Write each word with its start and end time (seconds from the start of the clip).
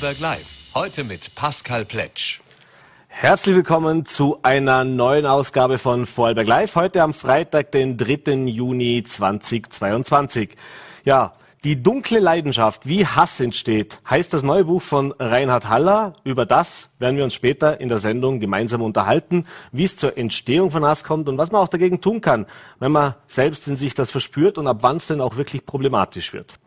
Vorarlberg 0.00 0.20
Live. 0.20 0.46
Heute 0.72 1.04
mit 1.04 1.34
Pascal 1.34 1.84
Pletsch. 1.84 2.40
Herzlich 3.08 3.54
willkommen 3.54 4.06
zu 4.06 4.38
einer 4.42 4.82
neuen 4.82 5.26
Ausgabe 5.26 5.76
von 5.76 6.06
Vorarlberg 6.06 6.46
Live. 6.46 6.74
Heute 6.74 7.02
am 7.02 7.12
Freitag, 7.12 7.70
den 7.72 7.98
3. 7.98 8.46
Juni 8.46 9.04
2022. 9.06 10.56
Ja, 11.04 11.34
die 11.64 11.82
dunkle 11.82 12.18
Leidenschaft, 12.18 12.88
wie 12.88 13.06
Hass 13.06 13.40
entsteht, 13.40 13.98
heißt 14.08 14.32
das 14.32 14.42
neue 14.42 14.64
Buch 14.64 14.80
von 14.80 15.12
Reinhard 15.18 15.68
Haller. 15.68 16.14
Über 16.24 16.46
das 16.46 16.88
werden 16.98 17.18
wir 17.18 17.24
uns 17.24 17.34
später 17.34 17.78
in 17.78 17.90
der 17.90 17.98
Sendung 17.98 18.40
gemeinsam 18.40 18.80
unterhalten, 18.80 19.44
wie 19.70 19.84
es 19.84 19.98
zur 19.98 20.16
Entstehung 20.16 20.70
von 20.70 20.82
Hass 20.82 21.04
kommt 21.04 21.28
und 21.28 21.36
was 21.36 21.52
man 21.52 21.60
auch 21.60 21.68
dagegen 21.68 22.00
tun 22.00 22.22
kann, 22.22 22.46
wenn 22.78 22.92
man 22.92 23.16
selbst 23.26 23.68
in 23.68 23.76
sich 23.76 23.92
das 23.92 24.10
verspürt 24.10 24.56
und 24.56 24.66
ab 24.66 24.78
wann 24.80 24.96
es 24.96 25.08
denn 25.08 25.20
auch 25.20 25.36
wirklich 25.36 25.66
problematisch 25.66 26.32
wird. 26.32 26.58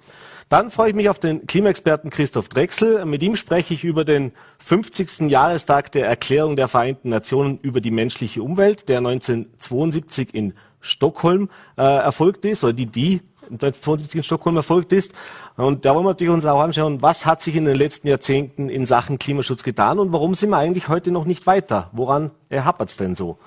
Dann 0.54 0.70
freue 0.70 0.90
ich 0.90 0.96
mich 0.96 1.10
auf 1.10 1.18
den 1.18 1.48
Klimaexperten 1.48 2.12
Christoph 2.12 2.48
Drechsel. 2.48 3.04
Mit 3.06 3.24
ihm 3.24 3.36
spreche 3.36 3.74
ich 3.74 3.84
über 3.84 4.06
den 4.06 4.34
50. 4.60 5.22
Jahrestag 5.22 5.92
der 5.92 6.06
Erklärung 6.06 6.56
der 6.56 6.68
Vereinten 6.68 7.10
Nationen 7.10 7.58
über 7.64 7.82
die 7.82 7.90
menschliche 7.90 8.44
Umwelt, 8.44 8.88
der 8.88 9.00
1972 9.00 10.32
in 10.32 10.54
Stockholm 10.80 11.50
äh, 11.76 11.82
erfolgt 11.82 12.46
ist, 12.46 12.64
oder 12.64 12.74
die, 12.74 12.86
die 12.86 13.22
1972 13.46 14.18
in 14.18 14.24
Stockholm 14.24 14.56
erfolgt 14.56 14.94
ist. 14.94 15.14
Und 15.58 15.86
da 15.86 15.96
wollen 15.96 16.06
wir 16.06 16.10
natürlich 16.10 16.32
uns 16.32 16.46
auch 16.46 16.62
anschauen, 16.62 17.02
was 17.02 17.26
hat 17.26 17.42
sich 17.42 17.56
in 17.56 17.66
den 17.66 17.76
letzten 17.76 18.08
Jahrzehnten 18.08 18.70
in 18.70 18.86
Sachen 18.86 19.18
Klimaschutz 19.18 19.64
getan 19.64 19.98
und 19.98 20.14
warum 20.14 20.36
sind 20.36 20.52
wir 20.52 20.58
eigentlich 20.58 20.88
heute 20.88 21.10
noch 21.10 21.26
nicht 21.26 21.48
weiter? 21.48 21.90
Woran 21.94 22.30
hapert 22.52 22.92
es 22.92 22.98
denn 22.98 23.16
so? 23.16 23.40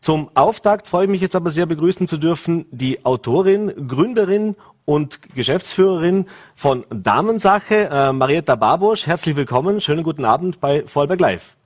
Zum 0.00 0.30
Auftakt 0.34 0.86
freue 0.86 1.04
ich 1.04 1.10
mich 1.10 1.20
jetzt 1.20 1.36
aber 1.36 1.50
sehr 1.50 1.66
begrüßen 1.66 2.06
zu 2.06 2.16
dürfen 2.16 2.64
die 2.70 3.04
Autorin, 3.04 3.88
Gründerin 3.88 4.54
und 4.88 5.34
Geschäftsführerin 5.34 6.24
von 6.54 6.86
Damensache, 6.88 7.90
äh, 7.92 8.10
Marietta 8.10 8.56
Barbosch. 8.56 9.06
Herzlich 9.06 9.36
willkommen, 9.36 9.82
schönen 9.82 10.02
guten 10.02 10.24
Abend 10.24 10.62
bei 10.62 10.86
Vollberg 10.86 11.20
Live. 11.20 11.58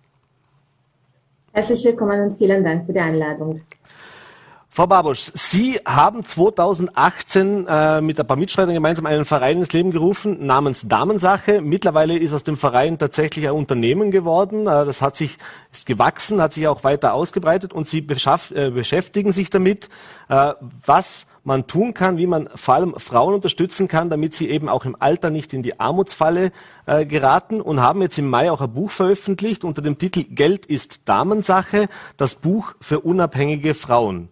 Herzlich 1.53 1.85
willkommen 1.85 2.21
und 2.21 2.33
vielen 2.33 2.65
Dank 2.65 2.85
für 2.85 2.93
die 2.93 2.99
Einladung. 2.99 3.61
Frau 4.71 4.89
Babusch, 4.89 5.31
Sie 5.35 5.79
haben 5.87 6.25
2018 6.25 7.67
äh, 7.69 8.01
mit 8.01 8.19
ein 8.19 8.27
paar 8.27 8.37
Mitstreitern 8.37 8.75
gemeinsam 8.75 9.07
einen 9.07 9.25
Verein 9.25 9.59
ins 9.59 9.73
Leben 9.73 9.93
gerufen 9.93 10.45
namens 10.45 10.89
Damensache. 10.89 11.61
Mittlerweile 11.61 12.19
ist 12.19 12.33
aus 12.33 12.43
dem 12.43 12.57
Verein 12.57 12.99
tatsächlich 12.99 13.47
ein 13.47 13.55
Unternehmen 13.55 14.11
geworden. 14.11 14.67
Äh, 14.67 14.85
das 14.85 15.01
hat 15.01 15.15
sich 15.17 15.39
ist 15.71 15.87
gewachsen, 15.87 16.43
hat 16.43 16.55
sich 16.55 16.67
auch 16.67 16.83
weiter 16.83 17.15
ausgebreitet 17.15 17.73
und 17.73 17.89
Sie 17.89 17.99
äh, 17.99 18.71
beschäftigen 18.71 19.31
sich 19.31 19.51
damit, 19.51 19.91
äh, 20.29 20.55
was 20.85 21.27
man 21.45 21.67
tun 21.67 21.95
kann, 21.95 22.19
wie 22.19 22.27
man 22.27 22.49
vor 22.55 22.75
allem 22.75 22.95
Frauen 22.99 23.35
unterstützen 23.35 23.89
kann, 23.89 24.11
damit 24.11 24.35
sie 24.35 24.49
eben 24.49 24.69
auch 24.69 24.85
im 24.85 24.97
Alter 24.99 25.31
nicht 25.31 25.53
in 25.53 25.63
die 25.63 25.81
Armutsfalle 25.81 26.53
äh, 26.87 27.05
geraten 27.05 27.61
und 27.61 27.81
haben 27.81 28.03
jetzt 28.03 28.19
im 28.19 28.31
Mai 28.31 28.51
auch 28.51 28.61
ein 28.61 28.73
Buch 28.73 28.91
veröffentlicht 28.91 29.65
unter 29.65 29.83
dem 29.83 29.99
Titel 29.99 30.25
Geld 30.25 30.67
ist 30.67 31.09
Damensache, 31.09 31.89
das 32.17 32.37
Buch 32.37 32.75
für 32.81 33.01
unabhängige 33.01 33.75
Frauen. 33.75 34.29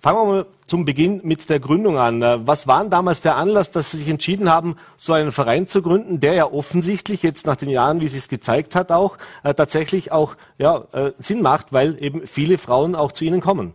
Fangen 0.00 0.18
wir 0.18 0.24
mal 0.26 0.46
zum 0.66 0.84
Beginn 0.84 1.22
mit 1.24 1.50
der 1.50 1.58
Gründung 1.58 1.98
an. 1.98 2.22
Äh, 2.22 2.46
was 2.46 2.66
war 2.66 2.84
damals 2.84 3.22
der 3.22 3.36
Anlass, 3.36 3.70
dass 3.70 3.90
Sie 3.90 3.96
sich 3.96 4.08
entschieden 4.08 4.50
haben, 4.50 4.76
so 4.96 5.14
einen 5.14 5.32
Verein 5.32 5.66
zu 5.66 5.82
gründen, 5.82 6.20
der 6.20 6.34
ja 6.34 6.52
offensichtlich 6.52 7.22
jetzt 7.22 7.46
nach 7.46 7.56
den 7.56 7.70
Jahren, 7.70 8.00
wie 8.00 8.08
Sie 8.08 8.18
es 8.18 8.28
gezeigt 8.28 8.74
hat, 8.74 8.92
auch 8.92 9.16
äh, 9.42 9.54
tatsächlich 9.54 10.12
auch 10.12 10.36
ja, 10.58 10.84
äh, 10.92 11.12
Sinn 11.18 11.42
macht, 11.42 11.72
weil 11.72 12.02
eben 12.02 12.26
viele 12.26 12.58
Frauen 12.58 12.94
auch 12.94 13.12
zu 13.12 13.24
Ihnen 13.24 13.40
kommen? 13.40 13.72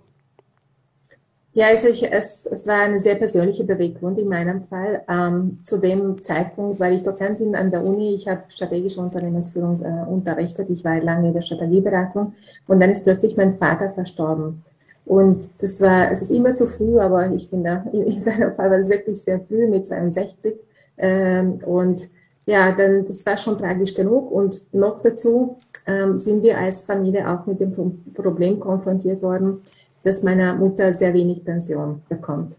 Ja, 1.56 1.68
also 1.68 1.88
ich, 1.88 2.12
es, 2.12 2.48
es 2.48 2.66
war 2.66 2.80
eine 2.82 3.00
sehr 3.00 3.14
persönliche 3.14 3.64
Beweggrund 3.64 4.18
in 4.18 4.28
meinem 4.28 4.64
Fall. 4.64 5.04
Ähm, 5.08 5.60
zu 5.64 5.78
dem 5.78 6.22
Zeitpunkt 6.24 6.80
war 6.80 6.92
ich 6.92 7.04
Dozentin 7.04 7.56
an 7.56 7.70
der 7.70 7.84
Uni. 7.84 8.16
Ich 8.16 8.28
habe 8.28 8.42
strategische 8.50 9.00
Unternehmensführung 9.00 9.84
äh, 9.84 10.10
unterrichtet. 10.10 10.70
Ich 10.72 10.84
war 10.84 11.00
lange 11.00 11.28
in 11.28 11.34
der 11.34 11.42
Strategieberatung 11.42 12.34
und 12.68 12.80
dann 12.80 12.92
ist 12.92 13.04
plötzlich 13.04 13.38
mein 13.38 13.56
Vater 13.56 13.92
verstorben. 13.92 14.64
Und 15.06 15.48
das 15.60 15.80
war, 15.80 16.12
es 16.12 16.24
ist 16.24 16.32
immer 16.32 16.56
zu 16.56 16.66
früh, 16.66 16.98
aber 17.00 17.32
ich 17.32 17.50
finde, 17.50 17.84
in 17.92 18.20
seinem 18.20 18.56
Fall 18.56 18.72
war 18.72 18.80
es 18.80 18.90
wirklich 18.90 19.22
sehr 19.22 19.40
früh 19.40 19.68
mit 19.68 19.86
62. 19.86 20.56
Ähm, 20.98 21.60
und 21.66 22.02
ja, 22.48 22.72
dann, 22.72 23.06
das 23.06 23.26
war 23.28 23.38
schon 23.38 23.60
tragisch 23.60 23.94
genug. 23.94 24.32
Und 24.32 24.74
noch 24.74 25.02
dazu 25.02 25.58
ähm, 25.86 26.18
sind 26.18 26.42
wir 26.42 26.58
als 26.58 26.82
Familie 26.82 27.30
auch 27.30 27.46
mit 27.46 27.60
dem 27.60 27.74
Problem 28.16 28.60
konfrontiert 28.60 29.22
worden, 29.22 29.62
dass 30.04 30.24
meine 30.24 30.54
Mutter 30.54 30.94
sehr 30.94 31.14
wenig 31.14 31.44
Pension 31.44 32.02
bekommt. 32.10 32.56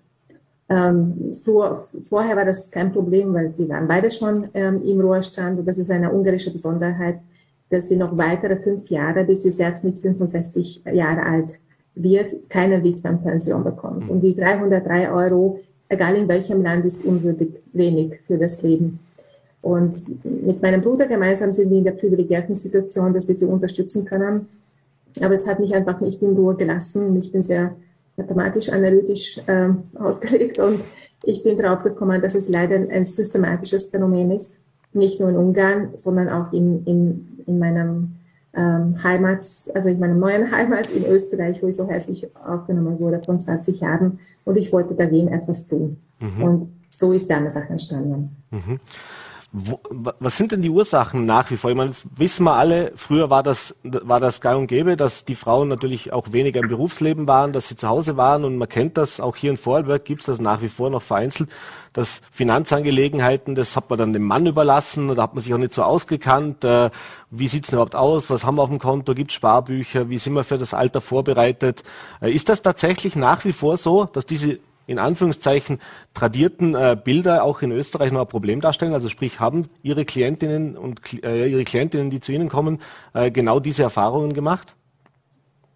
Ähm, 0.69 1.37
vor, 1.43 1.83
vorher 2.09 2.37
war 2.37 2.45
das 2.45 2.71
kein 2.71 2.91
Problem, 2.91 3.35
weil 3.35 3.53
sie 3.53 3.69
waren 3.69 3.87
beide 3.87 4.11
schon 4.11 4.49
ähm, 4.55 4.83
im 4.83 5.01
Ruhestand. 5.01 5.59
Und 5.59 5.67
das 5.67 5.79
ist 5.79 5.91
eine 5.91 6.11
ungarische 6.11 6.51
Besonderheit, 6.51 7.19
dass 7.69 7.89
sie 7.89 7.97
noch 7.97 8.17
weitere 8.17 8.57
fünf 8.57 8.89
Jahre, 8.89 9.25
bis 9.25 9.43
sie 9.43 9.51
selbst 9.51 9.85
nicht 9.85 9.99
65 9.99 10.83
Jahre 10.93 11.25
alt 11.25 11.59
wird, 11.95 12.49
keine 12.49 12.83
Witwenpension 12.83 13.63
bekommt. 13.63 14.09
Und 14.09 14.21
die 14.21 14.35
303 14.35 15.13
Euro, 15.13 15.61
egal 15.89 16.17
in 16.17 16.29
welchem 16.29 16.63
Land, 16.63 16.85
ist 16.87 17.05
unwürdig 17.05 17.51
wenig 17.73 18.21
für 18.27 18.39
das 18.39 18.63
Leben. 18.63 19.01
Und 19.61 19.95
mit 20.25 20.61
meinem 20.61 20.83
Bruder 20.83 21.07
gemeinsam 21.07 21.53
sind 21.53 21.71
wir 21.71 21.79
in 21.79 21.85
der 21.85 21.93
privilegierten 21.93 22.55
Situation, 22.55 23.15
dass 23.15 23.29
wir 23.29 23.35
sie 23.35 23.47
unterstützen 23.47 24.05
können. 24.05 24.47
Aber 25.21 25.35
es 25.35 25.47
hat 25.47 25.61
mich 25.61 25.75
einfach 25.75 26.01
nicht 26.01 26.23
in 26.23 26.37
Ruhe 26.37 26.55
gelassen. 26.57 27.17
Ich 27.17 27.33
bin 27.33 27.43
sehr 27.43 27.75
mathematisch, 28.17 28.71
analytisch 28.71 29.41
äh, 29.47 29.69
ausgelegt 29.99 30.59
und 30.59 30.81
ich 31.23 31.43
bin 31.43 31.59
darauf 31.59 31.83
gekommen, 31.83 32.21
dass 32.21 32.35
es 32.35 32.49
leider 32.49 32.77
ein 32.77 33.05
systematisches 33.05 33.91
Phänomen 33.91 34.31
ist. 34.31 34.55
Nicht 34.93 35.21
nur 35.21 35.31
in 35.31 35.37
Ungarn, 35.37 35.91
sondern 35.97 36.29
auch 36.29 36.53
in, 36.53 36.85
in, 36.85 37.43
in 37.47 37.59
meinem 37.59 38.17
ähm, 38.55 39.03
Heimat, 39.03 39.41
also 39.75 39.89
in 39.89 39.99
meiner 39.99 40.15
neuen 40.15 40.51
Heimat 40.51 40.89
in 40.93 41.05
Österreich, 41.07 41.63
wo 41.63 41.67
ich 41.67 41.77
so 41.77 41.89
herzlich 41.89 42.29
aufgenommen 42.47 43.01
wurde 43.01 43.21
von 43.25 43.41
20 43.41 43.81
Jahren. 43.81 44.21
Und 44.45 44.57
ich 44.57 44.73
wollte 44.73 44.95
dagegen 44.95 45.29
etwas 45.29 45.67
tun. 45.67 45.97
Mhm. 46.21 46.43
Und 46.43 46.73
so 46.91 47.13
ist 47.13 47.29
damals 47.29 47.57
auch 47.57 47.69
entstanden. 47.69 48.37
Mhm. 48.51 48.81
Wo, 49.57 49.79
was 50.19 50.37
sind 50.37 50.51
denn 50.51 50.63
die 50.63 50.69
Ursachen 50.69 51.27
nach 51.27 51.49
wie 51.53 51.57
vor? 51.57 51.71
Ich 51.71 51.77
meine, 51.77 51.91
das 51.91 52.05
wissen 52.17 52.43
wir 52.43 52.55
alle, 52.55 52.91
früher 52.97 53.31
war 53.31 53.45
das, 53.45 53.77
war 53.85 54.19
das 54.19 54.41
gang 54.41 54.63
und 54.63 54.67
gäbe, 54.67 54.97
dass 54.97 55.25
die 55.25 55.37
Frauen 55.37 55.69
natürlich 55.69 56.13
auch 56.13 56.33
weniger 56.33 56.61
im 56.61 56.69
Berufsleben 56.69 57.29
waren, 57.29 57.53
dass 57.53 57.69
sie 57.69 57.77
zu 57.77 57.87
Hause 57.87 58.17
waren. 58.17 58.45
Und 58.45 58.57
man 58.57 58.69
kennt 58.69 58.97
das, 58.97 59.21
auch 59.21 59.37
hier 59.37 59.53
in 59.53 59.57
Vorarlberg 59.57 60.05
gibt 60.05 60.23
es 60.23 60.27
das 60.27 60.41
nach 60.41 60.61
wie 60.61 60.69
vor 60.69 60.91
noch 60.91 61.03
vereinzelt, 61.03 61.51
dass 61.93 62.21
Finanzangelegenheiten, 62.33 63.55
das 63.55 63.77
hat 63.77 63.91
man 63.91 64.01
dann 64.01 64.13
dem 64.13 64.25
Mann 64.25 64.45
überlassen, 64.45 65.15
da 65.15 65.23
hat 65.23 65.35
man 65.35 65.45
sich 65.45 65.55
auch 65.55 65.59
nicht 65.59 65.73
so 65.73 65.85
ausgekannt, 65.85 66.65
äh, 66.65 66.91
wie 67.31 67.47
sieht's 67.47 67.69
denn 67.69 67.77
überhaupt 67.77 67.95
aus, 67.95 68.29
was 68.31 68.45
haben 68.45 68.57
wir 68.57 68.63
auf 68.63 68.71
dem 68.71 68.81
Konto, 68.81 69.15
gibt 69.15 69.31
Sparbücher, 69.31 70.11
wie 70.11 70.19
sind 70.19 70.33
wir 70.33 70.43
für 70.43 70.59
das 70.59 70.75
Alter 70.75 71.01
vorbereitet? 71.01 71.85
Äh, 72.21 72.33
ist 72.33 72.49
das 72.49 72.61
tatsächlich 72.61 73.15
nach 73.15 73.45
wie 73.45 73.53
vor 73.53 73.77
so, 73.77 74.07
dass 74.07 74.27
diese 74.27 74.59
in 74.87 74.99
Anführungszeichen 74.99 75.79
tradierten 76.13 76.75
äh, 76.75 76.97
Bilder 77.03 77.45
auch 77.45 77.63
in 77.63 77.73
Österreich 77.73 78.13
noch 78.13 78.23
ein 78.23 78.29
Problem 78.29 78.61
darstellen? 78.61 78.93
Also 78.93 79.09
sprich, 79.09 79.41
haben 79.41 79.69
Ihre 79.83 80.05
Klientinnen 80.05 80.77
und 80.77 81.01
äh, 81.23 81.47
Ihre 81.47 81.65
Klientinnen, 81.65 82.11
die 82.11 82.21
zu 82.21 82.33
Ihnen 82.33 82.49
kommen, 82.49 82.81
äh, 83.15 83.31
genau 83.31 83.61
diese 83.61 83.83
Erfahrungen 83.83 84.33
gemacht? 84.33 84.75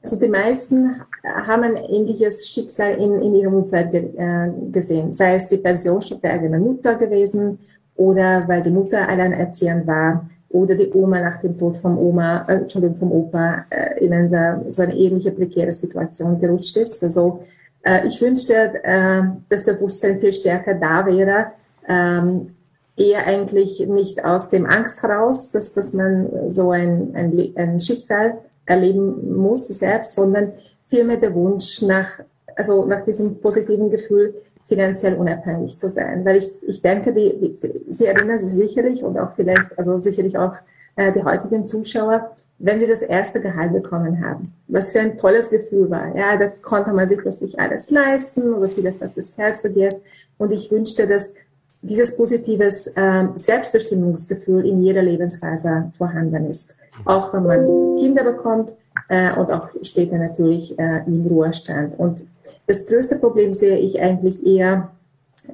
Also 0.02 0.18
die 0.18 0.28
meisten 0.28 1.02
haben 1.24 1.64
ein 1.64 1.76
ähnliches 1.76 2.48
Schicksal 2.48 2.94
in, 2.94 3.20
in 3.20 3.34
ihrem 3.34 3.54
Umfeld 3.54 3.92
äh, 3.92 4.50
gesehen, 4.70 5.12
sei 5.12 5.34
es 5.34 5.48
die 5.48 5.56
Pensionsstadt 5.56 6.22
der 6.22 6.34
eigenen 6.34 6.62
Mutter 6.62 6.94
gewesen 6.94 7.58
oder 7.96 8.46
weil 8.46 8.62
die 8.62 8.70
Mutter 8.70 9.08
alleinerziehend 9.08 9.86
war 9.86 10.30
oder 10.50 10.76
die 10.76 10.90
Oma 10.92 11.20
nach 11.20 11.40
dem 11.40 11.58
Tod 11.58 11.76
vom 11.76 11.98
Oma, 11.98 12.46
äh, 12.48 12.54
Entschuldigung, 12.58 12.96
vom 12.96 13.12
Opa 13.12 13.66
äh, 13.70 14.02
in 14.04 14.12
eine, 14.12 14.66
so 14.70 14.82
eine 14.82 14.94
ähnliche 14.94 15.32
prekäre 15.32 15.72
Situation 15.72 16.40
gerutscht 16.40 16.76
ist. 16.76 17.02
Also 17.02 17.42
äh, 17.42 17.57
ich 18.06 18.20
wünschte, 18.20 18.82
äh, 18.82 19.22
das 19.48 19.64
Bewusstsein 19.64 20.20
viel 20.20 20.32
stärker 20.32 20.74
da 20.74 21.06
wäre, 21.06 21.52
ähm, 21.88 22.54
eher 22.96 23.26
eigentlich 23.26 23.80
nicht 23.86 24.24
aus 24.24 24.50
dem 24.50 24.66
Angst 24.66 25.02
heraus, 25.02 25.50
dass, 25.50 25.72
dass 25.72 25.92
man 25.92 26.50
so 26.50 26.70
ein, 26.72 27.12
ein, 27.14 27.52
ein 27.56 27.80
Schicksal 27.80 28.38
erleben 28.66 29.36
muss 29.36 29.68
selbst, 29.68 30.14
sondern 30.14 30.52
vielmehr 30.88 31.16
der 31.16 31.34
Wunsch 31.34 31.82
nach, 31.82 32.20
also 32.56 32.84
nach 32.84 33.04
diesem 33.04 33.40
positiven 33.40 33.90
Gefühl, 33.90 34.34
finanziell 34.66 35.14
unabhängig 35.14 35.78
zu 35.78 35.90
sein. 35.90 36.24
Weil 36.24 36.36
ich, 36.36 36.50
ich 36.66 36.82
denke, 36.82 37.12
die, 37.12 37.38
die, 37.40 37.92
Sie 37.92 38.06
erinnern 38.06 38.38
sich 38.38 38.50
sicherlich 38.50 39.02
und 39.02 39.18
auch 39.18 39.32
vielleicht, 39.34 39.78
also 39.78 39.98
sicherlich 39.98 40.36
auch 40.36 40.54
äh, 40.96 41.12
die 41.12 41.24
heutigen 41.24 41.66
Zuschauer, 41.66 42.36
wenn 42.58 42.80
sie 42.80 42.86
das 42.86 43.02
erste 43.02 43.40
Gehalt 43.40 43.72
bekommen 43.72 44.24
haben. 44.24 44.52
Was 44.66 44.92
für 44.92 45.00
ein 45.00 45.16
tolles 45.16 45.50
Gefühl 45.50 45.90
war. 45.90 46.16
Ja, 46.16 46.36
da 46.36 46.48
konnte 46.48 46.92
man 46.92 47.08
sich 47.08 47.18
plötzlich 47.18 47.58
alles 47.58 47.90
leisten 47.90 48.52
oder 48.52 48.68
vieles, 48.68 49.00
was 49.00 49.14
das 49.14 49.36
Herz 49.38 49.62
begehrt. 49.62 49.96
Und 50.38 50.52
ich 50.52 50.70
wünschte, 50.70 51.06
dass 51.06 51.34
dieses 51.82 52.16
positives 52.16 52.88
äh, 52.88 53.26
Selbstbestimmungsgefühl 53.34 54.66
in 54.66 54.82
jeder 54.82 55.02
Lebensphase 55.02 55.92
vorhanden 55.96 56.50
ist. 56.50 56.74
Auch 57.04 57.32
wenn 57.32 57.44
man 57.44 57.96
Kinder 57.96 58.24
bekommt 58.24 58.74
äh, 59.08 59.32
und 59.34 59.52
auch 59.52 59.68
später 59.82 60.18
natürlich 60.18 60.76
äh, 60.78 61.02
im 61.06 61.26
Ruhestand. 61.26 61.96
Und 61.98 62.24
das 62.66 62.86
größte 62.86 63.16
Problem 63.16 63.54
sehe 63.54 63.78
ich 63.78 64.00
eigentlich 64.00 64.44
eher 64.44 64.90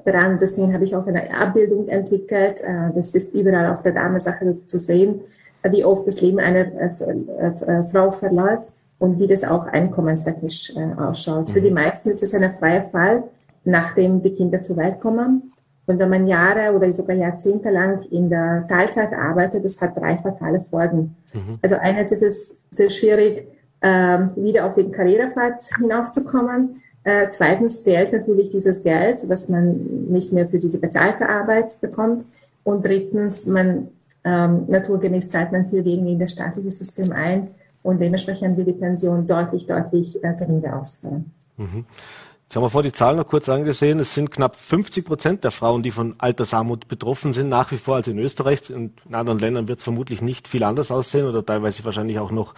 dran. 0.03 0.39
Deswegen 0.41 0.73
habe 0.73 0.85
ich 0.85 0.95
auch 0.95 1.05
eine 1.05 1.31
Abbildung 1.35 1.87
entwickelt. 1.87 2.61
Äh, 2.61 2.91
das 2.95 3.13
ist 3.13 3.35
überall 3.35 3.71
auf 3.71 3.83
der 3.83 3.91
Damensache 3.91 4.51
zu 4.65 4.79
sehen, 4.79 5.21
wie 5.71 5.85
oft 5.85 6.07
das 6.07 6.21
Leben 6.21 6.39
einer 6.39 6.67
äh, 6.73 7.83
Frau 7.91 8.11
verläuft 8.11 8.69
und 8.99 9.19
wie 9.19 9.27
das 9.27 9.43
auch 9.43 9.65
einkommenstechnisch 9.65 10.73
ausschaut. 10.97 11.49
Mhm. 11.49 11.53
Für 11.53 11.61
die 11.61 11.69
mhm. 11.69 11.75
meisten 11.75 12.09
ist 12.09 12.23
es 12.23 12.33
ein 12.33 12.49
freier 12.51 12.83
Fall, 12.83 13.23
nachdem 13.63 14.21
die 14.21 14.33
Kinder 14.33 14.61
zur 14.61 14.77
Welt 14.77 14.99
kommen. 15.01 15.51
Und 15.87 15.99
wenn 15.99 16.09
man 16.09 16.27
Jahre 16.27 16.75
oder 16.75 16.91
sogar 16.93 17.15
Jahrzehnte 17.15 17.69
lang 17.69 18.01
in 18.09 18.29
der 18.29 18.65
Teilzeit 18.67 19.13
arbeitet, 19.13 19.65
das 19.65 19.79
hat 19.81 19.95
drei 19.95 20.17
fatale 20.17 20.61
Folgen. 20.61 21.15
Mhm. 21.33 21.59
Also 21.61 21.75
einerseits 21.75 22.13
ist 22.13 22.23
es 22.23 22.61
sehr 22.71 22.89
schwierig, 22.89 23.47
ähm, 23.81 24.31
wieder 24.35 24.65
auf 24.65 24.75
den 24.75 24.91
Karrierepfad 24.91 25.61
hinaufzukommen. 25.77 26.81
Äh, 27.03 27.27
zweitens 27.29 27.81
fehlt 27.81 28.13
natürlich 28.13 28.49
dieses 28.49 28.81
Geld, 28.81 29.29
was 29.29 29.47
man 29.47 30.07
nicht 30.09 30.33
mehr 30.33 30.47
für 30.47 30.57
diese 30.57 30.79
bezahlte 30.79 31.29
Arbeit 31.29 31.79
bekommt. 31.81 32.25
Und 32.63 32.83
drittens, 32.83 33.45
man 33.45 33.89
ähm, 34.25 34.65
naturgemäß 34.67 35.29
zahlt 35.29 35.51
man 35.51 35.67
viel 35.67 35.85
weniger 35.85 36.11
in 36.11 36.19
das 36.19 36.31
staatliche 36.31 36.71
System 36.71 37.11
ein 37.11 37.49
und 37.83 38.01
dementsprechend 38.01 38.57
wird 38.57 38.67
die 38.67 38.73
Pension 38.73 39.27
deutlich, 39.27 39.67
deutlich 39.67 40.21
äh, 40.23 40.33
geringer 40.33 40.79
ausfallen. 40.79 41.31
Mhm. 41.57 41.85
Ich 42.49 42.55
habe 42.55 42.65
mir 42.65 42.69
vor 42.69 42.83
die 42.83 42.91
Zahlen 42.91 43.17
noch 43.17 43.27
kurz 43.27 43.49
angesehen. 43.49 43.99
Es 43.99 44.13
sind 44.13 44.31
knapp 44.31 44.55
50 44.55 45.05
Prozent 45.05 45.43
der 45.43 45.51
Frauen, 45.51 45.83
die 45.83 45.91
von 45.91 46.15
Altersarmut 46.19 46.87
betroffen 46.87 47.33
sind, 47.33 47.49
nach 47.49 47.71
wie 47.71 47.77
vor. 47.77 47.95
Also 47.95 48.11
in 48.11 48.19
Österreich 48.19 48.69
in 48.69 48.93
anderen 49.11 49.39
Ländern 49.39 49.67
wird 49.67 49.79
es 49.79 49.83
vermutlich 49.83 50.21
nicht 50.21 50.47
viel 50.47 50.63
anders 50.63 50.91
aussehen 50.91 51.25
oder 51.25 51.45
teilweise 51.45 51.83
wahrscheinlich 51.85 52.19
auch 52.19 52.31
noch, 52.31 52.53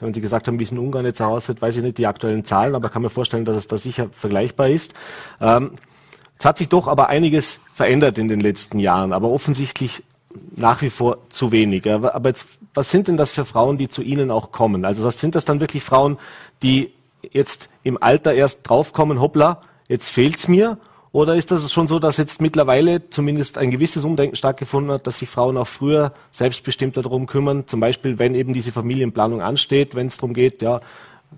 wenn 0.00 0.12
Sie 0.12 0.20
gesagt 0.20 0.48
haben, 0.48 0.58
wie 0.58 0.64
es 0.64 0.72
in 0.72 0.78
Ungarn 0.78 1.04
jetzt 1.04 1.22
aussieht, 1.22 1.62
weiß 1.62 1.76
ich 1.76 1.82
nicht 1.82 1.98
die 1.98 2.06
aktuellen 2.06 2.44
Zahlen, 2.44 2.74
aber 2.74 2.90
kann 2.90 3.02
mir 3.02 3.10
vorstellen, 3.10 3.44
dass 3.44 3.56
es 3.56 3.68
da 3.68 3.78
sicher 3.78 4.08
vergleichbar 4.12 4.68
ist. 4.68 4.94
Ähm, 5.40 5.72
es 6.38 6.44
hat 6.44 6.58
sich 6.58 6.68
doch 6.68 6.88
aber 6.88 7.08
einiges 7.08 7.60
verändert 7.72 8.18
in 8.18 8.28
den 8.28 8.40
letzten 8.40 8.80
Jahren, 8.80 9.12
aber 9.12 9.30
offensichtlich 9.30 10.02
nach 10.56 10.82
wie 10.82 10.90
vor 10.90 11.18
zu 11.30 11.52
wenig. 11.52 11.88
Aber 11.90 12.28
jetzt, 12.28 12.46
was 12.74 12.90
sind 12.90 13.08
denn 13.08 13.16
das 13.16 13.30
für 13.30 13.44
Frauen, 13.44 13.78
die 13.78 13.88
zu 13.88 14.02
Ihnen 14.02 14.30
auch 14.30 14.52
kommen? 14.52 14.84
Also 14.84 15.08
sind 15.10 15.34
das 15.34 15.44
dann 15.44 15.60
wirklich 15.60 15.82
Frauen, 15.82 16.18
die 16.62 16.92
jetzt 17.30 17.68
im 17.82 18.02
Alter 18.02 18.34
erst 18.34 18.68
draufkommen, 18.68 19.20
hoppla, 19.20 19.62
jetzt 19.88 20.08
fehlt's 20.08 20.48
mir? 20.48 20.78
Oder 21.12 21.36
ist 21.36 21.50
das 21.50 21.70
schon 21.70 21.88
so, 21.88 21.98
dass 21.98 22.16
jetzt 22.16 22.40
mittlerweile 22.40 23.10
zumindest 23.10 23.58
ein 23.58 23.70
gewisses 23.70 24.02
Umdenken 24.02 24.34
stattgefunden 24.34 24.92
hat, 24.92 25.06
dass 25.06 25.18
sich 25.18 25.28
Frauen 25.28 25.58
auch 25.58 25.66
früher 25.66 26.14
selbstbestimmter 26.32 27.02
darum 27.02 27.26
kümmern? 27.26 27.66
Zum 27.66 27.80
Beispiel, 27.80 28.18
wenn 28.18 28.34
eben 28.34 28.54
diese 28.54 28.72
Familienplanung 28.72 29.42
ansteht, 29.42 29.94
wenn 29.94 30.06
es 30.06 30.16
darum 30.16 30.32
geht, 30.32 30.62
ja, 30.62 30.80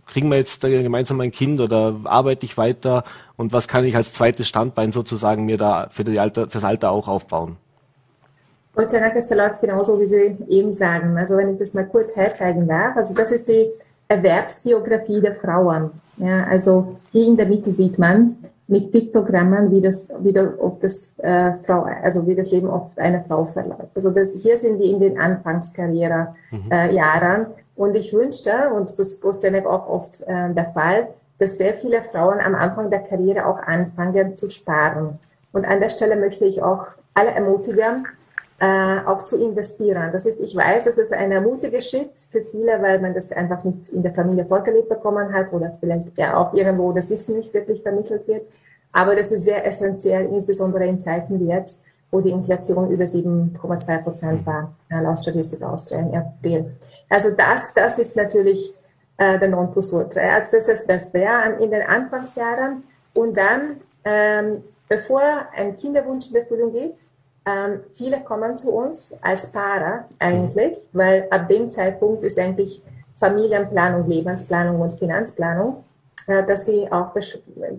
kriegen 0.06 0.29
wir 0.29 0.37
jetzt 0.37 0.61
gemeinsam 0.61 1.20
ein 1.20 1.32
Kind 1.32 1.61
oder 1.61 1.96
arbeite 2.05 2.46
ich 2.46 2.56
weiter 2.56 3.05
und 3.37 3.52
was 3.52 3.69
kann 3.69 3.85
ich 3.85 3.96
als 3.96 4.12
zweites 4.12 4.49
Standbein 4.49 4.93
sozusagen 4.93 5.44
mir 5.44 5.56
da 5.56 5.88
für 5.91 6.05
Alter, 6.20 6.49
fürs 6.49 6.64
Alter 6.64 6.91
auch 6.91 7.08
aufbauen? 7.08 7.56
Gott 8.75 8.91
sei 8.91 8.99
Dank, 8.99 9.15
es 9.17 9.29
verläuft 9.29 9.61
genauso, 9.61 10.00
wie 10.00 10.06
Sie 10.06 10.37
eben 10.49 10.73
sagen. 10.73 11.17
Also 11.17 11.37
wenn 11.37 11.53
ich 11.53 11.59
das 11.59 11.75
mal 11.75 11.87
kurz 11.87 12.17
herzeigen 12.17 12.67
darf. 12.67 12.97
Also 12.97 13.15
das 13.15 13.31
ist 13.31 13.49
die 13.49 13.71
Erwerbsbiografie 14.09 15.21
der 15.21 15.35
Frauen. 15.37 15.91
Ja, 16.17 16.44
also 16.44 16.97
hier 17.12 17.26
in 17.26 17.37
der 17.37 17.47
Mitte 17.47 17.73
sieht 17.73 17.99
man 17.99 18.37
mit 18.67 18.93
Piktogrammen, 18.93 19.71
wie 19.71 19.81
das, 19.81 20.09
wie 20.21 20.32
das, 20.32 21.15
äh, 21.19 21.53
Frau, 21.67 21.87
also 22.03 22.26
wie 22.26 22.35
das 22.35 22.50
Leben 22.50 22.69
oft 22.69 22.99
einer 22.99 23.23
Frau 23.23 23.44
verläuft. 23.44 23.91
Also 23.94 24.11
das, 24.11 24.35
hier 24.43 24.56
sind 24.56 24.79
wir 24.79 24.87
in 24.87 25.00
den 25.00 25.19
Anfangskarrierejahren. 25.19 26.35
Mhm. 26.50 26.70
Äh, 26.70 26.94
Jahren. 26.94 27.47
und 27.77 27.97
ich 27.97 28.12
wünschte, 28.12 28.70
und 28.75 28.99
das 28.99 29.12
ist 29.15 29.43
ja 29.43 29.67
auch 29.67 29.88
oft 29.88 30.23
äh, 30.23 30.53
der 30.55 30.67
Fall, 30.73 31.09
dass 31.38 31.59
sehr 31.59 31.75
viele 31.75 32.03
Frauen 32.03 32.41
am 32.41 32.55
Anfang 32.55 32.91
der 32.91 33.00
Karriere 33.00 33.47
auch 33.47 33.59
anfangen 33.59 34.37
zu 34.37 34.49
sparen. 34.49 35.19
Und 35.53 35.67
an 35.67 35.81
der 35.81 35.88
Stelle 35.88 36.17
möchte 36.17 36.47
ich 36.47 36.62
auch 36.62 36.87
alle 37.12 37.31
ermutigen, 37.31 38.06
äh, 38.61 38.99
auch 39.06 39.19
zu 39.19 39.43
investieren. 39.43 40.11
Das 40.12 40.27
ist, 40.27 40.41
ich 40.41 40.55
weiß, 40.55 40.87
es 40.87 40.99
ist 40.99 41.12
ein 41.12 41.33
ermutiger 41.33 41.81
Schritt 41.81 42.12
für 42.17 42.43
viele, 42.43 42.81
weil 42.81 43.01
man 43.01 43.15
das 43.15 43.33
einfach 43.33 43.65
nicht 43.65 43.89
in 43.89 44.03
der 44.03 44.12
Familie 44.12 44.45
vorgelebt 44.45 44.89
bekommen 44.89 45.33
hat 45.33 45.53
oder 45.53 45.77
vielleicht 45.81 46.17
ja 46.17 46.37
auch 46.37 46.55
irgendwo 46.55 46.93
das 46.93 47.11
Wissen 47.11 47.37
nicht 47.37 47.53
wirklich 47.53 47.83
vermittelt 47.83 48.27
wird. 48.29 48.47
Aber 48.93 49.17
das 49.17 49.33
ist 49.33 49.43
sehr 49.43 49.67
essentiell, 49.67 50.27
insbesondere 50.33 50.87
in 50.87 51.01
Zeiten 51.01 51.41
wie 51.41 51.49
jetzt, 51.49 51.85
wo 52.12 52.21
die 52.21 52.31
Inflation 52.31 52.91
über 52.91 53.05
7,2 53.05 54.03
Prozent 54.03 54.47
war, 54.47 54.73
äh, 54.89 55.01
laut 55.01 55.19
Statistik 55.19 55.62
Austria 55.62 55.99
im 56.01 56.15
April. 56.15 56.77
Also 57.11 57.31
das, 57.31 57.75
das 57.75 57.99
ist 57.99 58.15
natürlich 58.15 58.73
äh, 59.17 59.39
der 59.39 59.49
Nonplusultra. 59.49 60.21
Also 60.21 60.53
das 60.53 60.69
ist 60.69 60.69
das 60.69 60.87
Beste, 60.87 61.19
ja, 61.19 61.43
in 61.43 61.73
den 61.73 61.83
Anfangsjahren. 61.83 62.85
Und 63.15 63.37
dann, 63.37 63.81
ähm, 64.05 64.62
bevor 64.89 65.23
ein 65.56 65.77
Kinderwunsch 65.77 66.31
in 66.31 66.37
Erfüllung 66.37 66.73
geht, 66.73 66.95
ähm, 67.46 67.81
viele 67.93 68.20
kommen 68.20 68.56
zu 68.56 68.73
uns 68.73 69.19
als 69.23 69.52
Paare 69.52 70.05
eigentlich, 70.19 70.79
weil 70.93 71.26
ab 71.31 71.49
dem 71.49 71.70
Zeitpunkt 71.70 72.25
ist 72.25 72.38
eigentlich 72.38 72.82
Familienplanung, 73.19 74.08
Lebensplanung 74.08 74.81
und 74.81 74.94
Finanzplanung, 74.94 75.85
äh, 76.26 76.44
dass 76.44 76.67
sie 76.67 76.91
auch 76.91 77.14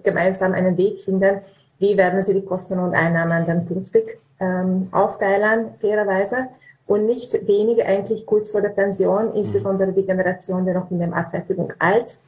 gemeinsam 0.03 0.53
einen 0.53 0.77
Weg 0.77 1.01
finden, 1.01 1.41
wie 1.79 1.97
werden 1.97 2.21
sie 2.21 2.33
die 2.33 2.45
Kosten 2.45 2.79
und 2.79 2.93
Einnahmen 2.93 3.45
dann 3.45 3.65
künftig 3.65 4.19
ähm, 4.39 4.87
aufteilen, 4.91 5.73
fairerweise. 5.79 6.47
Und 6.87 7.07
nicht 7.07 7.33
wenige 7.47 7.83
eigentlich 7.83 8.27
kurz 8.27 8.51
vor 8.51 8.61
der 8.61 8.69
Pension, 8.69 9.29
mhm. 9.29 9.37
insbesondere 9.37 9.91
die 9.91 10.05
Generation, 10.05 10.65
die 10.65 10.71
noch 10.71 10.91
in 10.91 10.99
dem 10.99 11.13
Abfertigung 11.13 11.73
alt 11.79 12.19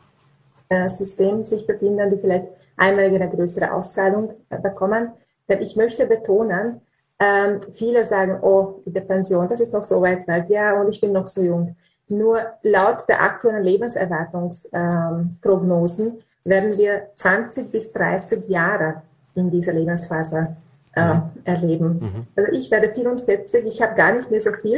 äh, 0.69 0.89
System 0.89 1.43
sich 1.43 1.67
befinden, 1.67 2.09
die 2.09 2.17
vielleicht 2.17 2.47
einmal 2.75 3.05
eine 3.05 3.29
größere 3.29 3.71
Auszahlung 3.71 4.31
äh, 4.49 4.59
bekommen. 4.59 5.11
Denn 5.47 5.61
ich 5.61 5.75
möchte 5.75 6.07
betonen, 6.07 6.81
ähm, 7.19 7.59
viele 7.73 8.05
sagen, 8.05 8.37
oh, 8.41 8.81
die 8.85 9.01
Pension, 9.01 9.49
das 9.49 9.59
ist 9.59 9.73
noch 9.73 9.83
so 9.83 10.01
weit 10.01 10.25
weg, 10.27 10.45
ja, 10.49 10.79
und 10.79 10.89
ich 10.89 11.01
bin 11.01 11.11
noch 11.11 11.25
so 11.27 11.41
jung. 11.41 11.75
Nur 12.09 12.39
laut 12.63 13.03
der 13.09 13.21
aktuellen 13.21 13.63
Lebenserwartungsprognosen 13.63 16.07
ähm, 16.07 16.17
werden 16.43 16.77
wir 16.77 17.07
20 17.15 17.71
bis 17.71 17.91
30 17.91 18.47
Jahre 18.47 19.01
in 19.35 19.51
dieser 19.51 19.73
Lebensphase 19.73 20.55
äh, 20.95 21.13
mhm. 21.13 21.23
erleben. 21.43 21.99
Mhm. 21.99 22.27
Also 22.35 22.51
ich 22.51 22.71
werde 22.71 22.93
44, 22.93 23.65
ich 23.65 23.81
habe 23.81 23.95
gar 23.95 24.13
nicht 24.13 24.31
mehr 24.31 24.39
so 24.39 24.51
viel 24.51 24.77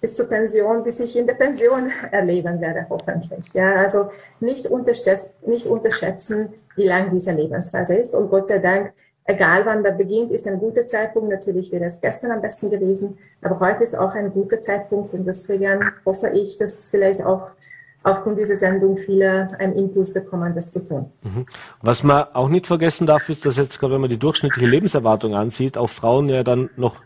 bis 0.00 0.14
zur 0.14 0.28
Pension, 0.28 0.84
bis 0.84 1.00
ich 1.00 1.18
in 1.18 1.26
der 1.26 1.34
Pension 1.34 1.90
erleben 2.12 2.60
werde, 2.60 2.86
hoffentlich. 2.88 3.52
Ja, 3.52 3.74
also 3.76 4.12
nicht, 4.40 4.66
unterschätzen, 4.66 5.30
nicht 5.46 5.66
unterschätzen, 5.66 6.50
wie 6.76 6.86
lang 6.86 7.10
diese 7.10 7.32
Lebensphase 7.32 7.96
ist. 7.96 8.14
Und 8.14 8.30
Gott 8.30 8.46
sei 8.48 8.60
Dank 8.60 8.92
egal 9.28 9.64
wann 9.66 9.82
der 9.82 9.92
beginnt, 9.92 10.32
ist 10.32 10.46
ein 10.48 10.58
guter 10.58 10.86
Zeitpunkt. 10.86 11.28
Natürlich 11.28 11.70
wäre 11.70 11.84
es 11.84 12.00
gestern 12.00 12.32
am 12.32 12.40
besten 12.40 12.70
gewesen, 12.70 13.18
aber 13.42 13.60
heute 13.60 13.84
ist 13.84 13.96
auch 13.96 14.14
ein 14.14 14.32
guter 14.32 14.60
Zeitpunkt 14.60 15.14
und 15.14 15.26
deswegen 15.26 15.80
hoffe 16.04 16.30
ich, 16.30 16.58
dass 16.58 16.88
vielleicht 16.90 17.22
auch 17.22 17.50
aufgrund 18.02 18.38
dieser 18.38 18.56
Sendung 18.56 18.96
viele 18.96 19.48
einen 19.58 19.76
Impuls 19.76 20.14
bekommen, 20.14 20.54
das 20.54 20.70
zu 20.70 20.82
tun. 20.82 21.12
Mhm. 21.22 21.46
Was 21.82 22.02
man 22.02 22.24
auch 22.32 22.48
nicht 22.48 22.66
vergessen 22.66 23.06
darf, 23.06 23.28
ist, 23.28 23.44
dass 23.44 23.58
jetzt, 23.58 23.80
wenn 23.82 24.00
man 24.00 24.08
die 24.08 24.18
durchschnittliche 24.18 24.66
Lebenserwartung 24.66 25.34
ansieht, 25.34 25.76
auch 25.76 25.90
Frauen 25.90 26.28
ja 26.30 26.42
dann 26.42 26.70
noch 26.76 26.96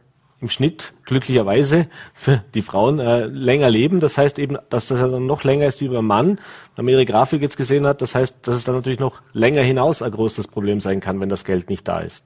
im 0.43 0.49
Schnitt 0.49 0.93
glücklicherweise 1.05 1.87
für 2.13 2.43
die 2.55 2.63
Frauen 2.63 2.99
äh, 2.99 3.27
länger 3.27 3.71
leben. 3.71 4.01
Das 4.01 4.19
heißt 4.19 4.39
eben, 4.39 4.59
dass 4.69 4.89
das 4.89 5.01
ja 5.01 5.09
dann 5.09 5.25
noch 5.25 5.45
länger 5.45 5.67
ist 5.67 5.81
wie 5.81 5.89
beim 5.89 6.07
Mann. 6.07 6.41
Wenn 6.77 6.85
man 6.85 6.93
ihre 6.93 7.07
Grafik 7.07 7.41
jetzt 7.41 7.57
gesehen 7.57 7.87
hat, 7.87 8.03
das 8.03 8.15
heißt, 8.15 8.37
dass 8.43 8.57
es 8.57 8.65
dann 8.65 8.75
natürlich 8.75 8.99
noch 8.99 9.23
länger 9.33 9.63
hinaus 9.63 10.03
ein 10.03 10.11
großes 10.11 10.49
Problem 10.49 10.81
sein 10.81 11.01
kann, 11.01 11.21
wenn 11.21 11.29
das 11.29 11.45
Geld 11.45 11.71
nicht 11.71 11.87
da 11.87 12.01
ist. 12.01 12.25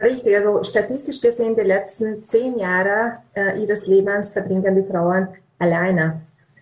Richtig, 0.00 0.36
also 0.36 0.62
statistisch 0.62 1.20
gesehen, 1.20 1.56
die 1.56 1.62
letzten 1.62 2.24
zehn 2.24 2.56
Jahre 2.56 3.18
äh, 3.34 3.60
ihres 3.60 3.88
Lebens 3.88 4.32
verbringen 4.32 4.76
die 4.76 4.88
Frauen 4.88 5.28
alleine. 5.58 6.20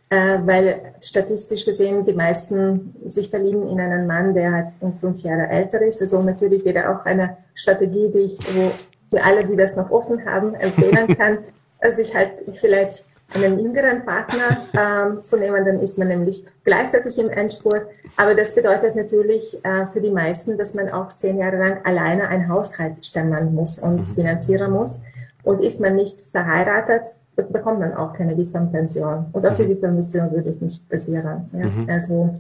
Äh, 0.09 0.39
weil 0.45 0.95
statistisch 1.01 1.65
gesehen 1.65 2.07
die 2.07 2.13
meisten 2.13 2.95
sich 3.09 3.29
verlieben 3.29 3.69
in 3.69 3.81
einen 3.81 4.07
Mann, 4.07 4.35
der 4.35 4.53
halt 4.53 4.69
um 4.81 4.95
fünf 4.95 5.21
Jahre 5.21 5.49
älter 5.49 5.83
ist. 5.83 6.01
Also 6.01 6.23
natürlich 6.23 6.65
wäre 6.65 6.95
auch 6.95 7.05
eine 7.05 7.39
Strategie, 7.53 8.09
die 8.15 8.21
ich 8.21 8.39
wo 8.55 8.71
für 9.17 9.25
alle, 9.25 9.47
die 9.47 9.57
das 9.57 9.77
noch 9.77 9.91
offen 9.91 10.25
haben, 10.27 10.55
empfehlen 10.55 11.17
kann, 11.17 11.39
sich 11.95 12.15
halt 12.15 12.33
vielleicht 12.55 13.05
einen 13.35 13.59
jüngeren 13.59 14.05
Partner 14.05 14.59
ähm, 14.75 15.25
zu 15.25 15.37
nehmen, 15.37 15.65
dann 15.65 15.81
ist 15.81 15.99
man 15.99 16.09
nämlich 16.09 16.45
gleichzeitig 16.65 17.19
im 17.19 17.31
Endspurt. 17.31 17.87
Aber 18.17 18.35
das 18.35 18.55
bedeutet 18.55 18.95
natürlich 18.95 19.59
äh, 19.65 19.87
für 19.87 20.01
die 20.01 20.11
meisten, 20.11 20.57
dass 20.59 20.75
man 20.75 20.91
auch 20.91 21.09
zehn 21.09 21.39
Jahre 21.39 21.57
lang 21.57 21.85
alleine 21.85 22.29
ein 22.29 22.49
Haushalt 22.49 23.05
stemmen 23.05 23.55
muss 23.55 23.79
und 23.79 24.01
mhm. 24.01 24.15
finanzieren 24.15 24.71
muss. 24.71 25.01
Und 25.43 25.63
ist 25.63 25.81
man 25.81 25.97
nicht 25.97 26.21
verheiratet, 26.21 27.03
bekommt 27.37 27.81
man 27.81 27.95
auch 27.95 28.13
keine 28.13 28.37
Visumpension. 28.37 29.27
Und 29.33 29.47
auf 29.47 29.57
die 29.57 29.69
Visumpension 29.69 30.31
würde 30.31 30.51
ich 30.51 30.61
nicht 30.61 30.89
basieren. 30.89 31.51
Ja? 31.53 31.67
Mhm. 31.67 31.87
Also 31.89 32.35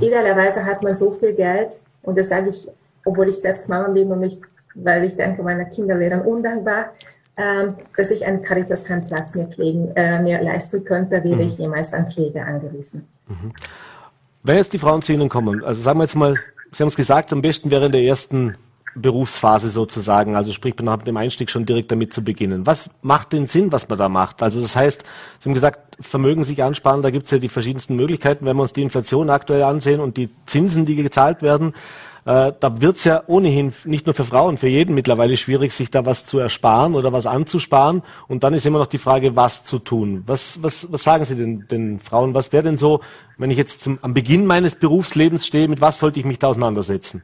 idealerweise 0.00 0.64
hat 0.64 0.82
man 0.82 0.94
so 0.94 1.10
viel 1.10 1.34
Geld, 1.34 1.74
und 2.02 2.18
das 2.18 2.28
sage 2.28 2.50
ich, 2.50 2.70
obwohl 3.04 3.28
ich 3.28 3.40
selbst 3.40 3.68
Mama 3.68 3.88
bin 3.88 4.10
und 4.10 4.20
nicht 4.20 4.40
weil 4.74 5.04
ich 5.04 5.16
denke, 5.16 5.42
meine 5.42 5.68
Kinder 5.68 5.98
wären 5.98 6.22
undankbar, 6.22 6.92
ähm, 7.36 7.74
dass 7.96 8.10
ich 8.10 8.24
einen 8.24 8.42
Caritas-Heimplatz 8.42 9.34
mir, 9.34 9.46
pflegen, 9.46 9.90
äh, 9.96 10.22
mir 10.22 10.40
leisten 10.40 10.84
könnte, 10.84 11.22
wäre 11.24 11.36
mhm. 11.36 11.40
ich 11.40 11.58
jemals 11.58 11.92
an 11.92 12.06
Pflege 12.06 12.44
angewiesen. 12.44 13.08
Mhm. 13.26 13.52
Wenn 14.44 14.56
jetzt 14.56 14.72
die 14.72 14.78
Frauen 14.78 15.02
zu 15.02 15.12
Ihnen 15.12 15.28
kommen, 15.28 15.64
also 15.64 15.82
sagen 15.82 15.98
wir 15.98 16.04
jetzt 16.04 16.14
mal, 16.14 16.36
Sie 16.70 16.82
haben 16.82 16.88
es 16.88 16.96
gesagt, 16.96 17.32
am 17.32 17.42
besten 17.42 17.70
während 17.70 17.94
der 17.94 18.02
ersten 18.02 18.56
Berufsphase 18.96 19.68
sozusagen, 19.68 20.36
also 20.36 20.52
sprich 20.52 20.76
nach 20.80 21.02
dem 21.02 21.16
Einstieg 21.16 21.50
schon 21.50 21.66
direkt 21.66 21.90
damit 21.90 22.12
zu 22.12 22.22
beginnen. 22.22 22.66
Was 22.66 22.90
macht 23.02 23.32
den 23.32 23.46
Sinn, 23.46 23.72
was 23.72 23.88
man 23.88 23.98
da 23.98 24.08
macht? 24.08 24.42
Also 24.42 24.60
das 24.60 24.76
heißt, 24.76 25.02
Sie 25.40 25.48
haben 25.48 25.54
gesagt, 25.54 25.96
Vermögen 26.00 26.44
sich 26.44 26.62
ansparen, 26.62 27.02
da 27.02 27.10
gibt 27.10 27.26
es 27.26 27.30
ja 27.30 27.38
die 27.38 27.48
verschiedensten 27.48 27.96
Möglichkeiten, 27.96 28.46
wenn 28.46 28.56
wir 28.56 28.62
uns 28.62 28.72
die 28.72 28.82
Inflation 28.82 29.30
aktuell 29.30 29.62
ansehen 29.62 30.00
und 30.00 30.16
die 30.16 30.28
Zinsen, 30.46 30.86
die 30.86 30.96
gezahlt 30.96 31.42
werden. 31.42 31.74
Äh, 32.26 32.52
da 32.58 32.80
wird 32.80 32.96
es 32.96 33.04
ja 33.04 33.22
ohnehin 33.26 33.72
nicht 33.84 34.06
nur 34.06 34.14
für 34.14 34.24
Frauen, 34.24 34.56
für 34.56 34.68
jeden 34.68 34.94
mittlerweile 34.94 35.36
schwierig, 35.36 35.74
sich 35.74 35.90
da 35.90 36.06
was 36.06 36.24
zu 36.24 36.38
ersparen 36.38 36.94
oder 36.94 37.12
was 37.12 37.26
anzusparen. 37.26 38.02
Und 38.28 38.44
dann 38.44 38.54
ist 38.54 38.64
immer 38.64 38.78
noch 38.78 38.86
die 38.86 38.98
Frage, 38.98 39.36
was 39.36 39.64
zu 39.64 39.78
tun. 39.78 40.24
Was, 40.26 40.62
was, 40.62 40.90
was 40.90 41.04
sagen 41.04 41.24
Sie 41.26 41.36
den, 41.36 41.68
den 41.68 42.00
Frauen? 42.00 42.32
Was 42.32 42.52
wäre 42.52 42.62
denn 42.62 42.78
so, 42.78 43.00
wenn 43.36 43.50
ich 43.50 43.58
jetzt 43.58 43.82
zum, 43.82 43.98
am 44.00 44.14
Beginn 44.14 44.46
meines 44.46 44.74
Berufslebens 44.74 45.46
stehe, 45.46 45.68
mit 45.68 45.80
was 45.82 45.98
sollte 45.98 46.18
ich 46.18 46.24
mich 46.24 46.38
da 46.38 46.48
auseinandersetzen? 46.48 47.22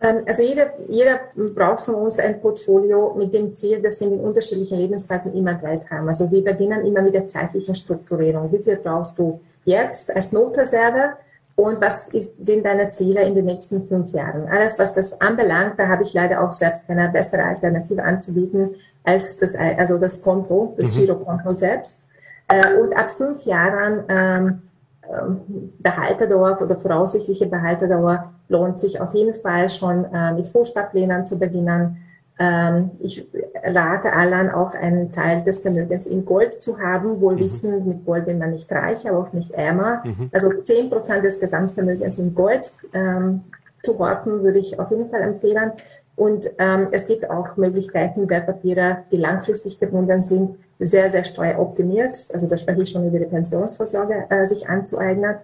Ähm, 0.00 0.22
also 0.26 0.42
jeder, 0.44 0.72
jeder 0.88 1.20
braucht 1.34 1.80
von 1.80 1.96
uns 1.96 2.20
ein 2.20 2.40
Portfolio 2.40 3.14
mit 3.18 3.34
dem 3.34 3.56
Ziel, 3.56 3.82
dass 3.82 4.00
wir 4.00 4.08
in 4.08 4.20
unterschiedlichen 4.20 4.78
Lebensphasen 4.78 5.34
immer 5.34 5.54
Geld 5.54 5.90
haben. 5.90 6.08
Also 6.08 6.30
wir 6.30 6.44
beginnen 6.44 6.86
immer 6.86 7.02
mit 7.02 7.14
der 7.14 7.28
zeitlichen 7.28 7.74
Strukturierung. 7.74 8.50
Wie 8.52 8.62
viel 8.62 8.76
brauchst 8.76 9.18
du 9.18 9.40
jetzt 9.64 10.14
als 10.14 10.30
Notreserve? 10.30 11.14
Und 11.56 11.80
was 11.80 12.08
ist, 12.08 12.44
sind 12.44 12.64
deine 12.64 12.90
Ziele 12.90 13.22
in 13.22 13.34
den 13.34 13.44
nächsten 13.44 13.84
fünf 13.84 14.12
Jahren? 14.12 14.48
Alles, 14.48 14.78
was 14.78 14.94
das 14.94 15.20
anbelangt, 15.20 15.78
da 15.78 15.88
habe 15.88 16.02
ich 16.02 16.14
leider 16.14 16.42
auch 16.42 16.52
selbst 16.52 16.86
keine 16.86 17.08
bessere 17.10 17.44
Alternative 17.44 18.02
anzubieten 18.02 18.76
als 19.04 19.38
das, 19.38 19.54
also 19.54 19.98
das 19.98 20.22
Konto, 20.22 20.74
das 20.76 20.96
mhm. 20.96 21.00
Girokonto 21.00 21.52
selbst. 21.52 22.06
Äh, 22.48 22.76
und 22.78 22.96
ab 22.96 23.10
fünf 23.10 23.44
Jahren 23.44 24.04
ähm, 24.08 24.62
ähm, 25.10 25.72
Behalterdauer 25.78 26.60
oder 26.62 26.76
voraussichtliche 26.76 27.46
Behalterdauer 27.46 28.32
lohnt 28.48 28.78
sich 28.78 29.00
auf 29.00 29.14
jeden 29.14 29.34
Fall 29.34 29.68
schon 29.68 30.04
äh, 30.12 30.32
mit 30.32 30.48
Vorsparplänen 30.48 31.26
zu 31.26 31.38
beginnen. 31.38 31.96
Ähm, 32.42 32.92
ich 33.00 33.28
rate 33.62 34.14
allen 34.14 34.48
auch 34.48 34.74
einen 34.74 35.12
Teil 35.12 35.44
des 35.44 35.60
Vermögens 35.60 36.06
in 36.06 36.24
Gold 36.24 36.62
zu 36.62 36.80
haben, 36.80 37.20
wohl 37.20 37.34
mhm. 37.34 37.40
wissen, 37.40 37.86
mit 37.86 38.06
Gold 38.06 38.24
bin 38.24 38.38
man 38.38 38.52
nicht 38.52 38.72
reich, 38.72 39.06
aber 39.06 39.18
auch 39.18 39.32
nicht 39.34 39.50
ärmer. 39.50 40.02
Mhm. 40.04 40.30
Also 40.32 40.50
zehn 40.62 40.88
Prozent 40.88 41.22
des 41.22 41.38
Gesamtvermögens 41.38 42.18
in 42.18 42.34
Gold 42.34 42.62
ähm, 42.94 43.42
zu 43.82 43.98
horten, 43.98 44.42
würde 44.42 44.58
ich 44.58 44.80
auf 44.80 44.90
jeden 44.90 45.10
Fall 45.10 45.20
empfehlen. 45.20 45.72
Und 46.16 46.50
ähm, 46.58 46.88
es 46.92 47.06
gibt 47.06 47.28
auch 47.28 47.58
Möglichkeiten, 47.58 48.28
Wertpapiere, 48.28 49.04
die 49.12 49.18
langfristig 49.18 49.78
gebunden 49.78 50.22
sind, 50.22 50.56
sehr, 50.78 51.10
sehr 51.10 51.24
steueroptimiert. 51.24 52.16
Also 52.32 52.46
da 52.46 52.56
spreche 52.56 52.82
ich 52.82 52.90
schon 52.90 53.06
über 53.06 53.18
die 53.18 53.26
Pensionsvorsorge, 53.26 54.24
äh, 54.30 54.46
sich 54.46 54.66
anzueignen. 54.66 55.36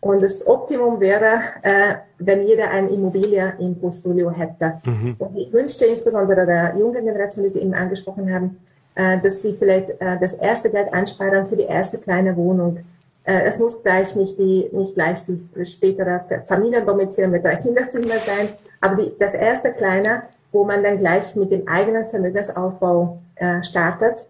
Und 0.00 0.22
das 0.22 0.46
Optimum 0.46 1.00
wäre, 1.00 1.40
äh, 1.62 1.94
wenn 2.18 2.42
jeder 2.42 2.70
eine 2.70 2.88
Immobilie 2.88 3.54
im 3.58 3.78
Portfolio 3.80 4.30
hätte. 4.30 4.80
Mhm. 4.84 5.16
Und 5.18 5.36
ich 5.36 5.52
wünschte 5.52 5.86
insbesondere 5.86 6.46
der 6.46 6.76
jungen 6.78 7.04
Generation, 7.04 7.44
die 7.44 7.50
Sie 7.50 7.60
eben 7.60 7.74
angesprochen 7.74 8.32
haben, 8.32 8.58
äh, 8.94 9.18
dass 9.18 9.42
sie 9.42 9.54
vielleicht 9.54 9.90
äh, 10.00 10.18
das 10.20 10.34
erste 10.34 10.70
Geld 10.70 10.92
ansparen 10.92 11.46
für 11.46 11.56
die 11.56 11.64
erste 11.64 11.98
kleine 11.98 12.36
Wohnung. 12.36 12.78
Äh, 13.24 13.42
es 13.42 13.58
muss 13.58 13.82
gleich 13.82 14.14
nicht 14.14 14.38
die, 14.38 14.68
nicht 14.72 14.94
gleich 14.94 15.18
die 15.26 15.64
spätere 15.64 16.20
Familiendomizil 16.46 17.28
mit 17.28 17.44
drei 17.44 17.56
Kinderzimmer 17.56 18.18
sein, 18.24 18.48
aber 18.80 19.02
die, 19.02 19.12
das 19.18 19.34
erste 19.34 19.72
kleine, 19.72 20.22
wo 20.52 20.64
man 20.64 20.82
dann 20.82 20.98
gleich 20.98 21.36
mit 21.36 21.50
dem 21.50 21.66
eigenen 21.66 22.06
Vermögensaufbau 22.06 23.18
äh, 23.36 23.62
startet 23.62 24.26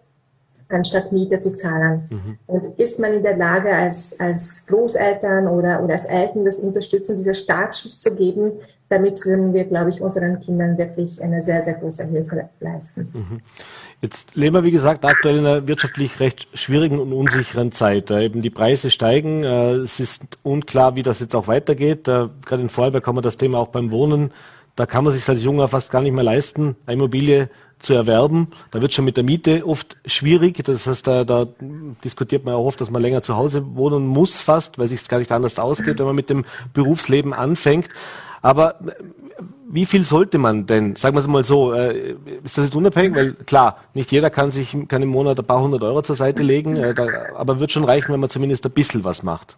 anstatt 0.69 1.11
Miete 1.11 1.39
zu 1.39 1.55
zahlen. 1.55 2.07
Mhm. 2.09 2.37
Und 2.47 2.79
ist 2.79 2.99
man 2.99 3.13
in 3.13 3.23
der 3.23 3.37
Lage, 3.37 3.73
als, 3.73 4.19
als 4.19 4.65
Großeltern 4.67 5.47
oder, 5.47 5.83
oder 5.83 5.93
als 5.93 6.05
Eltern 6.05 6.45
das 6.45 6.59
Unterstützen, 6.59 7.17
dieser 7.17 7.33
Startschuss 7.33 7.99
zu 7.99 8.15
geben, 8.15 8.53
damit 8.87 9.21
können 9.21 9.53
wir, 9.53 9.65
glaube 9.65 9.91
ich, 9.91 10.01
unseren 10.01 10.39
Kindern 10.39 10.77
wirklich 10.77 11.21
eine 11.21 11.43
sehr, 11.43 11.61
sehr 11.61 11.75
große 11.75 12.05
Hilfe 12.05 12.49
leisten. 12.59 13.09
Mhm. 13.13 13.41
Jetzt 14.01 14.35
leben 14.35 14.55
wir, 14.55 14.63
wie 14.63 14.71
gesagt, 14.71 15.05
aktuell 15.05 15.37
in 15.37 15.45
einer 15.45 15.67
wirtschaftlich 15.67 16.19
recht 16.19 16.47
schwierigen 16.53 16.99
und 16.99 17.13
unsicheren 17.13 17.71
Zeit. 17.71 18.09
Eben 18.09 18.41
die 18.41 18.49
Preise 18.49 18.89
steigen. 18.89 19.43
Äh, 19.43 19.73
es 19.73 19.99
ist 19.99 20.39
unklar, 20.43 20.95
wie 20.95 21.03
das 21.03 21.19
jetzt 21.19 21.35
auch 21.35 21.47
weitergeht. 21.47 22.05
Gerade 22.05 22.61
in 22.61 22.69
Vorarlberg 22.69 23.05
haben 23.05 23.17
wir 23.17 23.21
das 23.21 23.37
Thema 23.37 23.59
auch 23.59 23.67
beim 23.67 23.91
Wohnen. 23.91 24.31
Da 24.75 24.85
kann 24.85 25.03
man 25.03 25.13
sich 25.13 25.27
als 25.27 25.43
Junger 25.43 25.67
fast 25.67 25.91
gar 25.91 26.01
nicht 26.01 26.13
mehr 26.13 26.23
leisten, 26.23 26.77
eine 26.85 26.93
Immobilie 26.93 27.49
zu 27.79 27.93
erwerben. 27.93 28.49
Da 28.71 28.81
wird 28.81 28.93
schon 28.93 29.05
mit 29.05 29.17
der 29.17 29.23
Miete 29.23 29.65
oft 29.65 29.97
schwierig. 30.05 30.63
Das 30.63 30.85
heißt, 30.85 31.07
da, 31.07 31.23
da 31.23 31.47
diskutiert 32.03 32.45
man 32.45 32.53
auch 32.53 32.65
oft, 32.65 32.81
dass 32.81 32.89
man 32.89 33.01
länger 33.01 33.21
zu 33.21 33.35
Hause 33.35 33.75
wohnen 33.75 34.05
muss 34.05 34.39
fast, 34.39 34.77
weil 34.77 34.87
sich 34.87 35.07
gar 35.07 35.19
nicht 35.19 35.31
anders 35.31 35.57
ausgeht, 35.57 35.99
wenn 35.99 36.05
man 36.05 36.15
mit 36.15 36.29
dem 36.29 36.45
Berufsleben 36.73 37.33
anfängt. 37.33 37.89
Aber 38.41 38.79
äh, 38.81 38.91
wie 39.69 39.85
viel 39.85 40.03
sollte 40.03 40.37
man 40.37 40.65
denn, 40.65 40.95
sagen 40.95 41.15
wir 41.15 41.21
es 41.21 41.27
mal 41.27 41.43
so, 41.43 41.73
äh, 41.73 42.15
ist 42.43 42.57
das 42.57 42.65
jetzt 42.65 42.75
unabhängig? 42.75 43.15
Weil 43.15 43.33
klar, 43.33 43.77
nicht 43.93 44.11
jeder 44.11 44.29
kann 44.29 44.51
sich 44.51 44.75
kann 44.87 45.01
im 45.01 45.09
Monat 45.09 45.39
ein 45.39 45.45
paar 45.45 45.61
hundert 45.61 45.83
Euro 45.83 46.01
zur 46.01 46.15
Seite 46.15 46.43
legen, 46.43 46.75
äh, 46.75 46.93
aber 47.35 47.59
wird 47.59 47.71
schon 47.71 47.85
reichen, 47.85 48.11
wenn 48.13 48.19
man 48.19 48.29
zumindest 48.29 48.65
ein 48.65 48.71
bisschen 48.71 49.03
was 49.03 49.23
macht. 49.23 49.57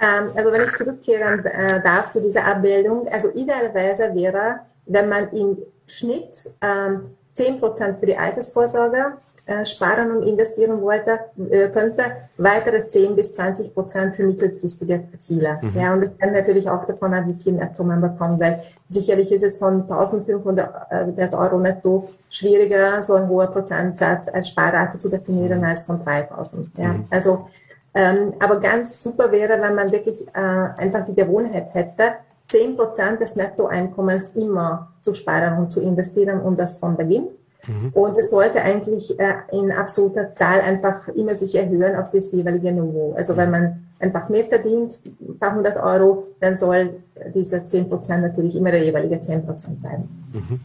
Ähm, 0.00 0.30
also 0.36 0.52
wenn 0.52 0.62
ich 0.62 0.72
zurückkehren 0.72 1.44
darf 1.82 2.10
zu 2.10 2.22
dieser 2.22 2.44
Abbildung, 2.44 3.08
also 3.08 3.28
idealerweise 3.32 4.14
wäre, 4.14 4.60
wenn 4.86 5.08
man 5.08 5.30
im 5.32 5.58
Schnitt 5.88 6.50
ähm, 6.60 7.16
10% 7.36 7.98
für 7.98 8.06
die 8.06 8.16
Altersvorsorge 8.16 9.14
äh, 9.48 9.64
sparen 9.64 10.10
und 10.14 10.24
investieren 10.24 10.82
wollte, 10.82 11.20
äh, 11.50 11.68
könnte 11.70 12.04
weitere 12.36 12.86
10 12.86 13.16
bis 13.16 13.32
20 13.32 13.72
Prozent 13.72 14.14
für 14.14 14.24
mittelfristige 14.24 15.04
Ziele. 15.20 15.58
Mhm. 15.62 15.72
Ja, 15.74 15.94
und 15.94 16.02
das 16.02 16.10
hängt 16.18 16.34
natürlich 16.34 16.68
auch 16.68 16.84
davon 16.84 17.14
ab, 17.14 17.24
wie 17.26 17.32
viel 17.32 17.54
netto 17.54 17.82
man 17.82 18.02
bekommt, 18.02 18.40
weil 18.40 18.62
sicherlich 18.88 19.32
ist 19.32 19.42
es 19.42 19.58
von 19.58 19.82
1500 19.82 20.92
äh, 21.16 21.34
Euro 21.34 21.58
netto 21.58 22.10
schwieriger, 22.28 23.02
so 23.02 23.14
ein 23.14 23.26
hoher 23.26 23.46
Prozentsatz 23.46 24.28
als 24.28 24.48
Sparrate 24.48 24.98
zu 24.98 25.08
definieren 25.08 25.64
als 25.64 25.86
von 25.86 26.04
3000. 26.04 26.68
Ja, 26.76 26.88
mhm. 26.88 27.06
also, 27.08 27.48
ähm, 27.94 28.34
aber 28.38 28.60
ganz 28.60 29.02
super 29.02 29.32
wäre, 29.32 29.58
wenn 29.62 29.74
man 29.74 29.90
wirklich 29.90 30.26
äh, 30.28 30.40
einfach 30.40 31.06
die 31.06 31.14
Gewohnheit 31.14 31.72
hätte, 31.72 32.16
10 32.48 32.76
Prozent 32.76 33.20
des 33.20 33.36
Nettoeinkommens 33.36 34.30
immer 34.34 34.92
zu 35.00 35.14
sparen 35.14 35.58
und 35.58 35.70
zu 35.70 35.82
investieren 35.82 36.40
und 36.40 36.58
das 36.58 36.78
von 36.78 36.96
Beginn. 36.96 37.28
Mhm. 37.66 37.90
Und 37.92 38.18
es 38.18 38.30
sollte 38.30 38.62
eigentlich 38.62 39.18
äh, 39.18 39.34
in 39.52 39.70
absoluter 39.70 40.34
Zahl 40.34 40.60
einfach 40.60 41.08
immer 41.08 41.34
sich 41.34 41.54
erhöhen 41.54 41.96
auf 41.96 42.10
das 42.10 42.32
jeweilige 42.32 42.72
Niveau. 42.72 43.14
Also 43.16 43.36
wenn 43.36 43.50
man 43.50 43.84
einfach 43.98 44.28
mehr 44.28 44.44
verdient, 44.44 44.98
ein 45.04 45.38
paar 45.38 45.54
hundert 45.54 45.76
Euro, 45.76 46.28
dann 46.40 46.56
soll 46.56 47.02
diese 47.34 47.66
10 47.66 47.88
Prozent 47.88 48.22
natürlich 48.22 48.56
immer 48.56 48.70
der 48.70 48.84
jeweilige 48.84 49.20
10 49.20 49.44
Prozent 49.44 49.80
bleiben. 49.80 50.08
Mhm. 50.32 50.60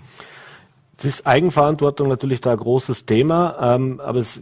Es 1.04 1.16
ist 1.16 1.28
Eigenverantwortung 1.28 2.08
natürlich 2.08 2.40
da 2.40 2.54
ein 2.54 2.58
großes 2.58 3.06
Thema, 3.06 3.58
ähm, 3.76 4.00
aber 4.00 4.20
es, 4.20 4.42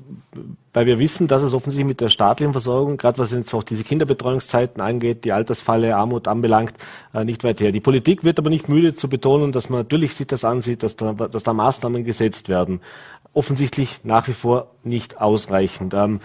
weil 0.73 0.85
wir 0.85 0.99
wissen, 0.99 1.27
dass 1.27 1.41
es 1.41 1.55
offensichtlich 1.55 1.87
mit 1.87 2.01
der 2.01 2.09
staatlichen 2.09 2.51
Versorgung, 2.51 2.97
gerade 2.97 3.17
was 3.17 3.31
jetzt 3.31 3.51
auch 3.55 3.63
diese 3.63 3.83
Kinderbetreuungszeiten 3.83 4.79
angeht, 4.79 5.25
die 5.25 5.31
Altersfalle, 5.31 5.95
Armut 5.95 6.27
anbelangt, 6.27 6.73
äh, 7.15 7.23
nicht 7.23 7.43
weit 7.43 7.61
her. 7.61 7.71
Die 7.71 7.79
Politik 7.79 8.23
wird 8.23 8.37
aber 8.37 8.51
nicht 8.51 8.69
müde 8.69 8.93
zu 8.93 9.09
betonen, 9.09 9.51
dass 9.51 9.69
man 9.69 9.79
natürlich 9.79 10.13
sich 10.13 10.27
das 10.27 10.45
ansieht, 10.45 10.83
dass 10.83 10.95
da, 10.95 11.13
dass 11.13 11.41
da 11.41 11.53
Maßnahmen 11.53 12.03
gesetzt 12.03 12.47
werden. 12.47 12.79
Offensichtlich 13.33 14.01
nach 14.03 14.27
wie 14.27 14.33
vor 14.33 14.67
nicht 14.83 15.19
ausreichend. 15.19 15.95
Ähm, 15.95 16.19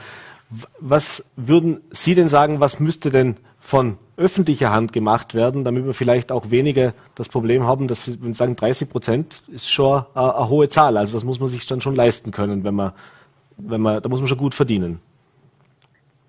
was 0.78 1.24
würden 1.36 1.80
Sie 1.90 2.14
denn 2.14 2.28
sagen, 2.28 2.60
was 2.60 2.78
müsste 2.78 3.10
denn 3.10 3.36
von 3.66 3.98
öffentlicher 4.16 4.72
Hand 4.72 4.92
gemacht 4.92 5.34
werden, 5.34 5.64
damit 5.64 5.84
wir 5.84 5.92
vielleicht 5.92 6.30
auch 6.30 6.50
weniger 6.50 6.94
das 7.16 7.28
Problem 7.28 7.64
haben, 7.64 7.88
dass 7.88 8.04
Sie 8.04 8.16
sagen, 8.32 8.54
30 8.54 8.88
Prozent 8.88 9.42
ist 9.48 9.68
schon 9.68 10.04
eine, 10.14 10.36
eine 10.36 10.48
hohe 10.48 10.68
Zahl. 10.68 10.96
Also 10.96 11.16
das 11.16 11.24
muss 11.24 11.40
man 11.40 11.48
sich 11.48 11.66
dann 11.66 11.80
schon 11.80 11.96
leisten 11.96 12.30
können, 12.30 12.62
wenn 12.62 12.74
man, 12.74 12.92
wenn 13.56 13.80
man, 13.80 14.00
da 14.00 14.08
muss 14.08 14.20
man 14.20 14.28
schon 14.28 14.38
gut 14.38 14.54
verdienen. 14.54 15.00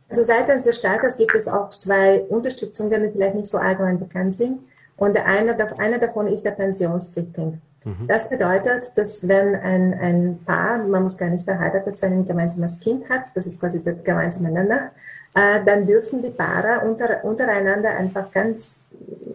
Also 0.09 0.23
seitens 0.23 0.63
des 0.63 0.77
Staates 0.77 1.17
gibt 1.17 1.35
es 1.35 1.47
auch 1.47 1.69
zwei 1.69 2.21
Unterstützungen, 2.23 3.03
die 3.03 3.11
vielleicht 3.11 3.35
nicht 3.35 3.47
so 3.47 3.59
allgemein 3.59 3.99
bekannt 3.99 4.35
sind. 4.35 4.59
Und 4.95 5.13
der 5.13 5.25
eine, 5.27 5.55
einer 5.77 5.99
davon 5.99 6.27
ist 6.27 6.43
der 6.43 6.51
Pensionspflichting. 6.51 7.61
Mhm. 7.83 8.07
Das 8.07 8.31
bedeutet, 8.31 8.97
dass 8.97 9.27
wenn 9.27 9.55
ein, 9.55 9.93
ein 9.93 10.39
Paar, 10.43 10.79
man 10.79 11.03
muss 11.03 11.17
gar 11.17 11.29
nicht 11.29 11.45
verheiratet 11.45 11.99
sein, 11.99 12.13
ein 12.13 12.25
gemeinsames 12.25 12.79
Kind 12.79 13.07
hat, 13.09 13.25
das 13.35 13.45
ist 13.45 13.59
quasi 13.59 13.83
das 13.83 14.03
gemeinsame 14.03 14.51
Nenner, 14.51 14.89
äh, 15.37 15.63
dann 15.63 15.85
dürfen 15.85 16.23
die 16.23 16.31
Paare 16.31 16.83
unter, 16.87 17.23
untereinander 17.23 17.91
einfach 17.91 18.31
ganz 18.31 18.85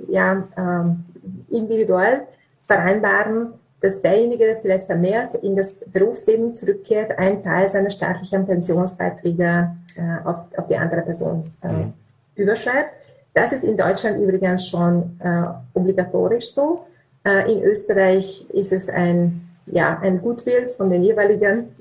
ja, 0.09 0.43
ähm, 0.57 1.05
individuell 1.49 2.23
vereinbaren, 2.65 3.53
dass 3.81 4.03
derjenige, 4.03 4.47
der 4.47 4.57
vielleicht 4.57 4.85
vermehrt 4.85 5.37
in 5.37 5.55
das 5.55 5.81
Berufsleben 5.93 6.55
zurückkehrt, 6.55 7.17
einen 7.19 7.43
Teil 7.43 7.69
seiner 7.69 7.91
staatlichen 7.91 8.45
Pensionsbeiträge 8.47 9.71
äh, 9.97 10.27
auf, 10.27 10.43
auf 10.57 10.67
die 10.67 10.77
andere 10.77 11.03
Person 11.03 11.53
äh, 11.63 11.69
mhm. 11.69 11.93
überschreibt. 12.35 12.91
Das 13.35 13.53
ist 13.53 13.63
in 13.63 13.77
Deutschland 13.77 14.21
übrigens 14.21 14.69
schon 14.69 15.21
äh, 15.23 15.79
obligatorisch 15.79 16.53
so. 16.53 16.85
Äh, 17.25 17.53
in 17.53 17.63
Österreich 17.63 18.45
ist 18.51 18.73
es 18.73 18.89
ein, 18.89 19.49
ja, 19.67 19.99
ein 20.01 20.21
Gutwill 20.21 20.67
von 20.67 20.91
den 20.91 21.05
jeweiligen 21.05 21.77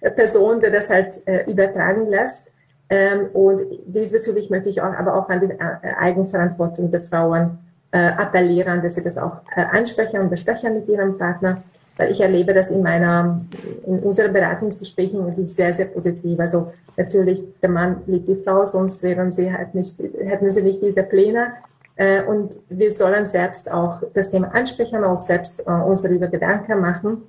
Personen, 0.16 0.60
der 0.62 0.70
das 0.70 0.88
halt 0.88 1.26
äh, 1.26 1.44
übertragen 1.50 2.06
lässt. 2.06 2.50
Ähm, 2.88 3.26
und 3.32 3.62
diesbezüglich 3.86 4.48
möchte 4.50 4.68
ich 4.68 4.80
auch, 4.80 4.94
aber 4.94 5.14
auch 5.14 5.28
an 5.28 5.40
die 5.40 5.50
äh, 5.50 5.94
Eigenverantwortung 5.98 6.90
der 6.90 7.00
Frauen 7.00 7.58
äh, 7.90 7.98
appellieren, 7.98 8.82
dass 8.82 8.94
sie 8.94 9.02
das 9.02 9.18
auch 9.18 9.42
äh, 9.56 9.62
ansprechen 9.62 10.20
und 10.20 10.30
besprechen 10.30 10.74
mit 10.74 10.88
ihrem 10.88 11.18
Partner. 11.18 11.58
Weil 11.96 12.10
ich 12.10 12.20
erlebe 12.20 12.52
das 12.52 12.70
in 12.70 12.82
meiner, 12.82 13.40
in 13.86 14.00
unseren 14.00 14.32
Beratungsgesprächen 14.32 15.24
wirklich 15.24 15.52
sehr, 15.52 15.72
sehr 15.72 15.86
positiv. 15.86 16.38
Also 16.38 16.72
natürlich, 16.96 17.42
der 17.62 17.70
Mann 17.70 18.02
liebt 18.06 18.28
die 18.28 18.34
Frau, 18.34 18.66
sonst 18.66 19.02
wären 19.02 19.32
sie 19.32 19.50
halt 19.50 19.74
nicht, 19.74 19.98
hätten 19.98 20.52
sie 20.52 20.62
nicht 20.62 20.82
diese 20.82 21.02
Pläne. 21.02 21.54
Äh, 21.96 22.22
und 22.24 22.54
wir 22.68 22.92
sollen 22.92 23.24
selbst 23.24 23.72
auch 23.72 24.02
das 24.12 24.30
Thema 24.30 24.54
ansprechen, 24.54 25.02
auch 25.02 25.20
selbst 25.20 25.66
äh, 25.66 25.70
uns 25.70 26.02
darüber 26.02 26.28
Gedanken 26.28 26.80
machen, 26.80 27.22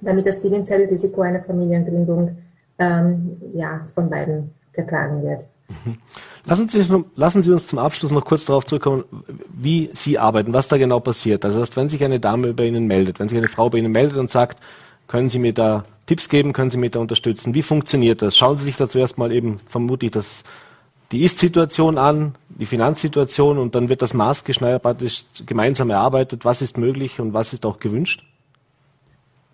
damit 0.00 0.26
das 0.26 0.40
finanzielle 0.42 0.88
Risiko 0.90 1.22
einer 1.22 1.42
Familiengründung 1.42 2.36
ähm, 2.78 3.40
ja, 3.52 3.80
von 3.86 4.10
beiden 4.10 4.50
getragen 4.72 5.22
wird. 5.22 5.44
Mhm. 5.68 5.98
Lassen 6.44 6.68
Sie, 6.68 6.84
lassen 7.14 7.42
Sie 7.42 7.52
uns 7.52 7.68
zum 7.68 7.78
Abschluss 7.78 8.10
noch 8.10 8.24
kurz 8.24 8.44
darauf 8.44 8.64
zurückkommen, 8.64 9.04
wie 9.54 9.90
Sie 9.94 10.18
arbeiten, 10.18 10.52
was 10.52 10.66
da 10.68 10.76
genau 10.76 10.98
passiert. 10.98 11.44
Also, 11.44 11.64
wenn 11.76 11.88
sich 11.88 12.02
eine 12.02 12.18
Dame 12.18 12.52
bei 12.52 12.66
Ihnen 12.66 12.86
meldet, 12.86 13.20
wenn 13.20 13.28
sich 13.28 13.38
eine 13.38 13.48
Frau 13.48 13.70
bei 13.70 13.78
Ihnen 13.78 13.92
meldet 13.92 14.18
und 14.18 14.30
sagt, 14.30 14.60
können 15.06 15.28
Sie 15.28 15.38
mir 15.38 15.52
da 15.52 15.84
Tipps 16.06 16.28
geben, 16.28 16.52
können 16.52 16.70
Sie 16.70 16.78
mich 16.78 16.90
da 16.90 17.00
unterstützen, 17.00 17.54
wie 17.54 17.62
funktioniert 17.62 18.22
das? 18.22 18.36
Schauen 18.36 18.58
Sie 18.58 18.64
sich 18.64 18.76
dazu 18.76 18.98
erstmal 18.98 19.30
eben 19.30 19.60
vermutlich 19.68 20.10
das, 20.10 20.42
die 21.12 21.22
Ist-Situation 21.22 21.96
an, 21.96 22.34
die 22.48 22.66
Finanzsituation 22.66 23.58
und 23.58 23.74
dann 23.74 23.88
wird 23.88 24.02
das 24.02 24.14
maßgeschneidert 24.14 24.82
gemeinsam 25.46 25.90
erarbeitet, 25.90 26.44
was 26.44 26.60
ist 26.60 26.76
möglich 26.76 27.20
und 27.20 27.34
was 27.34 27.52
ist 27.52 27.64
auch 27.66 27.78
gewünscht? 27.78 28.24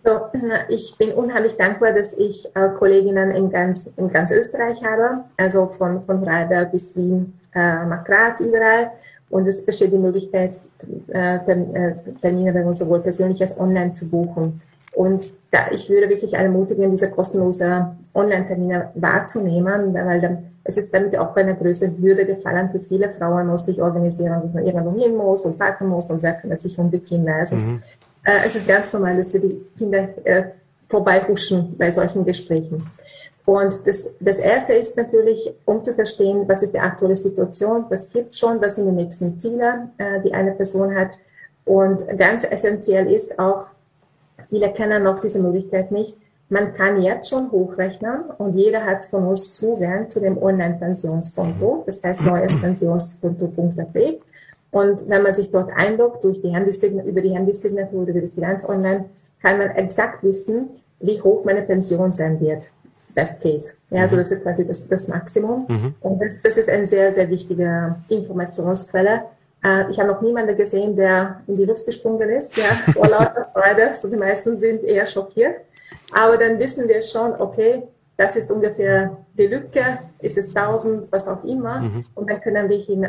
So, 0.08 0.30
ich 0.70 0.96
bin 0.96 1.12
unheimlich 1.12 1.58
dankbar, 1.58 1.92
dass 1.92 2.14
ich 2.14 2.46
äh, 2.54 2.70
Kolleginnen 2.78 3.30
in 3.30 3.50
ganz, 3.50 3.92
in 3.98 4.08
ganz 4.08 4.30
Österreich 4.30 4.82
habe, 4.82 5.24
also 5.36 5.66
von, 5.66 6.00
von 6.00 6.24
Freiberg 6.24 6.72
bis 6.72 6.96
Wien 6.96 7.38
äh, 7.54 7.84
nach 7.84 8.04
Graz 8.04 8.40
überall. 8.40 8.92
Und 9.28 9.46
es 9.46 9.62
besteht 9.66 9.92
die 9.92 9.98
Möglichkeit, 9.98 10.56
äh, 11.08 11.36
äh 11.36 11.94
Termine 12.22 12.54
bei 12.54 12.64
uns 12.64 12.78
sowohl 12.78 13.00
persönlich 13.00 13.42
als 13.42 13.60
online 13.60 13.92
zu 13.92 14.08
buchen. 14.08 14.62
Und 14.94 15.30
da, 15.50 15.70
ich 15.70 15.90
würde 15.90 16.08
wirklich 16.08 16.34
alle 16.34 16.46
ermutigen, 16.46 16.90
diese 16.90 17.10
kostenlose 17.10 17.94
Online-Termine 18.14 18.90
wahrzunehmen, 18.94 19.92
weil 19.92 20.20
dann, 20.22 20.38
es 20.64 20.78
ist 20.78 20.92
damit 20.92 21.16
auch 21.18 21.36
eine 21.36 21.54
größere 21.54 21.92
Hürde 21.98 22.24
gefallen 22.24 22.70
für 22.70 22.80
viele 22.80 23.10
Frauen, 23.10 23.46
muss 23.46 23.66
sich 23.66 23.80
organisieren, 23.80 24.40
dass 24.42 24.54
man 24.54 24.66
irgendwo 24.66 24.98
hin 24.98 25.14
muss 25.14 25.44
und 25.44 25.58
packen 25.58 25.88
muss 25.88 26.10
und 26.10 26.20
sehr 26.20 26.32
kümmert 26.32 26.62
sich 26.62 26.78
um 26.78 26.90
die 26.90 26.98
Kinder. 26.98 27.34
Also 27.34 27.56
mhm. 27.56 27.82
Äh, 28.28 28.46
es 28.46 28.54
ist 28.54 28.68
ganz 28.68 28.92
normal, 28.92 29.16
dass 29.16 29.32
wir 29.32 29.40
die 29.40 29.64
Kinder 29.78 30.08
äh, 30.24 30.44
vorbeihuschen 30.88 31.74
bei 31.78 31.90
solchen 31.90 32.26
Gesprächen. 32.26 32.86
Und 33.46 33.86
das, 33.86 34.14
das 34.20 34.38
Erste 34.38 34.74
ist 34.74 34.98
natürlich, 34.98 35.50
um 35.64 35.82
zu 35.82 35.94
verstehen, 35.94 36.46
was 36.46 36.62
ist 36.62 36.74
die 36.74 36.78
aktuelle 36.78 37.16
Situation, 37.16 37.86
was 37.88 38.12
gibt 38.12 38.32
es 38.32 38.38
schon, 38.38 38.60
was 38.60 38.76
sind 38.76 38.84
die 38.84 38.92
nächsten 38.92 39.38
Ziele, 39.38 39.88
äh, 39.96 40.20
die 40.20 40.34
eine 40.34 40.52
Person 40.52 40.94
hat. 40.94 41.18
Und 41.64 42.06
ganz 42.18 42.44
essentiell 42.44 43.10
ist 43.10 43.38
auch, 43.38 43.68
viele 44.50 44.70
kennen 44.74 45.04
noch 45.04 45.20
diese 45.20 45.38
Möglichkeit 45.38 45.90
nicht, 45.90 46.14
man 46.50 46.74
kann 46.74 47.00
jetzt 47.00 47.30
schon 47.30 47.50
hochrechnen 47.50 48.24
und 48.36 48.54
jeder 48.54 48.84
hat 48.84 49.06
von 49.06 49.26
uns 49.26 49.54
Zugang 49.54 50.08
zu 50.10 50.20
dem 50.20 50.36
Online-Pensionskonto, 50.36 51.82
das 51.86 52.02
heißt 52.02 52.22
neuespensionskonto.at. 52.26 54.20
Und 54.70 55.08
wenn 55.08 55.22
man 55.22 55.34
sich 55.34 55.50
dort 55.50 55.70
einloggt 55.74 56.24
durch 56.24 56.42
die 56.42 56.54
über 57.04 57.20
die 57.20 57.30
Handysignatur 57.30 58.02
oder 58.02 58.10
über 58.10 58.20
die 58.20 58.28
Finanz 58.28 58.68
Online, 58.68 59.06
kann 59.42 59.58
man 59.58 59.70
exakt 59.70 60.22
wissen, 60.22 60.70
wie 61.00 61.20
hoch 61.20 61.44
meine 61.44 61.62
Pension 61.62 62.12
sein 62.12 62.40
wird. 62.40 62.64
Best 63.14 63.40
Case. 63.40 63.74
Ja, 63.90 64.02
also 64.02 64.16
mhm. 64.16 64.20
das 64.20 64.30
ist 64.30 64.42
quasi 64.42 64.66
das, 64.66 64.86
das 64.86 65.08
Maximum. 65.08 65.66
Mhm. 65.68 65.94
Und 66.00 66.22
das, 66.22 66.40
das 66.42 66.56
ist 66.56 66.68
eine 66.68 66.86
sehr, 66.86 67.12
sehr 67.12 67.28
wichtige 67.30 67.96
Informationsquelle. 68.08 69.22
Äh, 69.64 69.90
ich 69.90 69.98
habe 69.98 70.08
noch 70.08 70.20
niemanden 70.20 70.56
gesehen, 70.56 70.94
der 70.94 71.40
in 71.46 71.56
die 71.56 71.64
Luft 71.64 71.86
gesprungen 71.86 72.28
ist, 72.28 72.56
ja, 72.56 72.64
vor 72.92 73.08
lauter 73.08 73.48
Freude. 73.52 73.88
Also 73.90 74.08
die 74.08 74.16
meisten 74.16 74.58
sind 74.58 74.84
eher 74.84 75.06
schockiert. 75.06 75.56
Aber 76.12 76.36
dann 76.36 76.58
wissen 76.58 76.88
wir 76.88 77.02
schon, 77.02 77.32
okay, 77.40 77.82
das 78.18 78.34
ist 78.34 78.50
ungefähr 78.50 79.16
die 79.38 79.46
Lücke, 79.46 80.00
ist 80.18 80.36
es 80.36 80.48
1000, 80.48 81.12
was 81.12 81.28
auch 81.28 81.44
immer, 81.44 81.78
mhm. 81.78 82.04
und 82.16 82.28
dann 82.28 82.40
können 82.40 82.68
wir 82.68 82.78
hin, 82.78 83.06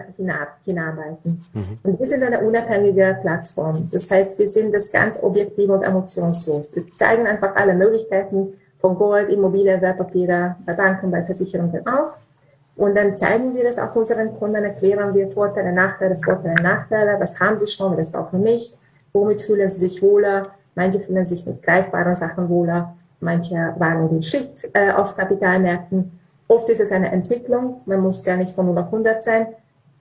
hinarbeiten. 0.63 1.43
Mhm. 1.51 1.79
Und 1.81 1.99
wir 1.99 2.05
sind 2.05 2.21
eine 2.21 2.39
unabhängige 2.41 3.17
Plattform. 3.19 3.89
Das 3.91 4.09
heißt, 4.11 4.37
wir 4.37 4.47
sind 4.47 4.71
das 4.71 4.91
ganz 4.91 5.21
objektiv 5.23 5.67
und 5.71 5.81
emotionslos. 5.81 6.75
Wir 6.75 6.83
zeigen 6.95 7.25
einfach 7.25 7.55
alle 7.55 7.73
Möglichkeiten 7.73 8.53
von 8.79 8.95
Gold, 8.95 9.29
Immobilien, 9.29 9.81
Wertpapiere, 9.81 10.57
bei 10.63 10.73
Banken, 10.73 11.09
bei 11.09 11.23
Versicherungen 11.23 11.87
auf. 11.87 12.19
Und 12.75 12.95
dann 12.95 13.17
zeigen 13.17 13.55
wir 13.55 13.63
das 13.63 13.79
auch 13.79 13.95
unseren 13.95 14.35
Kunden, 14.35 14.63
erklären 14.63 15.15
wir 15.15 15.27
Vorteile, 15.27 15.73
Nachteile, 15.73 16.17
Vorteile, 16.17 16.61
Nachteile, 16.61 17.19
was 17.19 17.39
haben 17.39 17.57
sie 17.57 17.67
schon, 17.67 17.97
was 17.97 18.11
brauchen 18.11 18.41
nicht, 18.41 18.77
womit 19.11 19.41
fühlen 19.41 19.71
sie 19.71 19.87
sich 19.87 20.03
wohler, 20.03 20.43
manche 20.75 20.99
fühlen 20.99 21.25
sich 21.25 21.47
mit 21.47 21.63
greifbaren 21.63 22.15
Sachen 22.15 22.47
wohler, 22.47 22.95
Manche 23.19 23.75
wagen 23.77 24.09
den 24.09 24.23
Schritt 24.23 24.69
äh, 24.73 24.91
auf 24.91 25.15
Kapitalmärkten. 25.15 26.19
Oft 26.47 26.69
ist 26.69 26.79
es 26.79 26.91
eine 26.91 27.11
Entwicklung. 27.11 27.81
Man 27.85 28.01
muss 28.01 28.23
gar 28.23 28.37
nicht 28.37 28.51
von 28.55 28.65
0 28.65 28.77
auf 28.77 28.85
100 28.87 29.23
sein 29.23 29.47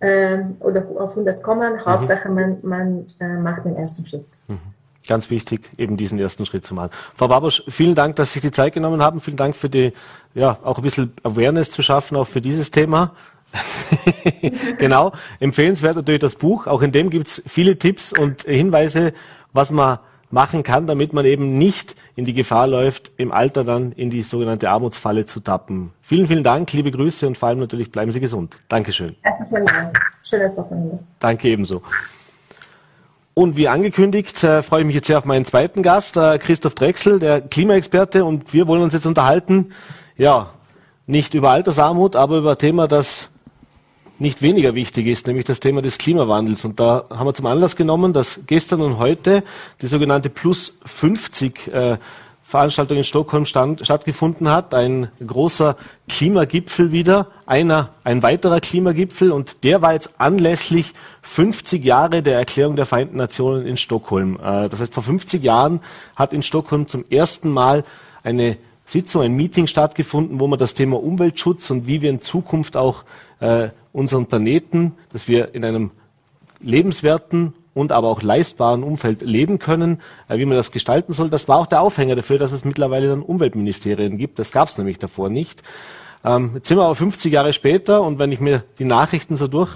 äh, 0.01 0.39
oder 0.61 0.87
auf 0.99 1.11
100 1.11 1.43
kommen. 1.43 1.75
Mhm. 1.75 1.87
Hauptsache, 1.87 2.29
man, 2.29 2.59
man 2.63 3.07
äh, 3.21 3.29
macht 3.29 3.65
den 3.65 3.77
ersten 3.77 4.07
Schritt. 4.07 4.25
Mhm. 4.47 4.59
Ganz 5.07 5.31
wichtig, 5.31 5.71
eben 5.79 5.97
diesen 5.97 6.19
ersten 6.19 6.45
Schritt 6.45 6.67
zu 6.67 6.75
machen. 6.75 6.91
Frau 7.15 7.29
Babosch, 7.29 7.63
vielen 7.69 7.95
Dank, 7.95 8.17
dass 8.17 8.29
Sie 8.29 8.41
sich 8.41 8.51
die 8.51 8.51
Zeit 8.51 8.75
genommen 8.75 9.03
haben. 9.03 9.21
Vielen 9.21 9.37
Dank 9.39 9.57
für 9.57 9.71
die, 9.71 9.93
ja, 10.35 10.59
auch 10.63 10.77
ein 10.77 10.83
bisschen 10.83 11.13
Awareness 11.23 11.71
zu 11.71 11.83
schaffen, 11.83 12.17
auch 12.17 12.27
für 12.27 12.41
dieses 12.41 12.71
Thema. 12.71 13.13
genau. 14.79 15.13
Empfehlenswert 15.41 15.97
natürlich 15.97 16.21
das 16.21 16.35
Buch. 16.35 16.67
Auch 16.67 16.83
in 16.83 16.93
dem 16.93 17.09
gibt 17.11 17.27
es 17.27 17.43
viele 17.47 17.79
Tipps 17.79 18.13
und 18.13 18.43
Hinweise, 18.43 19.13
was 19.53 19.71
man 19.71 19.99
machen 20.31 20.63
kann, 20.63 20.87
damit 20.87 21.13
man 21.13 21.25
eben 21.25 21.57
nicht 21.57 21.97
in 22.17 22.25
die 22.25 22.35
Gefahr 22.35 22.67
läuft, 22.67 23.11
im 23.17 23.33
Alter 23.33 23.65
dann 23.65 23.93
in 23.93 24.11
die 24.11 24.23
sogenannte 24.23 24.71
Armutsfalle 24.71 25.25
zu 25.25 25.41
tappen. 25.41 25.93
Vielen, 26.03 26.27
vielen 26.27 26.45
Dank, 26.45 26.73
liebe 26.73 26.91
Grüße 26.91 27.27
und 27.27 27.39
vor 27.39 27.49
allem 27.49 27.61
natürlich 27.61 27.91
bleiben 27.91 28.13
Sie 28.13 28.21
gesund. 28.21 28.59
Dankeschön. 28.69 29.17
Herzlichen 29.23 29.67
Dank. 29.67 29.99
Schönes 30.23 30.57
Wochenende. 30.57 30.99
Danke 31.19 31.49
ebenso. 31.49 31.83
Und 33.35 33.57
wie 33.57 33.69
angekündigt, 33.69 34.43
äh, 34.43 34.63
freue 34.63 34.81
ich 34.81 34.87
mich 34.87 34.97
jetzt 34.97 35.07
sehr 35.07 35.17
auf 35.17 35.25
meinen 35.25 35.45
zweiten 35.45 35.83
Gast, 35.85 36.17
äh, 36.17 36.39
Christoph 36.39 36.75
Drechsel, 36.75 37.21
der 37.21 37.41
Klimaexperte. 37.41 38.25
Und 38.25 38.53
wir 38.53 38.67
wollen 38.67 38.83
uns 38.83 38.95
jetzt 38.95 39.07
unterhalten, 39.07 39.71
ja, 40.17 40.51
nicht 41.07 41.35
über 41.35 41.51
Altersarmut, 41.51 42.17
aber 42.17 42.39
über 42.39 42.51
ein 42.53 42.59
Thema, 42.59 42.89
das 42.89 43.31
nicht 44.19 44.43
weniger 44.43 44.75
wichtig 44.75 45.07
ist, 45.07 45.27
nämlich 45.27 45.45
das 45.45 45.61
Thema 45.61 45.83
des 45.83 45.99
Klimawandels. 45.99 46.65
Und 46.65 46.81
da 46.81 47.05
haben 47.11 47.27
wir 47.27 47.35
zum 47.35 47.47
Anlass 47.47 47.77
genommen, 47.77 48.13
dass 48.13 48.41
gestern 48.47 48.81
und 48.81 48.99
heute 48.99 49.43
die 49.81 49.87
sogenannte 49.87 50.29
Plus 50.31 50.79
50 50.85 51.69
äh, 51.69 51.99
Veranstaltung 52.43 52.97
in 52.97 53.05
Stockholm 53.05 53.45
stand, 53.45 53.85
stattgefunden 53.85 54.51
hat. 54.51 54.73
Ein 54.73 55.09
großer 55.25 55.77
Klimagipfel 56.09 56.93
wieder, 56.93 57.27
einer, 57.45 57.91
ein 58.05 58.23
weiterer 58.23 58.61
Klimagipfel 58.61 59.33
und 59.33 59.65
der 59.65 59.83
war 59.83 59.93
jetzt 59.93 60.19
anlässlich 60.19 60.95
50 61.23 61.85
Jahre 61.85 62.23
der 62.23 62.39
Erklärung 62.39 62.75
der 62.75 62.87
Vereinten 62.87 63.19
Nationen 63.19 63.67
in 63.67 63.77
Stockholm. 63.77 64.41
Äh, 64.43 64.71
das 64.71 64.81
heißt, 64.81 64.95
vor 64.95 65.03
50 65.03 65.45
Jahren 65.45 65.81
hat 66.17 66.33
in 66.33 66.43
Stockholm 66.43 66.89
zum 66.89 67.05
ersten 67.11 67.51
Mal 67.51 67.85
eine 68.23 68.57
Sitzung, 68.87 69.21
ein 69.21 69.35
Meeting 69.35 69.67
stattgefunden, 69.67 70.41
wo 70.41 70.47
man 70.47 70.59
das 70.59 70.73
Thema 70.73 71.03
Umweltschutz 71.03 71.69
und 71.69 71.87
wie 71.87 72.01
wir 72.01 72.09
in 72.09 72.23
Zukunft 72.23 72.79
auch 72.79 73.05
äh, 73.41 73.69
unseren 73.99 74.27
Planeten, 74.27 74.95
dass 75.13 75.27
wir 75.27 75.55
in 75.55 75.65
einem 75.65 75.91
lebenswerten 76.61 77.53
und 77.75 77.93
aber 77.93 78.09
auch 78.09 78.23
leistbaren 78.23 78.83
Umfeld 78.83 79.23
leben 79.23 79.59
können, 79.59 80.01
äh, 80.29 80.39
wie 80.39 80.45
man 80.45 80.57
das 80.57 80.71
gestalten 80.71 81.13
soll. 81.13 81.31
Das 81.31 81.49
war 81.49 81.59
auch 81.59 81.67
der 81.67 81.81
Aufhänger 81.81 82.15
dafür, 82.17 82.39
dass 82.39 82.53
es 82.53 82.65
mittlerweile 82.65 83.09
dann 83.09 83.23
Umweltministerien 83.23 84.17
gibt. 84.17 84.39
Das 84.39 84.53
gab 84.53 84.69
es 84.69 84.79
nämlich 84.79 84.99
davor 84.99 85.31
nicht. 85.31 85.63
Ähm, 86.25 86.53
jetzt 86.55 86.69
sind 86.69 86.79
wir 86.79 86.85
aber 86.85 86.95
50 86.95 87.33
Jahre 87.33 87.53
später 87.53 88.03
und 88.03 88.19
wenn 88.19 88.33
ich 88.33 88.41
mir 88.41 88.65
die 88.79 88.85
Nachrichten 88.85 89.37
so 89.37 89.49
durch, 89.49 89.71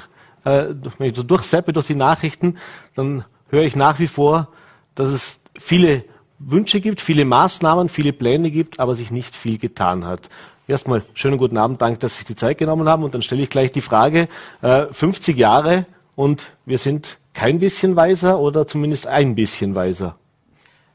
äh, 0.44 0.66
wenn 0.98 1.10
ich 1.10 1.16
so 1.16 1.22
durchseppe 1.24 1.72
durch 1.72 1.88
die 1.88 1.94
Nachrichten, 1.94 2.56
dann 2.94 3.24
höre 3.48 3.64
ich 3.64 3.76
nach 3.76 3.98
wie 3.98 4.08
vor, 4.08 4.48
dass 4.94 5.10
es 5.10 5.40
viele 5.58 6.04
Wünsche 6.38 6.80
gibt, 6.80 7.00
viele 7.00 7.24
Maßnahmen, 7.24 7.88
viele 7.88 8.12
Pläne 8.12 8.50
gibt, 8.50 8.80
aber 8.80 8.94
sich 8.94 9.10
nicht 9.10 9.36
viel 9.36 9.58
getan 9.58 10.04
hat. 10.04 10.28
Erstmal 10.72 11.02
schönen 11.12 11.36
guten 11.36 11.58
Abend, 11.58 11.82
danke, 11.82 11.98
dass 11.98 12.12
Sie 12.12 12.18
sich 12.20 12.26
die 12.28 12.34
Zeit 12.34 12.56
genommen 12.56 12.88
haben. 12.88 13.04
Und 13.04 13.12
dann 13.12 13.20
stelle 13.20 13.42
ich 13.42 13.50
gleich 13.50 13.72
die 13.72 13.82
Frage, 13.82 14.26
äh, 14.62 14.86
50 14.90 15.36
Jahre 15.36 15.84
und 16.16 16.52
wir 16.64 16.78
sind 16.78 17.18
kein 17.34 17.58
bisschen 17.58 17.94
weiser 17.94 18.38
oder 18.38 18.66
zumindest 18.66 19.06
ein 19.06 19.34
bisschen 19.34 19.74
weiser. 19.74 20.16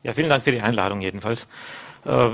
Ja, 0.01 0.13
vielen 0.13 0.29
Dank 0.29 0.43
für 0.43 0.51
die 0.51 0.61
Einladung 0.61 1.01
jedenfalls. 1.01 1.47
Äh, 2.05 2.29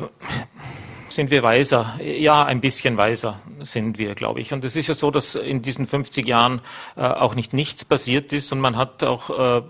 sind 1.13 1.29
wir 1.31 1.43
weiser. 1.43 1.99
Ja, 2.01 2.43
ein 2.43 2.59
bisschen 2.59 2.97
weiser 2.97 3.39
sind 3.61 3.97
wir, 3.97 4.15
glaube 4.15 4.41
ich. 4.41 4.51
Und 4.51 4.63
es 4.65 4.75
ist 4.75 4.87
ja 4.87 4.93
so, 4.93 5.11
dass 5.11 5.35
in 5.35 5.61
diesen 5.61 5.87
50 5.87 6.27
Jahren 6.27 6.61
äh, 6.97 7.01
auch 7.01 7.35
nicht 7.35 7.53
nichts 7.53 7.85
passiert 7.85 8.33
ist 8.33 8.51
und 8.51 8.59
man 8.59 8.77
hat 8.77 9.03
auch 9.03 9.29
äh, 9.29 9.61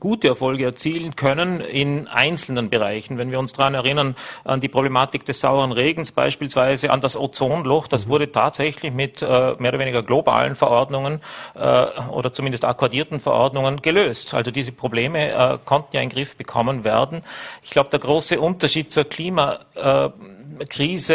gute 0.00 0.28
Erfolge 0.28 0.64
erzielen 0.64 1.16
können 1.16 1.60
in 1.60 2.08
einzelnen 2.08 2.68
Bereichen. 2.68 3.18
Wenn 3.18 3.30
wir 3.30 3.38
uns 3.38 3.52
daran 3.52 3.74
erinnern, 3.74 4.16
an 4.44 4.60
die 4.60 4.68
Problematik 4.68 5.24
des 5.24 5.40
sauren 5.40 5.72
Regens 5.72 6.12
beispielsweise, 6.12 6.90
an 6.90 7.00
das 7.00 7.16
Ozonloch, 7.16 7.86
das 7.86 8.06
mhm. 8.06 8.10
wurde 8.10 8.32
tatsächlich 8.32 8.92
mit 8.92 9.22
äh, 9.22 9.26
mehr 9.58 9.70
oder 9.70 9.78
weniger 9.78 10.02
globalen 10.02 10.56
Verordnungen 10.56 11.20
äh, 11.54 11.86
oder 12.10 12.32
zumindest 12.32 12.64
akkordierten 12.64 13.20
Verordnungen 13.20 13.82
gelöst. 13.82 14.34
Also 14.34 14.50
diese 14.50 14.72
Probleme 14.72 15.30
äh, 15.30 15.58
konnten 15.64 15.96
ja 15.96 16.02
in 16.02 16.08
den 16.08 16.14
Griff 16.14 16.36
bekommen 16.36 16.84
werden. 16.84 17.22
Ich 17.62 17.70
glaube, 17.70 17.90
der 17.90 18.00
große 18.00 18.40
Unterschied 18.40 18.90
zur 18.90 19.08
Klimakrise 20.52 21.14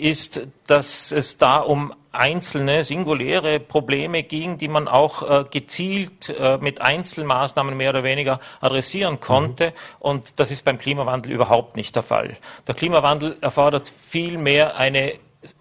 ist, 0.00 0.46
dass 0.66 1.12
es 1.12 1.38
da 1.38 1.58
um 1.58 1.92
einzelne 2.12 2.84
singuläre 2.84 3.60
Probleme 3.60 4.22
ging, 4.22 4.56
die 4.58 4.68
man 4.68 4.88
auch 4.88 5.22
äh, 5.22 5.44
gezielt 5.50 6.30
äh, 6.30 6.56
mit 6.58 6.80
Einzelmaßnahmen 6.80 7.76
mehr 7.76 7.90
oder 7.90 8.04
weniger 8.04 8.40
adressieren 8.60 9.20
konnte. 9.20 9.66
Mhm. 9.66 9.72
Und 9.98 10.40
das 10.40 10.50
ist 10.50 10.64
beim 10.64 10.78
Klimawandel 10.78 11.32
überhaupt 11.32 11.76
nicht 11.76 11.94
der 11.94 12.02
Fall. 12.02 12.36
Der 12.66 12.74
Klimawandel 12.74 13.36
erfordert 13.40 13.92
vielmehr 14.00 14.76
eine 14.76 15.12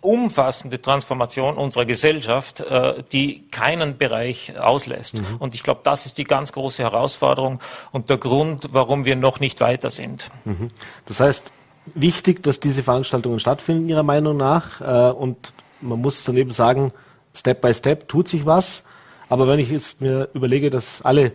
umfassende 0.01 0.81
Transformation 0.81 1.57
unserer 1.57 1.85
Gesellschaft, 1.85 2.61
äh, 2.61 3.03
die 3.11 3.47
keinen 3.49 3.97
Bereich 3.97 4.57
auslässt. 4.57 5.15
Mhm. 5.15 5.37
Und 5.39 5.55
ich 5.55 5.63
glaube, 5.63 5.81
das 5.83 6.05
ist 6.05 6.17
die 6.17 6.23
ganz 6.23 6.53
große 6.53 6.81
Herausforderung 6.81 7.59
und 7.91 8.09
der 8.09 8.17
Grund, 8.17 8.69
warum 8.71 9.05
wir 9.05 9.15
noch 9.15 9.39
nicht 9.39 9.59
weiter 9.61 9.91
sind. 9.91 10.31
Mhm. 10.45 10.71
Das 11.05 11.19
heißt, 11.19 11.51
wichtig, 11.93 12.43
dass 12.43 12.59
diese 12.59 12.83
Veranstaltungen 12.83 13.39
stattfinden, 13.39 13.89
Ihrer 13.89 14.03
Meinung 14.03 14.37
nach. 14.37 14.81
Äh, 14.81 15.11
und 15.11 15.53
man 15.81 16.01
muss 16.01 16.23
daneben 16.23 16.51
sagen, 16.51 16.91
Step 17.33 17.61
by 17.61 17.73
Step 17.73 18.07
tut 18.07 18.27
sich 18.27 18.45
was. 18.45 18.83
Aber 19.29 19.47
wenn 19.47 19.59
ich 19.59 19.69
jetzt 19.69 20.01
mir 20.01 20.29
überlege, 20.33 20.69
dass 20.69 21.01
alle 21.01 21.31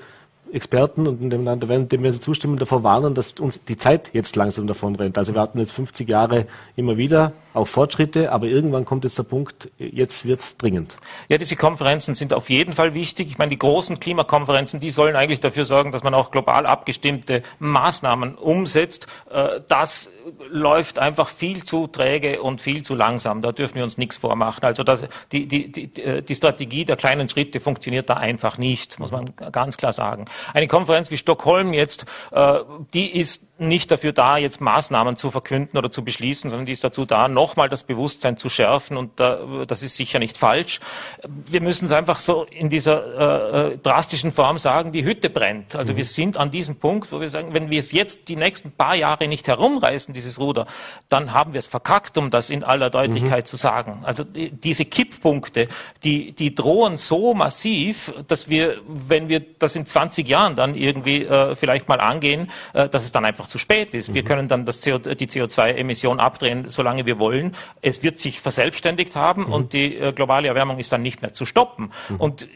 Experten 0.52 1.06
und 1.06 1.30
dem 1.30 1.44
Land 1.44 1.62
dem 1.62 2.02
wir 2.02 2.12
zustimmen, 2.12 2.58
davor 2.58 2.82
warnen, 2.82 3.14
dass 3.14 3.32
uns 3.32 3.64
die 3.64 3.76
Zeit 3.76 4.10
jetzt 4.12 4.34
langsam 4.36 4.66
davon 4.66 4.96
rennt. 4.96 5.16
Also 5.16 5.34
wir 5.34 5.40
hatten 5.40 5.58
jetzt 5.58 5.72
50 5.72 6.08
Jahre 6.08 6.46
immer 6.76 6.96
wieder 6.96 7.32
auch 7.54 7.66
Fortschritte, 7.66 8.32
aber 8.32 8.46
irgendwann 8.46 8.84
kommt 8.84 9.04
jetzt 9.04 9.18
der 9.18 9.24
Punkt, 9.24 9.70
jetzt 9.78 10.24
wird 10.24 10.40
es 10.40 10.56
dringend. 10.56 10.96
Ja, 11.28 11.38
diese 11.38 11.56
Konferenzen 11.56 12.14
sind 12.14 12.32
auf 12.32 12.48
jeden 12.50 12.72
Fall 12.72 12.94
wichtig. 12.94 13.28
Ich 13.28 13.38
meine, 13.38 13.50
die 13.50 13.58
großen 13.58 13.98
Klimakonferenzen, 14.00 14.80
die 14.80 14.90
sollen 14.90 15.16
eigentlich 15.16 15.40
dafür 15.40 15.64
sorgen, 15.64 15.92
dass 15.92 16.04
man 16.04 16.14
auch 16.14 16.30
global 16.30 16.66
abgestimmte 16.66 17.42
Maßnahmen 17.58 18.36
umsetzt. 18.36 19.06
Äh, 19.30 19.60
das 19.68 20.10
läuft 20.48 20.98
einfach 20.98 21.28
viel 21.28 21.64
zu 21.64 21.86
träge 21.86 22.42
und 22.42 22.60
viel 22.60 22.82
zu 22.82 22.94
langsam. 22.94 23.40
Da 23.40 23.52
dürfen 23.52 23.76
wir 23.76 23.84
uns 23.84 23.98
nichts 23.98 24.16
vormachen. 24.16 24.62
Also 24.64 24.84
das, 24.84 25.04
die, 25.32 25.46
die, 25.46 25.72
die, 25.72 26.02
äh, 26.02 26.22
die 26.22 26.34
Strategie 26.34 26.84
der 26.84 26.96
kleinen 26.96 27.28
Schritte 27.28 27.60
funktioniert 27.60 28.08
da 28.08 28.14
einfach 28.14 28.58
nicht, 28.58 28.98
muss 28.98 29.10
man 29.10 29.26
ganz 29.52 29.76
klar 29.76 29.92
sagen. 29.92 30.26
Eine 30.54 30.68
Konferenz 30.68 31.10
wie 31.10 31.16
Stockholm 31.16 31.72
jetzt, 31.72 32.06
äh, 32.30 32.60
die 32.94 33.18
ist 33.18 33.49
nicht 33.60 33.90
dafür 33.90 34.12
da, 34.12 34.38
jetzt 34.38 34.60
Maßnahmen 34.60 35.16
zu 35.16 35.30
verkünden 35.30 35.76
oder 35.76 35.92
zu 35.92 36.02
beschließen, 36.02 36.48
sondern 36.48 36.66
die 36.66 36.72
ist 36.72 36.82
dazu 36.82 37.04
da, 37.04 37.28
nochmal 37.28 37.68
das 37.68 37.84
Bewusstsein 37.84 38.38
zu 38.38 38.48
schärfen. 38.48 38.96
Und 38.96 39.20
äh, 39.20 39.66
das 39.66 39.82
ist 39.82 39.96
sicher 39.96 40.18
nicht 40.18 40.38
falsch. 40.38 40.80
Wir 41.28 41.60
müssen 41.60 41.84
es 41.84 41.92
einfach 41.92 42.18
so 42.18 42.44
in 42.44 42.70
dieser 42.70 43.68
äh, 43.68 43.72
äh, 43.72 43.78
drastischen 43.78 44.32
Form 44.32 44.58
sagen, 44.58 44.92
die 44.92 45.04
Hütte 45.04 45.28
brennt. 45.28 45.76
Also 45.76 45.92
mhm. 45.92 45.98
wir 45.98 46.04
sind 46.06 46.38
an 46.38 46.50
diesem 46.50 46.76
Punkt, 46.76 47.12
wo 47.12 47.20
wir 47.20 47.28
sagen, 47.28 47.52
wenn 47.52 47.68
wir 47.68 47.80
es 47.80 47.92
jetzt 47.92 48.28
die 48.28 48.36
nächsten 48.36 48.72
paar 48.72 48.94
Jahre 48.94 49.28
nicht 49.28 49.46
herumreißen, 49.46 50.14
dieses 50.14 50.40
Ruder, 50.40 50.66
dann 51.10 51.34
haben 51.34 51.52
wir 51.52 51.58
es 51.58 51.68
verkackt, 51.68 52.16
um 52.16 52.30
das 52.30 52.48
in 52.48 52.64
aller 52.64 52.88
Deutlichkeit 52.88 53.44
mhm. 53.44 53.48
zu 53.48 53.56
sagen. 53.56 54.00
Also 54.04 54.24
die, 54.24 54.50
diese 54.50 54.86
Kipppunkte, 54.86 55.68
die, 56.02 56.32
die 56.32 56.54
drohen 56.54 56.96
so 56.96 57.34
massiv, 57.34 58.14
dass 58.26 58.48
wir, 58.48 58.78
wenn 58.86 59.28
wir 59.28 59.40
das 59.58 59.76
in 59.76 59.84
20 59.84 60.26
Jahren 60.26 60.56
dann 60.56 60.74
irgendwie 60.74 61.24
äh, 61.24 61.54
vielleicht 61.56 61.88
mal 61.88 62.00
angehen, 62.00 62.50
äh, 62.72 62.88
dass 62.88 63.04
es 63.04 63.12
dann 63.12 63.26
einfach 63.26 63.49
zu 63.50 63.58
spät 63.58 63.94
ist. 63.94 64.14
Wir 64.14 64.22
mhm. 64.22 64.26
können 64.26 64.48
dann 64.48 64.64
das 64.64 64.80
CO, 64.80 64.98
die 64.98 65.26
CO2-Emission 65.26 66.20
abdrehen, 66.20 66.68
solange 66.68 67.04
wir 67.04 67.18
wollen. 67.18 67.54
Es 67.82 68.02
wird 68.02 68.18
sich 68.18 68.40
verselbstständigt 68.40 69.16
haben 69.16 69.46
mhm. 69.46 69.52
und 69.52 69.72
die 69.72 69.96
äh, 69.96 70.12
globale 70.12 70.48
Erwärmung 70.48 70.78
ist 70.78 70.92
dann 70.92 71.02
nicht 71.02 71.20
mehr 71.20 71.32
zu 71.32 71.44
stoppen. 71.44 71.92
Mhm. 72.08 72.16
Und 72.16 72.42
äh, 72.44 72.46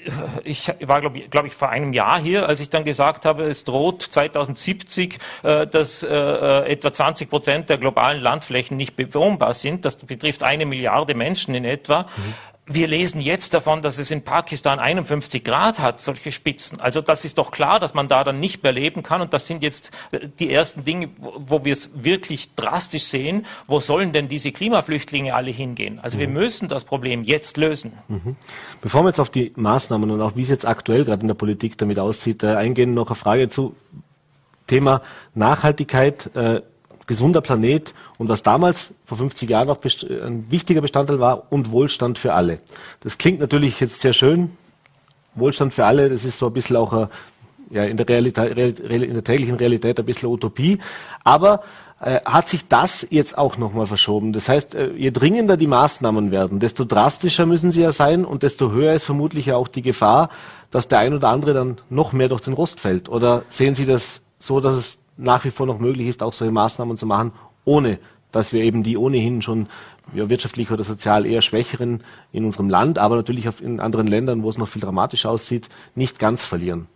ich 0.44 0.72
war, 0.80 1.00
glaube 1.00 1.18
ich, 1.18 1.30
glaub 1.30 1.44
ich, 1.44 1.52
vor 1.52 1.68
einem 1.68 1.92
Jahr 1.92 2.20
hier, 2.20 2.48
als 2.48 2.60
ich 2.60 2.70
dann 2.70 2.84
gesagt 2.84 3.24
habe, 3.26 3.44
es 3.44 3.64
droht 3.64 4.02
2070, 4.02 5.18
äh, 5.42 5.66
dass 5.66 6.02
äh, 6.02 6.08
äh, 6.08 6.72
etwa 6.72 6.92
20 6.92 7.28
Prozent 7.28 7.68
der 7.68 7.78
globalen 7.78 8.22
Landflächen 8.22 8.76
nicht 8.76 8.96
bewohnbar 8.96 9.54
sind. 9.54 9.84
Das 9.84 9.96
betrifft 9.96 10.42
eine 10.42 10.64
Milliarde 10.64 11.14
Menschen 11.14 11.54
in 11.54 11.64
etwa. 11.64 12.06
Wir 12.66 12.88
lesen 12.88 13.20
jetzt 13.20 13.52
davon, 13.52 13.82
dass 13.82 13.98
es 13.98 14.10
in 14.10 14.22
Pakistan 14.22 14.78
51 14.78 15.44
Grad 15.44 15.80
hat, 15.80 16.00
solche 16.00 16.32
Spitzen. 16.32 16.80
Also 16.80 17.02
das 17.02 17.26
ist 17.26 17.36
doch 17.36 17.50
klar, 17.50 17.78
dass 17.78 17.92
man 17.92 18.08
da 18.08 18.24
dann 18.24 18.40
nicht 18.40 18.62
mehr 18.62 18.72
leben 18.72 19.02
kann. 19.02 19.20
Und 19.20 19.34
das 19.34 19.46
sind 19.46 19.62
jetzt 19.62 19.90
äh, 20.12 20.28
die 20.38 20.50
ersten 20.50 20.82
Dinge, 20.82 21.10
wo 21.18 21.66
wir 21.66 21.74
es 21.74 21.90
wirklich 21.94 22.54
drastisch 22.54 23.04
sehen. 23.04 23.44
Wo 23.66 23.80
sollen 23.80 24.12
denn 24.12 24.28
diese 24.28 24.50
Klimaflüchtlinge 24.50 25.34
alle 25.34 25.50
hingehen? 25.50 26.00
Also 26.02 26.16
mhm. 26.16 26.20
wir 26.20 26.28
müssen 26.28 26.68
das 26.68 26.84
Problem 26.84 27.22
jetzt 27.22 27.58
lösen. 27.58 27.92
Mhm. 28.08 28.36
Bevor 28.80 29.02
wir 29.02 29.08
jetzt 29.08 29.20
auf 29.20 29.30
die 29.30 29.52
Maßnahmen 29.56 30.10
und 30.10 30.22
auch 30.22 30.34
wie 30.36 30.42
es 30.42 30.48
jetzt 30.48 30.66
aktuell 30.66 31.04
gerade 31.04 31.20
in 31.20 31.28
der 31.28 31.34
Politik 31.34 31.76
damit 31.76 31.98
aussieht, 31.98 32.42
äh, 32.42 32.54
eingehen, 32.54 32.94
noch 32.94 33.08
eine 33.08 33.16
Frage 33.16 33.48
zu 33.48 33.76
Thema 34.66 35.02
Nachhaltigkeit. 35.34 36.34
Äh, 36.34 36.62
gesunder 37.06 37.40
Planet 37.40 37.94
und 38.18 38.28
was 38.28 38.42
damals 38.42 38.92
vor 39.04 39.18
50 39.18 39.48
Jahren 39.48 39.68
noch 39.68 39.78
ein 39.82 40.46
wichtiger 40.50 40.80
Bestandteil 40.80 41.20
war 41.20 41.52
und 41.52 41.70
Wohlstand 41.70 42.18
für 42.18 42.34
alle. 42.34 42.58
Das 43.00 43.18
klingt 43.18 43.40
natürlich 43.40 43.80
jetzt 43.80 44.00
sehr 44.00 44.12
schön. 44.12 44.56
Wohlstand 45.34 45.74
für 45.74 45.84
alle, 45.84 46.08
das 46.08 46.24
ist 46.24 46.38
so 46.38 46.46
ein 46.46 46.52
bisschen 46.52 46.76
auch 46.76 46.92
ein, 46.92 47.08
ja, 47.70 47.84
in, 47.84 47.96
der 47.96 48.08
Realität, 48.08 48.78
in 48.78 49.14
der 49.14 49.24
täglichen 49.24 49.56
Realität 49.56 49.98
ein 49.98 50.06
bisschen 50.06 50.28
Utopie. 50.28 50.78
Aber 51.24 51.62
äh, 52.00 52.20
hat 52.24 52.48
sich 52.48 52.68
das 52.68 53.06
jetzt 53.10 53.38
auch 53.38 53.56
nochmal 53.56 53.86
verschoben. 53.86 54.32
Das 54.32 54.48
heißt, 54.48 54.74
äh, 54.74 54.92
je 54.92 55.10
dringender 55.10 55.56
die 55.56 55.66
Maßnahmen 55.66 56.30
werden, 56.30 56.60
desto 56.60 56.84
drastischer 56.84 57.46
müssen 57.46 57.72
sie 57.72 57.82
ja 57.82 57.92
sein 57.92 58.24
und 58.24 58.42
desto 58.42 58.70
höher 58.72 58.94
ist 58.94 59.04
vermutlich 59.04 59.46
ja 59.46 59.56
auch 59.56 59.68
die 59.68 59.82
Gefahr, 59.82 60.28
dass 60.70 60.86
der 60.86 60.98
ein 60.98 61.14
oder 61.14 61.28
andere 61.28 61.54
dann 61.54 61.78
noch 61.88 62.12
mehr 62.12 62.28
durch 62.28 62.42
den 62.42 62.52
Rost 62.52 62.80
fällt. 62.80 63.08
Oder 63.08 63.44
sehen 63.48 63.74
Sie 63.74 63.86
das 63.86 64.20
so, 64.38 64.60
dass 64.60 64.74
es 64.74 64.98
nach 65.16 65.44
wie 65.44 65.50
vor 65.50 65.66
noch 65.66 65.78
möglich 65.78 66.08
ist, 66.08 66.22
auch 66.22 66.32
solche 66.32 66.52
Maßnahmen 66.52 66.96
zu 66.96 67.06
machen, 67.06 67.32
ohne 67.64 67.98
dass 68.32 68.52
wir 68.52 68.62
eben 68.62 68.82
die 68.82 68.96
ohnehin 68.96 69.42
schon 69.42 69.68
ja, 70.12 70.28
wirtschaftlich 70.28 70.70
oder 70.70 70.84
sozial 70.84 71.24
eher 71.24 71.40
Schwächeren 71.40 72.02
in 72.32 72.44
unserem 72.44 72.68
Land, 72.68 72.98
aber 72.98 73.16
natürlich 73.16 73.48
auch 73.48 73.60
in 73.60 73.80
anderen 73.80 74.06
Ländern, 74.06 74.42
wo 74.42 74.48
es 74.48 74.58
noch 74.58 74.68
viel 74.68 74.82
dramatischer 74.82 75.30
aussieht, 75.30 75.68
nicht 75.94 76.18
ganz 76.18 76.44
verlieren. 76.44 76.88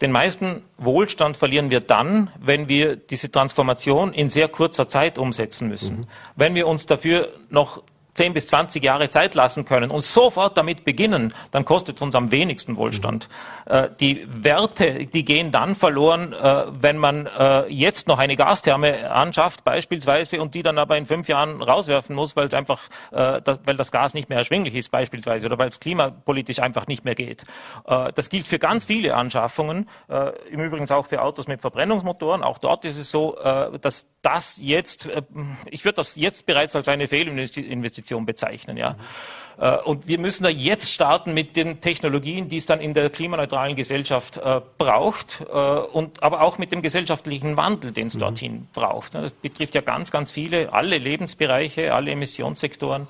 Den 0.00 0.12
meisten 0.12 0.62
Wohlstand 0.76 1.36
verlieren 1.36 1.70
wir 1.70 1.80
dann, 1.80 2.30
wenn 2.40 2.68
wir 2.68 2.94
diese 2.94 3.32
Transformation 3.32 4.12
in 4.12 4.30
sehr 4.30 4.46
kurzer 4.46 4.88
Zeit 4.88 5.18
umsetzen 5.18 5.68
müssen. 5.68 5.98
Mhm. 5.98 6.06
Wenn 6.36 6.54
wir 6.54 6.68
uns 6.68 6.86
dafür 6.86 7.30
noch 7.50 7.82
10 8.18 8.34
bis 8.34 8.48
20 8.48 8.82
Jahre 8.82 9.08
Zeit 9.08 9.36
lassen 9.36 9.64
können 9.64 9.92
und 9.92 10.04
sofort 10.04 10.56
damit 10.56 10.84
beginnen, 10.84 11.32
dann 11.52 11.64
kostet 11.64 11.96
es 11.96 12.02
uns 12.02 12.16
am 12.16 12.32
wenigsten 12.32 12.76
Wohlstand. 12.76 13.28
Äh, 13.66 13.88
die 14.00 14.26
Werte, 14.28 15.06
die 15.06 15.24
gehen 15.24 15.52
dann 15.52 15.76
verloren, 15.76 16.32
äh, 16.32 16.64
wenn 16.68 16.98
man 16.98 17.26
äh, 17.26 17.66
jetzt 17.68 18.08
noch 18.08 18.18
eine 18.18 18.34
Gastherme 18.34 19.08
anschafft 19.10 19.64
beispielsweise 19.64 20.42
und 20.42 20.56
die 20.56 20.62
dann 20.62 20.78
aber 20.78 20.96
in 20.98 21.06
fünf 21.06 21.28
Jahren 21.28 21.62
rauswerfen 21.62 22.16
muss, 22.16 22.34
weil 22.34 22.48
es 22.48 22.54
einfach, 22.54 22.88
äh, 23.12 23.40
das, 23.40 23.60
weil 23.64 23.76
das 23.76 23.92
Gas 23.92 24.14
nicht 24.14 24.28
mehr 24.28 24.38
erschwinglich 24.38 24.74
ist 24.74 24.90
beispielsweise 24.90 25.46
oder 25.46 25.56
weil 25.56 25.68
es 25.68 25.78
klimapolitisch 25.78 26.58
einfach 26.58 26.88
nicht 26.88 27.04
mehr 27.04 27.14
geht. 27.14 27.44
Äh, 27.86 28.12
das 28.14 28.30
gilt 28.30 28.48
für 28.48 28.58
ganz 28.58 28.84
viele 28.84 29.14
Anschaffungen, 29.14 29.88
äh, 30.08 30.32
im 30.50 30.60
Übrigen 30.60 30.90
auch 30.90 31.06
für 31.06 31.22
Autos 31.22 31.46
mit 31.46 31.60
Verbrennungsmotoren. 31.60 32.42
Auch 32.42 32.58
dort 32.58 32.84
ist 32.84 32.98
es 32.98 33.10
so, 33.10 33.36
dass 33.80 34.08
das 34.22 34.58
jetzt, 34.60 35.08
ich 35.70 35.84
würde 35.84 35.96
das 35.96 36.16
jetzt 36.16 36.46
bereits 36.46 36.74
als 36.74 36.88
eine 36.88 37.06
Fehlinvestition 37.06 38.07
Investition 38.08 38.26
bezeichnen. 38.26 38.76
Ja. 38.76 38.90
Mhm. 38.90 38.96
Und 39.86 40.06
wir 40.06 40.20
müssen 40.20 40.44
da 40.44 40.50
jetzt 40.50 40.92
starten 40.92 41.34
mit 41.34 41.56
den 41.56 41.80
Technologien, 41.80 42.48
die 42.48 42.58
es 42.58 42.66
dann 42.66 42.80
in 42.80 42.94
der 42.94 43.10
klimaneutralen 43.10 43.74
Gesellschaft 43.74 44.36
äh, 44.36 44.60
braucht, 44.78 45.44
äh, 45.52 45.52
und 45.52 46.22
aber 46.22 46.42
auch 46.42 46.58
mit 46.58 46.70
dem 46.70 46.80
gesellschaftlichen 46.80 47.56
Wandel, 47.56 47.90
den 47.90 48.06
es 48.06 48.14
mhm. 48.14 48.20
dorthin 48.20 48.68
braucht. 48.72 49.16
Das 49.16 49.32
betrifft 49.32 49.74
ja 49.74 49.80
ganz, 49.80 50.12
ganz 50.12 50.30
viele, 50.30 50.72
alle 50.72 50.98
Lebensbereiche, 50.98 51.92
alle 51.92 52.12
Emissionssektoren 52.12 53.08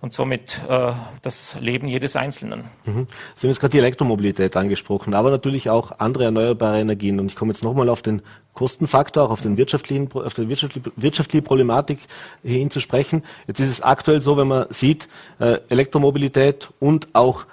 und 0.00 0.14
somit 0.14 0.62
äh, 0.70 0.92
das 1.20 1.58
Leben 1.60 1.86
jedes 1.86 2.16
Einzelnen. 2.16 2.64
Mhm. 2.86 3.06
Sie 3.36 3.46
haben 3.46 3.50
jetzt 3.50 3.60
gerade 3.60 3.72
die 3.72 3.78
Elektromobilität 3.78 4.56
angesprochen, 4.56 5.12
aber 5.12 5.30
natürlich 5.30 5.68
auch 5.68 5.92
andere 5.98 6.24
erneuerbare 6.24 6.80
Energien. 6.80 7.20
Und 7.20 7.26
ich 7.26 7.36
komme 7.36 7.52
jetzt 7.52 7.62
nochmal 7.62 7.90
auf 7.90 8.00
den 8.00 8.22
Kostenfaktor, 8.54 9.24
auch 9.24 9.30
auf, 9.30 9.40
den 9.40 9.56
wirtschaftlichen, 9.56 10.10
auf 10.12 10.34
die 10.34 10.48
wirtschaftliche, 10.48 11.42
Problematik 11.42 11.98
hin 12.42 12.70
zu 12.70 12.80
sprechen. 12.80 13.22
Jetzt 13.46 13.60
ist 13.60 13.68
es 13.68 13.80
aktuell 13.80 14.20
so, 14.20 14.36
wenn 14.36 14.48
man 14.48 14.66
sieht, 14.70 15.08
äh, 15.38 15.58
Elektromobilität 15.68 16.68
und 16.78 17.08
auch 17.14 17.46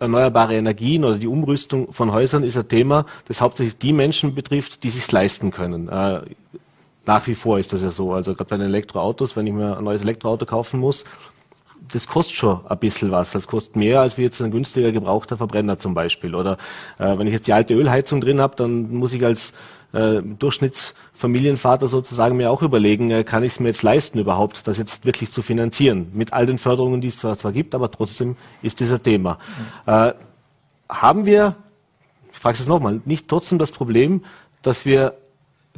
erneuerbare 0.00 0.56
Energien 0.56 1.04
oder 1.04 1.16
die 1.16 1.26
Umrüstung 1.26 1.92
von 1.92 2.12
Häusern 2.12 2.44
ist 2.44 2.56
ein 2.56 2.68
Thema, 2.68 3.06
das 3.26 3.40
hauptsächlich 3.40 3.78
die 3.78 3.92
Menschen 3.92 4.34
betrifft, 4.34 4.82
die 4.82 4.90
sich 4.90 5.10
leisten 5.10 5.50
können. 5.50 5.88
Äh, 5.88 6.20
Nach 7.06 7.26
wie 7.26 7.34
vor 7.34 7.58
ist 7.58 7.72
das 7.72 7.82
ja 7.82 7.88
so. 7.88 8.12
Also 8.12 8.34
gerade 8.34 8.50
bei 8.50 8.56
den 8.58 8.66
Elektroautos, 8.66 9.34
wenn 9.34 9.46
ich 9.46 9.54
mir 9.54 9.78
ein 9.78 9.84
neues 9.84 10.02
Elektroauto 10.02 10.44
kaufen 10.44 10.78
muss, 10.78 11.04
das 11.90 12.06
kostet 12.06 12.36
schon 12.36 12.60
ein 12.68 12.78
bisschen 12.78 13.10
was. 13.10 13.30
Das 13.30 13.46
kostet 13.46 13.76
mehr 13.76 14.02
als 14.02 14.18
wie 14.18 14.22
jetzt 14.24 14.42
ein 14.42 14.50
günstiger 14.50 14.92
gebrauchter 14.92 15.38
Verbrenner 15.38 15.78
zum 15.78 15.94
Beispiel. 15.94 16.34
Oder 16.34 16.58
äh, 16.98 17.16
wenn 17.16 17.26
ich 17.26 17.32
jetzt 17.32 17.46
die 17.46 17.54
alte 17.54 17.72
Ölheizung 17.72 18.20
drin 18.20 18.42
habe, 18.42 18.56
dann 18.56 18.92
muss 18.92 19.14
ich 19.14 19.24
als 19.24 19.54
äh, 19.92 20.20
Durchschnittsfamilienvater 20.22 21.88
sozusagen 21.88 22.36
mir 22.36 22.50
auch 22.50 22.62
überlegen, 22.62 23.10
äh, 23.10 23.24
kann 23.24 23.42
ich 23.42 23.52
es 23.52 23.60
mir 23.60 23.68
jetzt 23.68 23.82
leisten 23.82 24.18
überhaupt, 24.18 24.66
das 24.66 24.78
jetzt 24.78 25.04
wirklich 25.04 25.30
zu 25.30 25.42
finanzieren? 25.42 26.08
Mit 26.12 26.32
all 26.32 26.46
den 26.46 26.58
Förderungen, 26.58 27.00
die 27.00 27.08
es 27.08 27.18
zwar, 27.18 27.36
zwar 27.38 27.52
gibt, 27.52 27.74
aber 27.74 27.90
trotzdem 27.90 28.36
ist 28.62 28.80
dieser 28.80 29.02
Thema. 29.02 29.38
Mhm. 29.86 29.92
Äh, 29.92 30.12
haben 30.88 31.26
wir, 31.26 31.56
ich 32.32 32.38
frage 32.38 32.58
es 32.58 32.66
nochmal, 32.66 33.00
nicht 33.04 33.28
trotzdem 33.28 33.58
das 33.58 33.70
Problem, 33.70 34.24
dass 34.62 34.84
wir 34.84 35.14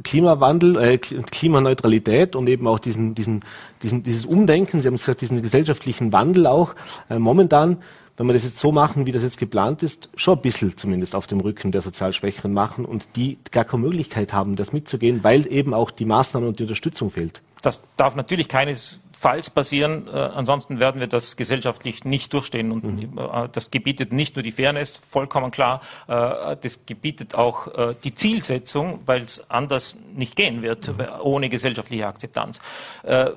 Klimawandel, 0.03 0.77
äh, 0.77 0.97
Klimaneutralität 0.97 2.35
und 2.35 2.47
eben 2.49 2.67
auch 2.67 2.79
diesen, 2.79 3.13
diesen, 3.15 3.41
diesen, 3.83 4.03
dieses 4.03 4.25
Umdenken, 4.25 4.81
Sie 4.81 4.87
haben 4.87 4.95
gesagt, 4.95 5.21
diesen 5.21 5.41
gesellschaftlichen 5.41 6.13
Wandel 6.13 6.47
auch 6.47 6.73
äh, 7.09 7.19
momentan, 7.19 7.77
wenn 8.17 8.27
wir 8.27 8.33
das 8.33 8.43
jetzt 8.43 8.59
so 8.59 8.71
machen, 8.71 9.05
wie 9.05 9.11
das 9.11 9.23
jetzt 9.23 9.37
geplant 9.37 9.83
ist, 9.83 10.09
schon 10.15 10.37
ein 10.37 10.41
bisschen 10.41 10.77
zumindest 10.77 11.15
auf 11.15 11.27
dem 11.27 11.39
Rücken 11.39 11.71
der 11.71 11.81
sozial 11.81 12.13
Schwächeren 12.13 12.53
machen 12.53 12.85
und 12.85 13.07
die 13.15 13.37
gar 13.51 13.65
keine 13.65 13.83
Möglichkeit 13.83 14.33
haben, 14.33 14.55
das 14.55 14.73
mitzugehen, 14.73 15.23
weil 15.23 15.51
eben 15.51 15.73
auch 15.73 15.91
die 15.91 16.05
Maßnahmen 16.05 16.49
und 16.49 16.59
die 16.59 16.63
Unterstützung 16.63 17.09
fehlt. 17.09 17.41
Das 17.61 17.81
darf 17.97 18.15
natürlich 18.15 18.47
keines 18.47 18.99
Falls 19.21 19.51
passieren. 19.51 20.07
Äh, 20.07 20.17
ansonsten 20.17 20.79
werden 20.79 20.99
wir 20.99 21.05
das 21.05 21.37
gesellschaftlich 21.37 22.05
nicht 22.05 22.33
durchstehen. 22.33 22.71
Und 22.71 22.83
mhm. 22.83 23.19
äh, 23.19 23.49
das 23.51 23.69
gebietet 23.69 24.11
nicht 24.11 24.35
nur 24.35 24.41
die 24.41 24.51
Fairness, 24.51 24.99
vollkommen 25.11 25.51
klar, 25.51 25.81
äh, 26.07 26.55
das 26.59 26.87
gebietet 26.87 27.35
auch 27.35 27.67
äh, 27.67 27.93
die 28.03 28.15
Zielsetzung, 28.15 29.01
weil 29.05 29.21
es 29.21 29.47
anders 29.47 29.95
nicht 30.15 30.35
gehen 30.35 30.63
wird 30.63 30.87
mhm. 30.87 31.05
ohne 31.21 31.49
gesellschaftliche 31.49 32.07
Akzeptanz. 32.07 32.59
Äh, 33.03 33.29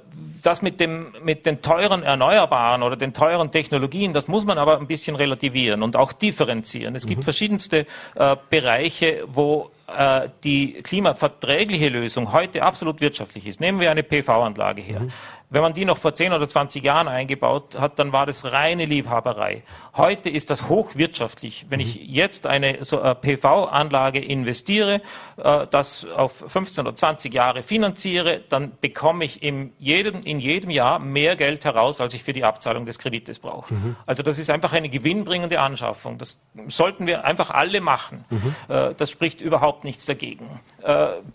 das 0.43 0.63
mit, 0.63 0.81
dem, 0.81 1.13
mit 1.23 1.45
den 1.45 1.61
teuren 1.61 2.03
Erneuerbaren 2.03 2.83
oder 2.83 2.97
den 2.97 3.13
teuren 3.13 3.51
Technologien, 3.51 4.15
das 4.15 4.27
muss 4.27 4.47
man 4.47 4.57
aber 4.57 4.79
ein 4.79 4.87
bisschen 4.87 5.17
relativieren 5.17 5.83
und 5.83 5.97
auch 5.97 6.15
differenzieren. 6.15 6.97
Es 6.97 7.05
mhm. 7.05 7.11
gibt 7.11 7.25
verschiedenste 7.25 7.85
äh, 8.15 8.37
Bereiche, 8.49 9.25
wo 9.27 9.71
äh, 9.87 10.31
die 10.43 10.73
klimaverträgliche 10.83 11.91
Lösung 11.91 12.33
heute 12.33 12.63
absolut 12.63 13.03
wirtschaftlich 13.03 13.47
ist. 13.47 13.61
Nehmen 13.61 13.81
wir 13.81 13.91
eine 13.91 14.03
PV-Anlage 14.03 14.81
her. 14.81 15.01
Mhm. 15.01 15.11
Wenn 15.55 15.63
man 15.63 15.73
die 15.73 15.85
noch 15.85 15.99
vor 15.99 16.17
10 16.17 16.33
oder 16.33 16.49
20 16.49 16.83
Jahren 16.83 17.07
eingebaut 17.07 17.79
hat, 17.79 18.01
dann 18.01 18.13
war 18.13 18.27
das 18.27 18.45
reine 18.45 18.87
Liebhaberei. 18.87 19.63
Heute 19.97 20.29
ist 20.29 20.51
das 20.51 20.69
hochwirtschaftlich. 20.69 21.67
Wenn 21.69 21.79
ich 21.79 21.95
jetzt 21.95 22.49
eine 22.49 22.85
so 22.85 23.01
äh, 23.01 23.15
PV-Anlage 23.15 24.19
investiere, 24.19 25.01
äh, 25.37 25.65
das 25.71 26.09
auf 26.17 26.45
15 26.49 26.85
oder 26.85 26.97
20 26.97 27.33
Jahre 27.33 27.63
finanziere, 27.63 28.41
dann 28.49 28.73
bekomme 28.81 29.25
ich 29.25 29.45
in 29.45 29.73
jedem, 29.79 30.23
in 30.23 30.41
jedem 30.41 30.71
Jahr 30.71 30.99
mehr 30.99 31.37
Geld 31.37 31.65
heraus, 31.65 32.01
als 32.01 32.15
ich 32.15 32.25
für 32.25 32.33
die 32.33 32.43
Abzahlung 32.43 32.85
des 32.85 32.99
Kredites 32.99 33.39
brauche. 33.39 33.75
Mhm. 33.75 33.95
Also 34.07 34.25
das 34.25 34.41
ist 34.41 34.51
einfach 34.51 34.73
eine 34.73 34.89
gewinnbringende 34.89 35.61
Anschaffung. 35.61 36.19
Das 36.19 36.41
sollten 36.67 37.07
wir 37.07 37.25
einfach 37.25 37.51
alle 37.51 37.81
machen. 37.81 38.25
Mhm. 38.29 38.55
Äh, 38.75 38.95
das 38.97 39.09
spricht 39.09 39.41
überhaupt 39.41 39.85
nichts 39.85 40.05
dagegen. 40.05 40.61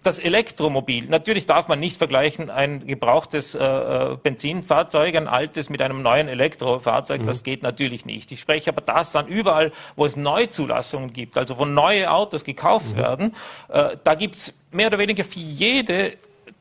Das 0.03 0.19
Elektromobil, 0.19 1.05
natürlich 1.05 1.47
darf 1.47 1.67
man 1.67 1.79
nicht 1.79 1.97
vergleichen, 1.97 2.51
ein 2.51 2.85
gebrauchtes 2.85 3.55
Benzinfahrzeug, 4.17 5.15
ein 5.15 5.27
altes 5.27 5.69
mit 5.69 5.81
einem 5.81 6.01
neuen 6.01 6.27
Elektrofahrzeug, 6.27 7.21
mhm. 7.21 7.25
das 7.25 7.43
geht 7.43 7.63
natürlich 7.63 8.05
nicht. 8.05 8.31
Ich 8.31 8.39
spreche 8.39 8.71
aber 8.71 8.81
das 8.81 9.11
dann 9.11 9.27
überall, 9.27 9.71
wo 9.95 10.05
es 10.05 10.15
Neuzulassungen 10.15 11.13
gibt, 11.13 11.37
also 11.37 11.57
wo 11.57 11.65
neue 11.65 12.11
Autos 12.11 12.43
gekauft 12.43 12.93
mhm. 12.93 12.97
werden, 12.97 13.35
äh, 13.69 13.97
da 14.03 14.15
gibt's 14.15 14.53
mehr 14.71 14.87
oder 14.87 14.99
weniger 14.99 15.23
für 15.23 15.39
jede 15.39 16.17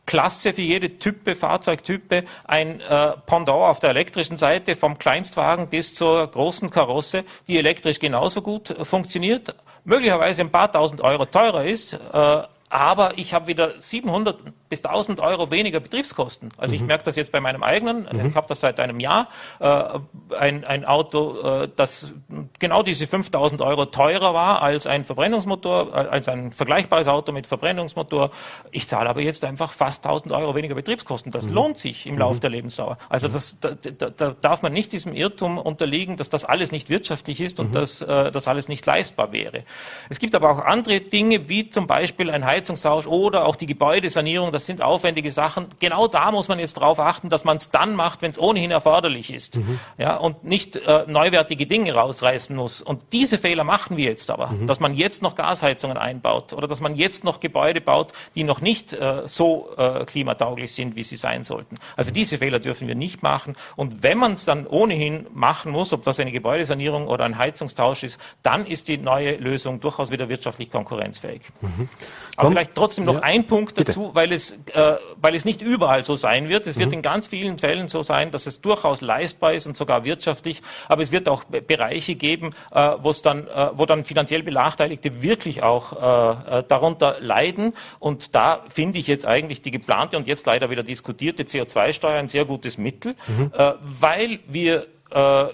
Klasse, 0.08 0.54
für 0.54 0.62
jede 0.62 0.98
Type, 0.98 1.36
Fahrzeugtype 1.36 2.24
ein 2.44 2.80
äh, 2.80 3.12
Pendant 3.26 3.50
auf 3.50 3.78
der 3.78 3.90
elektrischen 3.90 4.38
Seite, 4.38 4.74
vom 4.74 4.98
Kleinstwagen 4.98 5.68
bis 5.68 5.94
zur 5.94 6.26
großen 6.26 6.70
Karosse, 6.70 7.24
die 7.46 7.58
elektrisch 7.58 8.00
genauso 8.00 8.40
gut 8.40 8.74
funktioniert, 8.84 9.54
möglicherweise 9.84 10.40
ein 10.40 10.50
paar 10.50 10.72
tausend 10.72 11.02
Euro 11.02 11.26
teurer 11.26 11.64
ist, 11.64 11.92
äh, 11.92 12.42
aber 12.70 13.16
ich 13.16 13.34
habe 13.34 13.46
wieder 13.46 13.80
700 13.80 14.42
bis 14.68 14.84
1000 14.84 15.20
Euro 15.20 15.50
weniger 15.50 15.80
Betriebskosten. 15.80 16.50
Also 16.56 16.74
mhm. 16.74 16.80
ich 16.80 16.86
merke 16.86 17.04
das 17.04 17.16
jetzt 17.16 17.32
bei 17.32 17.40
meinem 17.40 17.62
eigenen, 17.62 18.08
mhm. 18.10 18.28
ich 18.28 18.34
habe 18.34 18.46
das 18.46 18.60
seit 18.60 18.80
einem 18.80 19.00
Jahr, 19.00 19.28
äh, 19.60 19.98
ein, 20.38 20.64
ein 20.64 20.84
Auto, 20.84 21.40
äh, 21.40 21.68
das 21.74 22.12
genau 22.58 22.82
diese 22.82 23.06
5000 23.06 23.62
Euro 23.62 23.86
teurer 23.86 24.34
war 24.34 24.62
als 24.62 24.86
ein 24.86 25.04
Verbrennungsmotor, 25.04 25.94
äh, 25.94 26.08
als 26.08 26.28
ein 26.28 26.52
vergleichbares 26.52 27.08
Auto 27.08 27.32
mit 27.32 27.46
Verbrennungsmotor. 27.46 28.30
Ich 28.70 28.88
zahle 28.88 29.08
aber 29.08 29.22
jetzt 29.22 29.44
einfach 29.44 29.72
fast 29.72 30.04
1000 30.04 30.32
Euro 30.32 30.54
weniger 30.54 30.74
Betriebskosten. 30.74 31.32
Das 31.32 31.48
mhm. 31.48 31.54
lohnt 31.54 31.78
sich 31.78 32.06
im 32.06 32.18
Laufe 32.18 32.36
mhm. 32.36 32.40
der 32.40 32.50
Lebensdauer. 32.50 32.98
Also 33.08 33.28
mhm. 33.28 33.32
das, 33.32 33.54
da, 33.60 33.70
da, 33.70 34.10
da, 34.10 34.34
darf 34.40 34.62
man 34.62 34.72
nicht 34.72 34.92
diesem 34.92 35.14
Irrtum 35.14 35.58
unterliegen, 35.58 36.16
dass 36.16 36.28
das 36.28 36.44
alles 36.44 36.72
nicht 36.72 36.90
wirtschaftlich 36.90 37.40
ist 37.40 37.60
und 37.60 37.70
mhm. 37.70 37.74
dass 37.74 38.02
äh, 38.02 38.30
das 38.30 38.48
alles 38.48 38.68
nicht 38.68 38.84
leistbar 38.84 39.32
wäre. 39.32 39.64
Es 40.10 40.18
gibt 40.18 40.34
aber 40.34 40.50
auch 40.50 40.64
andere 40.64 41.00
Dinge, 41.00 41.48
wie 41.48 41.70
zum 41.70 41.86
Beispiel 41.86 42.30
ein 42.30 42.44
Heizungsmotor, 42.44 42.57
Heizungstausch 42.58 43.06
oder 43.06 43.46
auch 43.46 43.56
die 43.56 43.66
Gebäudesanierung, 43.66 44.50
das 44.50 44.66
sind 44.66 44.82
aufwendige 44.82 45.30
Sachen. 45.30 45.66
Genau 45.78 46.08
da 46.08 46.32
muss 46.32 46.48
man 46.48 46.58
jetzt 46.58 46.76
darauf 46.76 46.98
achten, 46.98 47.28
dass 47.28 47.44
man 47.44 47.56
es 47.56 47.70
dann 47.70 47.94
macht, 47.94 48.22
wenn 48.22 48.30
es 48.32 48.38
ohnehin 48.38 48.70
erforderlich 48.70 49.32
ist. 49.32 49.56
Mhm. 49.56 49.78
Ja, 49.96 50.16
und 50.16 50.44
nicht 50.44 50.76
äh, 50.76 51.04
neuwertige 51.06 51.66
Dinge 51.66 51.94
rausreißen 51.94 52.54
muss. 52.54 52.82
Und 52.82 53.00
diese 53.12 53.38
Fehler 53.38 53.64
machen 53.64 53.96
wir 53.96 54.04
jetzt 54.06 54.30
aber, 54.30 54.48
mhm. 54.48 54.66
dass 54.66 54.80
man 54.80 54.94
jetzt 54.94 55.22
noch 55.22 55.34
Gasheizungen 55.34 55.96
einbaut 55.96 56.52
oder 56.52 56.66
dass 56.66 56.80
man 56.80 56.96
jetzt 56.96 57.24
noch 57.24 57.40
Gebäude 57.40 57.80
baut, 57.80 58.12
die 58.34 58.44
noch 58.44 58.60
nicht 58.60 58.92
äh, 58.92 59.22
so 59.26 59.70
äh, 59.76 60.04
klimatauglich 60.04 60.72
sind, 60.72 60.96
wie 60.96 61.04
sie 61.04 61.16
sein 61.16 61.44
sollten. 61.44 61.76
Also 61.96 62.10
diese 62.10 62.38
Fehler 62.38 62.58
dürfen 62.58 62.88
wir 62.88 62.94
nicht 62.94 63.22
machen. 63.22 63.56
Und 63.76 64.02
wenn 64.02 64.18
man 64.18 64.34
es 64.34 64.44
dann 64.44 64.66
ohnehin 64.66 65.26
machen 65.32 65.70
muss, 65.70 65.92
ob 65.92 66.02
das 66.02 66.18
eine 66.18 66.32
Gebäudesanierung 66.32 67.06
oder 67.06 67.24
ein 67.24 67.38
Heizungstausch 67.38 68.02
ist, 68.02 68.18
dann 68.42 68.66
ist 68.66 68.88
die 68.88 68.98
neue 68.98 69.36
Lösung 69.36 69.80
durchaus 69.80 70.10
wieder 70.10 70.28
wirtschaftlich 70.28 70.70
konkurrenzfähig. 70.70 71.42
Mhm. 71.60 71.88
Aber 72.36 72.47
vielleicht 72.50 72.74
trotzdem 72.74 73.04
noch 73.04 73.16
ja. 73.16 73.22
ein 73.22 73.46
Punkt 73.46 73.78
dazu, 73.78 74.10
weil 74.14 74.32
es, 74.32 74.52
äh, 74.72 74.96
weil 75.16 75.34
es 75.34 75.44
nicht 75.44 75.62
überall 75.62 76.04
so 76.04 76.16
sein 76.16 76.48
wird. 76.48 76.66
Es 76.66 76.76
mhm. 76.76 76.80
wird 76.80 76.92
in 76.92 77.02
ganz 77.02 77.28
vielen 77.28 77.58
Fällen 77.58 77.88
so 77.88 78.02
sein, 78.02 78.30
dass 78.30 78.46
es 78.46 78.60
durchaus 78.60 79.00
leistbar 79.00 79.54
ist 79.54 79.66
und 79.66 79.76
sogar 79.76 80.04
wirtschaftlich. 80.04 80.62
Aber 80.88 81.02
es 81.02 81.12
wird 81.12 81.28
auch 81.28 81.44
Bereiche 81.44 82.14
geben, 82.14 82.54
äh, 82.72 82.92
wo 83.00 83.10
es 83.10 83.22
dann, 83.22 83.46
äh, 83.48 83.70
wo 83.74 83.86
dann 83.86 84.04
finanziell 84.04 84.42
Benachteiligte 84.42 85.22
wirklich 85.22 85.62
auch 85.62 85.92
äh, 85.92 86.58
äh 86.58 86.64
darunter 86.66 87.16
leiden. 87.20 87.74
Und 87.98 88.34
da 88.34 88.64
finde 88.68 88.98
ich 88.98 89.06
jetzt 89.06 89.26
eigentlich 89.26 89.62
die 89.62 89.70
geplante 89.70 90.16
und 90.16 90.26
jetzt 90.26 90.46
leider 90.46 90.70
wieder 90.70 90.82
diskutierte 90.82 91.44
CO2-Steuer 91.44 92.18
ein 92.18 92.28
sehr 92.28 92.44
gutes 92.44 92.78
Mittel, 92.78 93.14
mhm. 93.26 93.52
äh, 93.56 93.72
weil 93.80 94.40
wir 94.46 94.86
äh, 95.10 95.46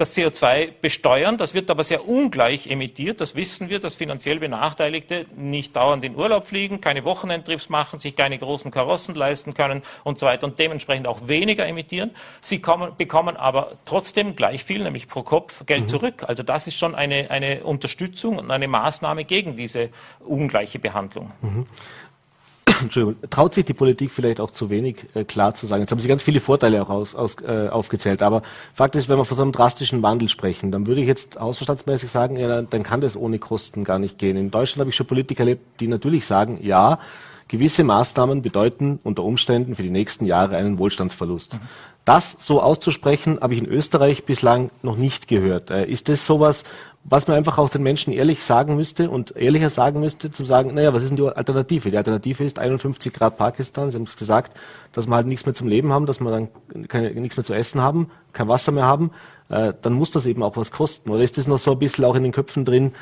das 0.00 0.16
CO2 0.16 0.72
besteuern. 0.80 1.36
Das 1.36 1.52
wird 1.52 1.70
aber 1.70 1.84
sehr 1.84 2.08
ungleich 2.08 2.68
emittiert. 2.68 3.20
Das 3.20 3.34
wissen 3.34 3.68
wir, 3.68 3.78
dass 3.80 3.94
finanziell 3.94 4.38
Benachteiligte 4.38 5.26
nicht 5.36 5.76
dauernd 5.76 6.02
in 6.04 6.16
Urlaub 6.16 6.46
fliegen, 6.46 6.80
keine 6.80 7.04
Wochenendtrips 7.04 7.68
machen, 7.68 8.00
sich 8.00 8.16
keine 8.16 8.38
großen 8.38 8.70
Karossen 8.70 9.14
leisten 9.14 9.52
können 9.52 9.82
und 10.02 10.18
so 10.18 10.26
weiter 10.26 10.46
und 10.46 10.58
dementsprechend 10.58 11.06
auch 11.06 11.28
weniger 11.28 11.66
emittieren. 11.66 12.12
Sie 12.40 12.60
kommen, 12.60 12.92
bekommen 12.96 13.36
aber 13.36 13.72
trotzdem 13.84 14.36
gleich 14.36 14.64
viel, 14.64 14.82
nämlich 14.82 15.06
pro 15.06 15.22
Kopf 15.22 15.66
Geld 15.66 15.82
mhm. 15.82 15.88
zurück. 15.88 16.24
Also 16.26 16.42
das 16.42 16.66
ist 16.66 16.78
schon 16.78 16.94
eine, 16.94 17.30
eine 17.30 17.64
Unterstützung 17.64 18.38
und 18.38 18.50
eine 18.50 18.68
Maßnahme 18.68 19.24
gegen 19.24 19.56
diese 19.56 19.90
ungleiche 20.20 20.78
Behandlung. 20.78 21.32
Mhm. 21.42 21.66
Entschuldigung, 22.82 23.16
traut 23.30 23.54
sich 23.54 23.64
die 23.64 23.74
Politik 23.74 24.12
vielleicht 24.12 24.40
auch 24.40 24.50
zu 24.50 24.70
wenig 24.70 25.06
äh, 25.14 25.24
klar 25.24 25.54
zu 25.54 25.66
sagen. 25.66 25.82
Jetzt 25.82 25.90
haben 25.90 26.00
Sie 26.00 26.08
ganz 26.08 26.22
viele 26.22 26.40
Vorteile 26.40 26.82
auch 26.82 26.90
aus, 26.90 27.14
aus, 27.14 27.36
äh, 27.42 27.68
aufgezählt, 27.68 28.22
aber 28.22 28.42
Fakt 28.74 28.96
ist, 28.96 29.08
wenn 29.08 29.18
wir 29.18 29.24
von 29.24 29.36
so 29.36 29.42
einem 29.42 29.52
drastischen 29.52 30.02
Wandel 30.02 30.28
sprechen, 30.28 30.72
dann 30.72 30.86
würde 30.86 31.00
ich 31.00 31.06
jetzt 31.06 31.38
hausverstandsmäßig 31.38 32.10
sagen, 32.10 32.36
ja, 32.36 32.62
dann 32.62 32.82
kann 32.82 33.00
das 33.00 33.16
ohne 33.16 33.38
Kosten 33.38 33.84
gar 33.84 33.98
nicht 33.98 34.18
gehen. 34.18 34.36
In 34.36 34.50
Deutschland 34.50 34.80
habe 34.80 34.90
ich 34.90 34.96
schon 34.96 35.06
Politiker 35.06 35.40
erlebt, 35.40 35.80
die 35.80 35.88
natürlich 35.88 36.26
sagen, 36.26 36.58
ja, 36.62 36.98
gewisse 37.50 37.82
Maßnahmen 37.82 38.42
bedeuten 38.42 39.00
unter 39.02 39.24
Umständen 39.24 39.74
für 39.74 39.82
die 39.82 39.90
nächsten 39.90 40.24
Jahre 40.24 40.56
einen 40.56 40.78
Wohlstandsverlust. 40.78 41.54
Mhm. 41.54 41.58
Das 42.04 42.36
so 42.38 42.62
auszusprechen, 42.62 43.38
habe 43.40 43.54
ich 43.54 43.60
in 43.60 43.66
Österreich 43.66 44.24
bislang 44.24 44.70
noch 44.82 44.96
nicht 44.96 45.28
gehört. 45.28 45.70
Äh, 45.70 45.84
ist 45.86 46.08
das 46.08 46.24
sowas, 46.24 46.64
was 47.04 47.26
man 47.26 47.36
einfach 47.36 47.56
auch 47.58 47.70
den 47.70 47.82
Menschen 47.82 48.12
ehrlich 48.12 48.42
sagen 48.42 48.76
müsste 48.76 49.10
und 49.10 49.34
ehrlicher 49.34 49.70
sagen 49.70 50.00
müsste, 50.00 50.30
zu 50.30 50.44
sagen, 50.44 50.74
naja, 50.74 50.92
was 50.92 51.02
ist 51.02 51.08
denn 51.08 51.16
die 51.16 51.28
Alternative? 51.28 51.90
Die 51.90 51.96
Alternative 51.96 52.44
ist 52.44 52.58
51 52.58 53.12
Grad 53.12 53.38
Pakistan. 53.38 53.90
Sie 53.90 53.96
haben 53.96 54.04
es 54.04 54.16
gesagt, 54.16 54.58
dass 54.92 55.06
wir 55.06 55.14
halt 55.14 55.26
nichts 55.26 55.46
mehr 55.46 55.54
zum 55.54 55.66
Leben 55.66 55.92
haben, 55.92 56.06
dass 56.06 56.20
wir 56.20 56.30
dann 56.30 56.48
keine, 56.88 57.10
nichts 57.12 57.36
mehr 57.36 57.44
zu 57.44 57.54
essen 57.54 57.80
haben, 57.80 58.10
kein 58.32 58.48
Wasser 58.48 58.70
mehr 58.70 58.84
haben. 58.84 59.12
Äh, 59.48 59.72
dann 59.80 59.94
muss 59.94 60.10
das 60.10 60.26
eben 60.26 60.42
auch 60.42 60.56
was 60.56 60.70
kosten. 60.70 61.10
Oder 61.10 61.22
ist 61.22 61.38
das 61.38 61.46
noch 61.46 61.58
so 61.58 61.72
ein 61.72 61.78
bisschen 61.78 62.04
auch 62.04 62.14
in 62.14 62.22
den 62.22 62.32
Köpfen 62.32 62.64
drin? 62.64 62.92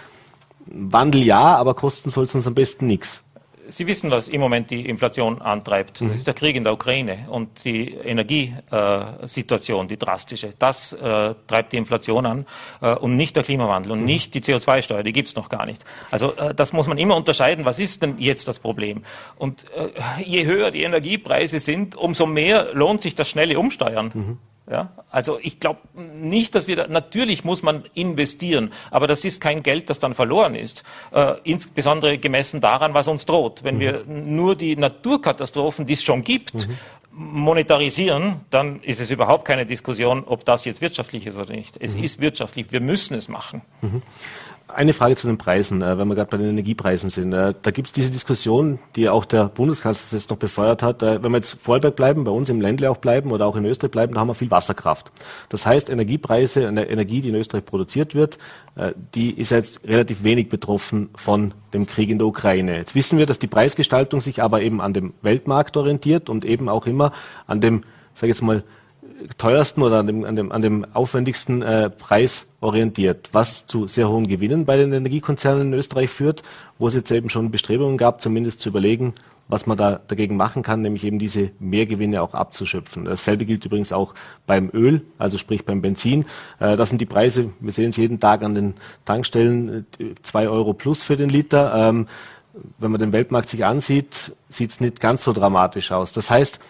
Wandel 0.67 1.23
ja, 1.23 1.57
aber 1.57 1.75
kosten 1.75 2.11
soll 2.11 2.25
es 2.25 2.35
uns 2.35 2.47
am 2.47 2.55
besten 2.55 2.87
nichts 2.87 3.23
Sie 3.69 3.87
wissen, 3.87 4.11
was 4.11 4.29
im 4.29 4.41
Moment 4.41 4.71
die 4.71 4.89
Inflation 4.89 5.41
antreibt. 5.41 6.01
Das 6.01 6.09
mhm. 6.09 6.15
ist 6.15 6.27
der 6.27 6.35
Krieg 6.35 6.57
in 6.57 6.65
der 6.65 6.73
Ukraine 6.73 7.27
und 7.29 7.65
die 7.65 7.93
Energiesituation, 7.93 9.89
die 9.89 9.97
drastische. 9.97 10.55
Das 10.59 10.93
äh, 10.93 11.35
treibt 11.47 11.73
die 11.73 11.77
Inflation 11.77 12.27
an 12.27 12.47
äh, 12.81 12.95
und 12.95 13.17
nicht 13.17 13.37
der 13.37 13.45
Klimawandel 13.45 13.93
und 13.93 14.01
mhm. 14.01 14.07
nicht 14.07 14.35
die 14.35 14.41
CO2-Steuer, 14.41 15.03
die 15.03 15.13
gibt's 15.13 15.37
noch 15.37 15.49
gar 15.49 15.67
nicht. 15.67 15.85
Also 16.11 16.35
äh, 16.37 16.55
das 16.55 16.73
muss 16.73 16.87
man 16.87 16.99
immer 16.99 17.17
unterscheiden. 17.17 17.65
Was 17.65 17.79
ist 17.79 18.03
denn 18.03 18.17
jetzt 18.19 18.49
das 18.49 18.59
Problem? 18.59 19.05
Und 19.37 19.65
äh, 19.73 19.89
je 20.23 20.47
höher 20.47 20.71
die 20.71 20.83
Energiepreise 20.83 21.61
sind, 21.61 21.97
umso 21.97 22.27
mehr 22.27 22.75
lohnt 22.75 23.03
sich 23.03 23.15
das 23.15 23.29
schnelle 23.29 23.59
Umsteuern. 23.59 24.11
Mhm. 24.15 24.39
Ja, 24.71 24.91
also 25.11 25.39
ich 25.41 25.61
glaube 25.61 25.81
nicht, 25.95 26.55
dass 26.55 26.69
wir 26.69 26.77
da, 26.77 26.87
natürlich 26.89 27.43
muss 27.43 27.63
man 27.63 27.85
investieren, 27.95 28.73
aber 28.91 29.07
das 29.07 29.25
ist 29.25 29.41
kein 29.41 29.63
Geld, 29.63 29.89
das 29.89 29.99
dann 29.99 30.15
verloren 30.15 30.55
ist. 30.55 30.83
Äh, 31.11 31.35
insbesondere 31.45 32.19
gemessen 32.19 32.61
daran, 32.61 32.93
was 32.93 33.09
uns 33.09 33.25
droht. 33.25 33.65
Wenn 33.65 33.77
mhm. 33.77 33.81
wir 33.81 34.05
nur 34.07 34.57
die 34.57 34.77
Naturkatastrophen, 34.77 35.87
die 35.87 35.95
es 35.95 36.03
schon 36.03 36.23
gibt, 36.23 36.55
mhm. 36.55 36.77
monetarisieren, 37.13 38.43
dann 38.51 38.83
ist 38.83 39.01
es 39.01 39.11
überhaupt 39.11 39.47
keine 39.47 39.65
Diskussion, 39.65 40.25
ob 40.25 40.45
das 40.45 40.67
jetzt 40.67 40.83
wirtschaftlich 40.83 41.27
ist 41.27 41.39
oder 41.39 41.55
nicht. 41.55 41.79
Es 41.81 41.97
mhm. 41.97 42.05
ist 42.05 42.21
wirtschaftlich. 42.21 42.71
Wir 42.71 42.81
müssen 42.81 43.15
es 43.15 43.29
machen. 43.29 43.63
Eine 44.69 44.93
Frage 44.93 45.17
zu 45.17 45.27
den 45.27 45.39
Preisen, 45.39 45.81
äh, 45.81 45.97
wenn 45.97 46.09
wir 46.09 46.15
gerade 46.15 46.29
bei 46.29 46.37
den 46.37 46.51
Energiepreisen 46.51 47.09
sind. 47.09 47.33
Äh, 47.33 47.55
da 47.63 47.71
gibt 47.71 47.87
es 47.87 47.93
diese 47.95 48.11
Diskussion, 48.11 48.79
die 48.97 49.09
auch 49.09 49.25
der 49.25 49.47
Bundeskanzler 49.47 50.19
jetzt 50.19 50.29
noch 50.29 50.37
befeuert 50.37 50.83
hat. 50.83 51.03
Äh, 51.03 51.23
wenn 51.23 51.33
wir 51.33 51.39
jetzt 51.39 51.57
Vorarlberg 51.63 51.97
bleiben, 51.97 52.25
bei 52.25 52.31
uns 52.31 52.51
im 52.51 52.61
Ländle 52.61 52.91
auch 52.91 52.99
bleiben 52.99 53.33
oder 53.33 53.47
auch 53.47 53.57
in 53.57 53.65
Österreich 53.65 53.93
bleiben, 53.93 54.13
da 54.13 54.21
haben 54.21 54.29
wir 54.29 54.35
viel 54.35 54.51
Wasserkraft. 54.51 55.11
Das 55.49 55.65
heißt, 55.65 55.89
Energiepreise, 55.89 56.65
Energie, 56.65 57.23
die 57.23 57.31
in 57.31 57.35
Österreich 57.35 57.65
produziert 57.65 58.15
wird, 58.15 58.39
die 59.15 59.33
ist 59.33 59.51
jetzt 59.51 59.85
relativ 59.85 60.23
wenig 60.23 60.49
betroffen 60.49 61.09
von 61.17 61.55
dem 61.73 61.87
Krieg 61.87 62.11
in 62.11 62.19
der 62.19 62.29
Ukraine. 62.29 62.77
Jetzt 62.77 62.95
wissen 62.95 63.19
wir, 63.19 63.27
dass 63.27 63.39
die 63.39 63.47
Preisgestaltung 63.47 64.21
sich 64.21 64.43
aber 64.43 64.61
eben 64.61 64.81
an 64.81 64.93
dem 64.93 65.15
Weltmarkt 65.23 65.77
orientiert 65.77 66.29
und 66.29 66.45
eben 66.45 66.69
auch 66.69 66.87
immer 66.87 67.13
an 67.47 67.61
dem, 67.61 67.83
sage 68.15 68.31
ich 68.31 68.37
jetzt 68.37 68.43
mal, 68.43 68.63
teuersten 69.37 69.83
oder 69.83 69.99
an 69.99 70.07
dem, 70.07 70.25
an 70.25 70.37
dem, 70.37 70.53
an 70.53 70.63
dem 70.63 70.87
aufwendigsten 70.95 71.63
äh, 71.63 71.91
Preis 71.91 72.47
orientiert, 72.61 73.31
was 73.33 73.67
zu 73.67 73.87
sehr 73.87 74.09
hohen 74.09 74.27
Gewinnen 74.27 74.65
bei 74.65 74.77
den 74.77 74.93
Energiekonzernen 74.93 75.73
in 75.73 75.79
Österreich 75.79 76.11
führt, 76.11 76.43
wo 76.79 76.89
es 76.89 76.95
jetzt 76.95 77.11
eben 77.11 77.31
schon 77.31 77.51
Bestrebungen 77.51 77.99
gab, 77.99 78.21
zumindest 78.21 78.61
zu 78.61 78.69
überlegen, 78.69 79.15
was 79.49 79.67
man 79.67 79.79
da 79.79 80.01
dagegen 80.07 80.37
machen 80.37 80.63
kann, 80.63 80.83
nämlich 80.83 81.05
eben 81.05 81.19
diese 81.19 81.51
Mehrgewinne 81.59 82.23
auch 82.23 82.35
abzuschöpfen. 82.35 83.07
Dasselbe 83.07 83.47
gilt 83.47 83.65
übrigens 83.65 83.93
auch 83.93 84.15
beim 84.47 84.71
Öl, 84.73 85.03
also 85.19 85.39
sprich 85.39 85.65
beim 85.65 85.81
Benzin. 85.81 86.27
Äh, 86.61 86.77
das 86.77 86.91
sind 86.91 87.01
die 87.01 87.07
Preise, 87.07 87.51
wir 87.61 87.73
sehen 87.73 87.91
es 87.91 87.97
jeden 87.97 88.21
Tag 88.21 88.43
an 88.43 88.55
den 88.55 88.75
Tankstellen, 89.05 89.87
zwei 90.23 90.49
Euro 90.49 90.75
plus 90.75 91.03
für 91.03 91.17
den 91.17 91.31
Liter. 91.31 91.89
Ähm, 91.89 92.07
wenn 92.79 92.91
man 92.91 93.01
den 93.01 93.13
Weltmarkt 93.13 93.49
sich 93.49 93.65
ansieht, 93.65 94.33
sieht 94.49 94.71
es 94.71 94.81
nicht 94.81 95.01
ganz 95.01 95.25
so 95.25 95.33
dramatisch 95.33 95.93
aus. 95.93 96.13
Das 96.13 96.31
heißt, 96.31 96.61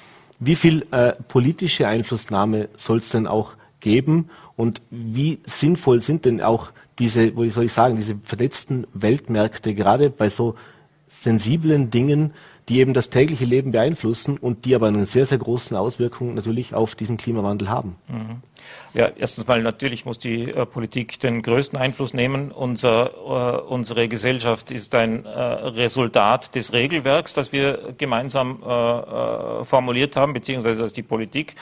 wie 0.41 0.55
viel 0.55 0.87
äh, 0.91 1.13
politische 1.29 1.89
Einflussnahme 1.89 2.69
soll 2.77 2.99
es 2.99 3.11
denn 3.11 3.27
auch 3.27 3.55
geben 3.81 4.31
und 4.57 4.83
wie 4.91 5.41
sinnvoll 5.47 6.03
sind 6.03 6.25
denn 6.25 6.43
auch 6.43 6.71
diese, 6.99 7.37
wie 7.37 7.51
soll 7.51 7.65
ich 7.65 7.73
sagen, 7.73 7.97
diese 7.97 8.17
vernetzten 8.25 8.87
Weltmärkte 8.93 9.75
gerade 9.75 10.11
bei 10.11 10.31
so 10.31 10.57
sensiblen 11.09 11.91
Dingen, 11.91 12.33
die 12.69 12.81
eben 12.81 12.93
das 12.93 13.09
tägliche 13.09 13.45
Leben 13.45 13.73
beeinflussen 13.73 14.37
und 14.37 14.65
die 14.65 14.75
aber 14.75 14.89
einen 14.89 15.07
sehr, 15.07 15.27
sehr 15.27 15.39
großen 15.39 15.77
Auswirkungen 15.77 16.35
natürlich 16.35 16.75
auf 16.75 16.95
diesen 16.95 17.17
Klimawandel 17.17 17.69
haben. 17.71 17.97
Mhm. 18.09 18.43
Ja, 18.95 19.11
erstens 19.17 19.47
mal 19.47 19.63
natürlich 19.63 20.05
muss 20.05 20.19
die 20.19 20.51
äh, 20.51 20.65
Politik 20.65 21.21
den 21.21 21.43
größten 21.43 21.79
Einfluss 21.79 22.15
nehmen. 22.15 22.51
Unser, 22.51 23.11
äh, 23.13 23.61
unsere 23.69 24.09
Gesellschaft 24.09 24.71
ist 24.71 24.95
ein 24.95 25.25
äh, 25.25 25.29
Resultat 25.29 26.55
des 26.55 26.73
Regelwerks, 26.73 27.35
das 27.35 27.53
wir 27.53 27.95
gemeinsam 27.99 28.63
äh, 28.67 28.71
äh, 28.71 29.65
formuliert 29.65 30.17
haben, 30.17 30.33
beziehungsweise 30.33 30.83
das 30.83 30.93
die 30.93 31.03
Politik 31.03 31.55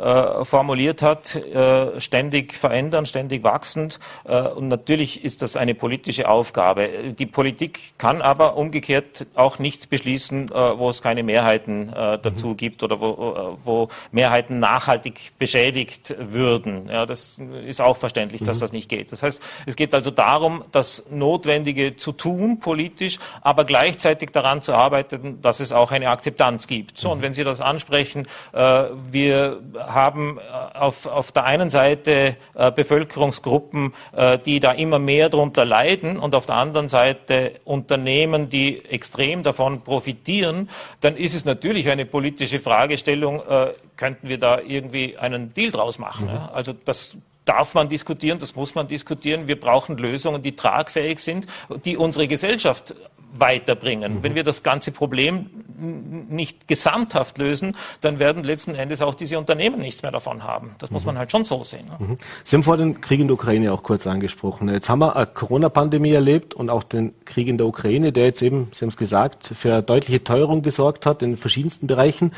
äh, 0.00 0.44
formuliert 0.44 1.02
hat, 1.02 1.36
äh, 1.36 2.00
ständig 2.00 2.54
verändern, 2.54 3.04
ständig 3.04 3.44
wachsend. 3.44 4.00
Äh, 4.24 4.40
und 4.42 4.68
natürlich 4.68 5.24
ist 5.24 5.42
das 5.42 5.56
eine 5.56 5.74
politische 5.74 6.28
Aufgabe. 6.28 7.12
Die 7.18 7.26
Politik 7.26 7.98
kann 7.98 8.22
aber 8.22 8.56
umgekehrt 8.56 9.26
auch 9.34 9.58
nichts 9.58 9.86
beschließen, 9.86 10.50
äh, 10.50 10.78
wo 10.78 10.88
es 10.88 11.02
keine 11.02 11.22
Mehrheiten 11.22 11.90
äh, 11.90 12.18
dazu 12.18 12.48
mhm. 12.48 12.56
gibt 12.56 12.82
oder 12.82 13.00
wo, 13.00 13.58
wo 13.64 13.88
Mehrheiten 14.10 14.58
nachhaltig 14.58 15.32
beschädigt 15.38 16.14
würden. 16.18 16.88
Ja, 16.88 17.04
das 17.04 17.40
ist 17.66 17.80
auch 17.80 17.96
verständlich, 17.96 18.40
mhm. 18.40 18.46
dass 18.46 18.58
das 18.58 18.72
nicht 18.72 18.88
geht. 18.88 19.12
Das 19.12 19.22
heißt, 19.22 19.42
es 19.66 19.76
geht 19.76 19.94
also 19.94 20.10
darum, 20.10 20.64
das 20.72 21.04
Notwendige 21.10 21.96
zu 21.96 22.12
tun, 22.12 22.58
politisch, 22.60 23.18
aber 23.42 23.64
gleichzeitig 23.64 24.30
daran 24.30 24.62
zu 24.62 24.72
arbeiten, 24.72 25.42
dass 25.42 25.60
es 25.60 25.72
auch 25.72 25.92
eine 25.92 26.08
Akzeptanz 26.08 26.66
gibt. 26.66 26.96
So, 26.96 27.08
mhm. 27.08 27.12
und 27.12 27.22
wenn 27.22 27.34
Sie 27.34 27.44
das 27.44 27.60
ansprechen, 27.60 28.26
äh, 28.52 28.84
wir 29.10 29.60
haben 29.94 30.38
äh, 30.38 30.78
auf, 30.78 31.06
auf 31.06 31.32
der 31.32 31.44
einen 31.44 31.70
Seite 31.70 32.36
äh, 32.54 32.70
Bevölkerungsgruppen, 32.70 33.94
äh, 34.12 34.38
die 34.38 34.60
da 34.60 34.72
immer 34.72 34.98
mehr 34.98 35.28
darunter 35.28 35.64
leiden 35.64 36.18
und 36.18 36.34
auf 36.34 36.46
der 36.46 36.56
anderen 36.56 36.88
Seite 36.88 37.52
Unternehmen, 37.64 38.48
die 38.48 38.84
extrem 38.84 39.42
davon 39.42 39.82
profitieren, 39.82 40.68
dann 41.00 41.16
ist 41.16 41.34
es 41.34 41.44
natürlich 41.44 41.88
eine 41.88 42.06
politische 42.06 42.60
Fragestellung, 42.60 43.42
könnten 43.96 44.28
wir 44.28 44.38
da 44.38 44.60
irgendwie 44.60 45.18
einen 45.18 45.52
Deal 45.52 45.70
draus 45.70 45.98
machen. 45.98 46.26
Mhm. 46.26 46.34
Ja? 46.34 46.50
Also 46.52 46.72
das 46.72 47.16
darf 47.44 47.74
man 47.74 47.88
diskutieren, 47.88 48.38
das 48.38 48.54
muss 48.54 48.74
man 48.74 48.86
diskutieren. 48.86 49.48
Wir 49.48 49.58
brauchen 49.58 49.96
Lösungen, 49.96 50.42
die 50.42 50.54
tragfähig 50.56 51.18
sind, 51.18 51.46
die 51.84 51.96
unsere 51.96 52.28
Gesellschaft 52.28 52.94
weiterbringen. 53.32 54.16
Mhm. 54.16 54.22
Wenn 54.22 54.34
wir 54.34 54.44
das 54.44 54.62
ganze 54.62 54.90
Problem 54.92 55.46
nicht 55.80 56.68
gesamthaft 56.68 57.38
lösen, 57.38 57.76
dann 58.00 58.18
werden 58.18 58.44
letzten 58.44 58.74
Endes 58.74 59.00
auch 59.00 59.14
diese 59.14 59.38
Unternehmen 59.38 59.80
nichts 59.80 60.02
mehr 60.02 60.12
davon 60.12 60.44
haben. 60.44 60.74
Das 60.78 60.90
mhm. 60.90 60.94
muss 60.94 61.04
man 61.04 61.18
halt 61.18 61.30
schon 61.32 61.44
so 61.44 61.64
sehen. 61.64 61.86
Ne? 61.86 62.06
Mhm. 62.06 62.16
Sie 62.44 62.56
haben 62.56 62.62
vor 62.62 62.76
den 62.76 63.00
Krieg 63.00 63.20
in 63.20 63.28
der 63.28 63.34
Ukraine 63.34 63.72
auch 63.72 63.82
kurz 63.82 64.06
angesprochen. 64.06 64.68
Jetzt 64.68 64.88
haben 64.88 64.98
wir 64.98 65.16
eine 65.16 65.26
Corona-Pandemie 65.26 66.12
erlebt 66.12 66.54
und 66.54 66.70
auch 66.70 66.82
den 66.82 67.14
Krieg 67.24 67.48
in 67.48 67.56
der 67.56 67.66
Ukraine, 67.66 68.12
der 68.12 68.26
jetzt 68.26 68.42
eben, 68.42 68.68
Sie 68.72 68.84
haben 68.84 68.90
es 68.90 68.96
gesagt, 68.96 69.50
für 69.54 69.72
eine 69.72 69.82
deutliche 69.82 70.22
Teuerung 70.22 70.62
gesorgt 70.62 71.06
hat 71.06 71.22
in 71.22 71.36
verschiedensten 71.36 71.86
Bereichen. 71.86 72.32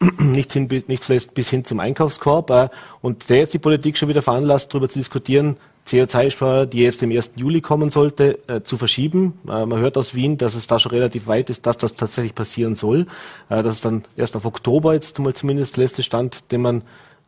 nicht, 0.18 0.52
hin, 0.52 0.68
nicht 0.86 1.04
zuletzt 1.04 1.34
bis 1.34 1.50
hin 1.50 1.64
zum 1.64 1.80
Einkaufskorb. 1.80 2.50
Äh, 2.50 2.68
und 3.00 3.28
der 3.30 3.38
jetzt 3.38 3.54
die 3.54 3.58
Politik 3.58 3.98
schon 3.98 4.08
wieder 4.08 4.22
veranlasst, 4.22 4.72
darüber 4.72 4.88
zu 4.88 4.98
diskutieren, 4.98 5.56
CO2-Steuer, 5.86 6.66
die 6.66 6.80
jetzt 6.80 7.02
im 7.02 7.10
1. 7.10 7.32
Juli 7.36 7.60
kommen 7.60 7.90
sollte, 7.90 8.38
äh, 8.48 8.62
zu 8.62 8.78
verschieben. 8.78 9.38
Äh, 9.46 9.66
man 9.66 9.78
hört 9.78 9.98
aus 9.98 10.14
Wien, 10.14 10.38
dass 10.38 10.54
es 10.54 10.66
da 10.66 10.78
schon 10.78 10.92
relativ 10.92 11.26
weit 11.26 11.50
ist, 11.50 11.66
dass 11.66 11.76
das 11.76 11.94
tatsächlich 11.94 12.34
passieren 12.34 12.74
soll. 12.74 13.06
Äh, 13.50 13.62
dass 13.62 13.74
es 13.74 13.80
dann 13.80 14.04
erst 14.16 14.36
auf 14.36 14.46
Oktober 14.46 14.94
jetzt 14.94 15.18
mal 15.18 15.34
zumindest 15.34 15.76
letzte 15.76 16.02
Stand, 16.02 16.50
den 16.52 16.62
man 16.62 16.82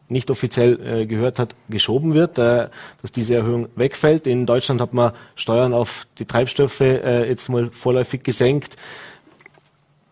nicht 0.08 0.30
offiziell 0.30 0.80
äh, 0.80 1.06
gehört 1.06 1.38
hat, 1.38 1.54
geschoben 1.68 2.14
wird, 2.14 2.38
äh, 2.38 2.68
dass 3.02 3.12
diese 3.12 3.34
Erhöhung 3.34 3.68
wegfällt. 3.76 4.26
In 4.26 4.46
Deutschland 4.46 4.80
hat 4.80 4.94
man 4.94 5.12
Steuern 5.34 5.74
auf 5.74 6.06
die 6.18 6.24
Treibstoffe 6.24 6.80
äh, 6.80 7.28
jetzt 7.28 7.48
mal 7.48 7.70
vorläufig 7.70 8.22
gesenkt. 8.22 8.76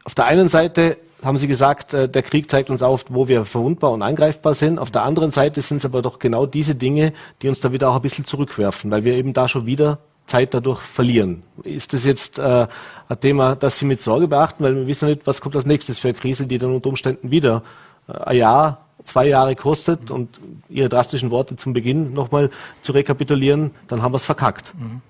Auf 0.05 0.15
der 0.15 0.27
einen 0.27 0.49
Seite 0.49 0.99
haben 1.25 1.39
Sie 1.39 1.49
gesagt, 1.49 1.95
äh, 1.95 2.09
der 2.09 2.23
Krieg 2.23 2.51
zeigt 2.51 2.71
uns 2.71 2.83
auf, 2.83 3.07
wo 3.09 3.29
wir 3.29 3.45
verwundbar 3.45 3.93
und 3.93 4.03
angreifbar 4.03 4.55
sind. 4.55 4.79
Auf 4.79 4.91
der 4.91 5.03
anderen 5.03 5.31
Seite 5.31 5.63
sind 5.63 5.79
es 5.79 5.85
aber 5.85 6.03
doch 6.03 6.19
genau 6.19 6.47
diese 6.47 6.75
Dinge, 6.75 7.13
die 7.43 7.49
uns 7.49 7.61
da 7.61 7.73
wieder 7.73 7.91
auch 7.91 7.97
ein 7.97 8.03
bisschen 8.03 8.25
zurückwerfen, 8.25 8.91
weil 8.91 9.05
wir 9.05 9.15
eben 9.15 9.33
da 9.33 9.49
schon 9.49 9.67
wieder 9.67 9.99
Zeit 10.27 10.55
dadurch 10.55 10.81
verlieren. 10.81 11.43
Ist 11.63 11.93
das 11.93 12.05
jetzt 12.05 12.39
äh, 12.39 12.67
ein 13.09 13.21
Thema, 13.21 13.57
das 13.57 13.79
Sie 13.79 13.85
mit 13.85 14.03
Sorge 14.03 14.29
beachten, 14.29 14.65
weil 14.65 14.75
wir 14.75 14.87
wissen 14.87 15.09
nicht, 15.09 15.27
was 15.27 15.41
kommt 15.41 15.55
als 15.57 15.67
nächstes 15.67 15.99
für 15.99 16.09
eine 16.09 16.17
Krise, 16.17 16.47
die 16.47 16.59
dann 16.59 16.75
unter 16.75 16.89
Umständen 16.89 17.31
wieder 17.31 17.63
äh, 18.09 18.13
ein 18.13 18.37
Jahr, 18.39 18.87
zwei 19.05 19.27
Jahre 19.27 19.55
kostet 19.55 20.11
und 20.11 20.41
Ihre 20.69 20.89
drastischen 20.89 21.31
Worte 21.31 21.57
zum 21.57 21.75
Beginn 21.75 22.15
nochmal 22.15 22.51
zu 22.81 22.93
rekapitulieren, 22.93 23.73
dann 23.89 24.03
haben 24.03 24.13
wir 24.13 24.17
es 24.17 24.25
verkackt. 24.25 24.73
Mhm. 24.79 25.03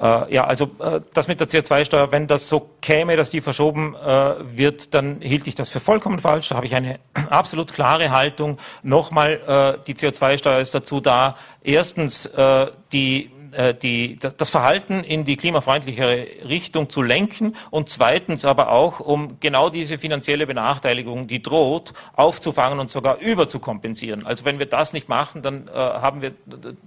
Äh, 0.00 0.34
ja, 0.34 0.44
also 0.44 0.70
äh, 0.78 1.00
das 1.12 1.28
mit 1.28 1.40
der 1.40 1.48
CO2-Steuer, 1.48 2.10
wenn 2.10 2.26
das 2.26 2.48
so 2.48 2.70
käme, 2.80 3.16
dass 3.16 3.30
die 3.30 3.40
verschoben 3.40 3.94
äh, 3.94 4.34
wird, 4.56 4.94
dann 4.94 5.20
hielt 5.20 5.46
ich 5.46 5.54
das 5.54 5.68
für 5.68 5.80
vollkommen 5.80 6.20
falsch. 6.20 6.48
Da 6.48 6.56
habe 6.56 6.66
ich 6.66 6.74
eine 6.74 6.98
absolut 7.30 7.72
klare 7.72 8.10
Haltung. 8.10 8.58
Nochmal, 8.82 9.78
äh, 9.80 9.84
die 9.86 9.94
CO2-Steuer 9.94 10.60
ist 10.60 10.74
dazu 10.74 11.00
da, 11.00 11.36
erstens 11.62 12.26
äh, 12.26 12.68
die 12.92 13.30
die, 13.74 14.18
das 14.18 14.50
Verhalten 14.50 15.04
in 15.04 15.24
die 15.24 15.36
klimafreundlichere 15.36 16.26
Richtung 16.48 16.90
zu 16.90 17.02
lenken 17.02 17.56
und 17.70 17.88
zweitens 17.88 18.44
aber 18.44 18.70
auch, 18.70 19.00
um 19.00 19.38
genau 19.40 19.70
diese 19.70 19.98
finanzielle 19.98 20.46
Benachteiligung, 20.46 21.26
die 21.26 21.42
droht, 21.42 21.92
aufzufangen 22.14 22.78
und 22.78 22.90
sogar 22.90 23.18
überzukompensieren. 23.18 24.26
Also 24.26 24.44
wenn 24.44 24.58
wir 24.58 24.66
das 24.66 24.92
nicht 24.92 25.08
machen, 25.08 25.42
dann 25.42 25.68
äh, 25.68 25.72
haben 25.72 26.22
wir 26.22 26.32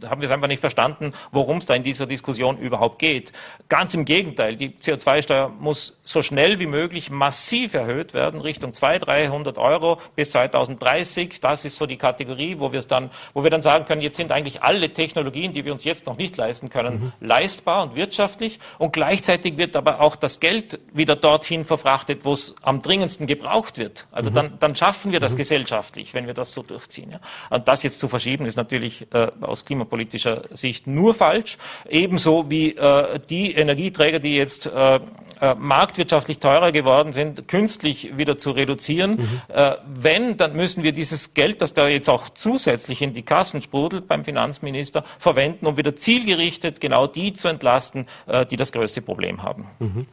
haben 0.09 0.21
wir 0.21 0.27
es 0.27 0.31
einfach 0.31 0.47
nicht 0.47 0.59
verstanden, 0.59 1.13
worum 1.31 1.57
es 1.57 1.65
da 1.65 1.73
in 1.73 1.83
dieser 1.83 2.05
Diskussion 2.05 2.57
überhaupt 2.57 2.99
geht. 2.99 3.31
Ganz 3.69 3.93
im 3.93 4.05
Gegenteil, 4.05 4.55
die 4.55 4.69
CO2-Steuer 4.69 5.49
muss 5.49 5.99
so 6.03 6.21
schnell 6.21 6.59
wie 6.59 6.65
möglich 6.65 7.09
massiv 7.09 7.73
erhöht 7.73 8.13
werden, 8.13 8.41
Richtung 8.41 8.73
200, 8.73 9.07
300 9.07 9.57
Euro 9.57 9.99
bis 10.15 10.31
2030. 10.31 11.39
Das 11.39 11.65
ist 11.65 11.77
so 11.77 11.85
die 11.85 11.97
Kategorie, 11.97 12.59
wo 12.59 12.69
dann, 12.69 13.11
wo 13.33 13.43
wir 13.43 13.49
dann 13.49 13.61
sagen 13.61 13.85
können, 13.85 14.01
jetzt 14.01 14.17
sind 14.17 14.31
eigentlich 14.31 14.61
alle 14.61 14.91
Technologien, 14.91 15.53
die 15.53 15.65
wir 15.65 15.73
uns 15.73 15.83
jetzt 15.83 16.05
noch 16.05 16.17
nicht 16.17 16.37
leisten, 16.37 16.52
leisten 16.53 16.69
können, 16.69 17.13
mhm. 17.19 17.27
leistbar 17.27 17.83
und 17.83 17.95
wirtschaftlich. 17.95 18.59
Und 18.77 18.93
gleichzeitig 18.93 19.57
wird 19.57 19.75
aber 19.75 19.99
auch 19.99 20.15
das 20.15 20.39
Geld 20.39 20.79
wieder 20.93 21.15
dorthin 21.15 21.65
verfrachtet, 21.65 22.25
wo 22.25 22.33
es 22.33 22.53
am 22.61 22.81
dringendsten 22.81 23.25
gebraucht 23.25 23.77
wird. 23.77 24.05
Also 24.11 24.29
mhm. 24.29 24.35
dann, 24.35 24.59
dann 24.59 24.75
schaffen 24.75 25.11
wir 25.11 25.19
das 25.19 25.33
mhm. 25.33 25.37
gesellschaftlich, 25.37 26.13
wenn 26.13 26.27
wir 26.27 26.35
das 26.35 26.53
so 26.53 26.61
durchziehen. 26.61 27.11
Ja. 27.11 27.19
Und 27.49 27.67
das 27.67 27.81
jetzt 27.81 27.99
zu 27.99 28.07
verschieben, 28.07 28.45
ist 28.45 28.55
natürlich 28.55 29.07
äh, 29.13 29.31
aus 29.41 29.65
klimapolitischer 29.65 30.43
Sicht 30.51 30.85
nur 30.85 31.15
falsch. 31.15 31.57
Ebenso 31.89 32.49
wie 32.49 32.75
äh, 32.75 33.19
die 33.29 33.53
Energieträger, 33.53 34.19
die 34.19 34.35
jetzt 34.35 34.67
äh, 34.67 34.99
äh, 35.41 35.55
marktwirtschaftlich 35.55 36.39
teurer 36.39 36.71
geworden 36.71 37.11
sind, 37.11 37.47
künstlich 37.47 38.17
wieder 38.17 38.37
zu 38.37 38.51
reduzieren. 38.51 39.17
Mhm. 39.17 39.41
Äh, 39.53 39.75
wenn, 39.85 40.37
dann 40.37 40.55
müssen 40.55 40.83
wir 40.83 40.91
dieses 40.91 41.33
Geld, 41.33 41.61
das 41.61 41.73
da 41.73 41.87
jetzt 41.87 42.09
auch 42.09 42.29
zusätzlich 42.29 43.01
in 43.01 43.11
die 43.11 43.23
Kassen 43.23 43.61
sprudelt 43.61 44.07
beim 44.07 44.23
Finanzminister, 44.23 45.03
verwenden, 45.19 45.65
um 45.65 45.75
wieder 45.77 45.95
zielgerichtet 45.95 46.42
genau 46.79 47.07
die 47.07 47.33
zu 47.33 47.47
entlasten, 47.47 48.07
äh, 48.27 48.45
die 48.45 48.57
das 48.57 48.71
größte 48.71 49.01
Problem 49.01 49.43
haben. 49.43 49.67
Mhm 49.79 50.07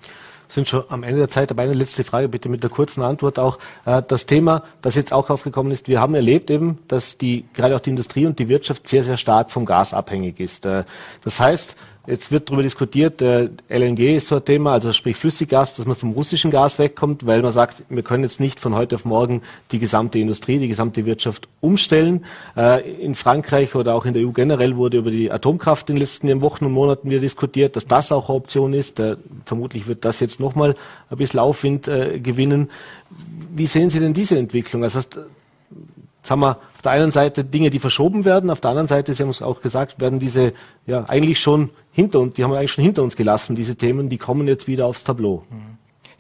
sind 0.53 0.69
schon 0.69 0.85
am 0.89 1.03
Ende 1.03 1.19
der 1.19 1.29
Zeit 1.29 1.51
dabei. 1.51 1.65
Eine 1.65 1.75
letzte 1.75 2.05
Frage 2.05 2.29
bitte 2.29 2.49
mit 2.49 2.63
der 2.63 2.71
kurzen 2.71 3.03
Antwort 3.03 3.39
auch. 3.39 3.59
Äh, 3.85 4.03
das 4.07 4.27
Thema, 4.27 4.65
das 4.83 4.95
jetzt 4.95 5.13
auch 5.13 5.31
aufgekommen 5.31 5.73
ist, 5.73 5.89
wir 5.89 6.01
haben 6.01 6.15
erlebt 6.15 6.51
eben, 6.51 6.79
dass 6.89 7.19
die, 7.19 7.45
gerade 7.55 7.77
auch 7.77 7.81
die 7.81 7.91
Industrie 7.91 8.27
und 8.27 8.39
die 8.39 8.49
Wirtschaft 8.49 8.89
sehr, 8.89 9.05
sehr 9.05 9.17
stark 9.17 9.51
vom 9.51 9.65
Gas 9.65 9.95
abhängig 9.95 10.41
ist. 10.41 10.67
Äh, 10.67 10.85
das 11.23 11.41
heißt, 11.41 11.77
Jetzt 12.07 12.33
wird 12.33 12.49
darüber 12.49 12.63
diskutiert, 12.63 13.21
äh, 13.21 13.51
LNG 13.69 14.17
ist 14.17 14.29
so 14.29 14.37
ein 14.37 14.45
Thema, 14.45 14.73
also 14.73 14.93
sprich 14.93 15.17
Flüssiggas, 15.17 15.75
dass 15.75 15.87
man 15.87 15.95
vom 15.95 16.13
russischen 16.13 16.51
Gas 16.51 16.79
wegkommt, 16.79 17.27
weil 17.27 17.43
man 17.43 17.53
sagt, 17.53 17.85
wir 17.91 18.03
können 18.03 18.23
jetzt 18.23 18.41
nicht 18.41 18.59
von 18.59 18.75
heute 18.75 18.95
auf 18.95 19.05
morgen 19.05 19.43
die 19.71 19.79
gesamte 19.79 20.19
Industrie, 20.19 20.59
die 20.59 20.69
gesamte 20.69 21.05
Wirtschaft 21.05 21.47
umstellen. 21.61 22.25
Äh, 22.57 22.91
in 23.03 23.15
Frankreich 23.15 23.75
oder 23.75 23.95
auch 23.95 24.07
in 24.07 24.15
der 24.15 24.27
EU 24.27 24.31
generell 24.31 24.77
wurde 24.77 24.97
über 24.97 25.11
die 25.11 25.31
Atomkraft 25.31 25.91
in 25.91 25.97
den 25.97 26.01
letzten 26.01 26.41
Wochen 26.41 26.65
und 26.65 26.73
Monaten 26.73 27.11
wieder 27.11 27.21
diskutiert, 27.21 27.77
dass 27.77 27.87
das 27.87 28.13
auch 28.13 28.31
eine 28.31 28.37
Option 28.37 28.73
ist. 28.73 28.99
Äh, 28.99 29.17
vermutlich 29.45 29.87
wird 29.87 30.07
das 30.07 30.21
jetzt 30.21 30.41
nochmal 30.41 30.77
ein 31.11 31.19
bisschen 31.19 31.41
Aufwind 31.41 31.87
äh, 31.87 32.19
gewinnen. 32.19 32.71
Wie 33.53 33.67
sehen 33.67 33.91
Sie 33.91 34.01
denn 34.01 34.15
diese 34.15 34.39
Entwicklung? 34.39 34.85
Also, 34.85 35.01
Jetzt 36.21 36.31
haben 36.31 36.41
wir 36.41 36.59
auf 36.75 36.83
der 36.83 36.93
einen 36.93 37.11
Seite 37.11 37.45
Dinge, 37.45 37.71
die 37.71 37.79
verschoben 37.79 38.25
werden, 38.25 38.51
auf 38.51 38.61
der 38.61 38.71
anderen 38.71 38.89
Seite, 38.89 39.15
Sie 39.15 39.23
haben 39.23 39.31
es 39.31 39.43
auch 39.43 39.63
gesagt, 39.63 40.01
werden 40.01 40.19
diese 40.19 40.53
ja 40.87 41.05
eigentlich 41.09 41.41
schon 41.41 41.71
hinter 41.93 42.21
uns, 42.21 42.35
die 42.35 42.45
haben 42.45 42.53
wir 42.53 42.59
eigentlich 42.59 42.73
schon 42.73 42.85
hinter 42.85 43.03
uns 43.03 43.17
gelassen, 43.17 43.57
diese 43.57 43.77
Themen, 43.77 44.09
die 44.09 44.19
kommen 44.19 44.47
jetzt 44.47 44.67
wieder 44.67 44.87
aufs 44.87 45.05
Tableau. 45.05 45.45
Mhm. 45.51 45.70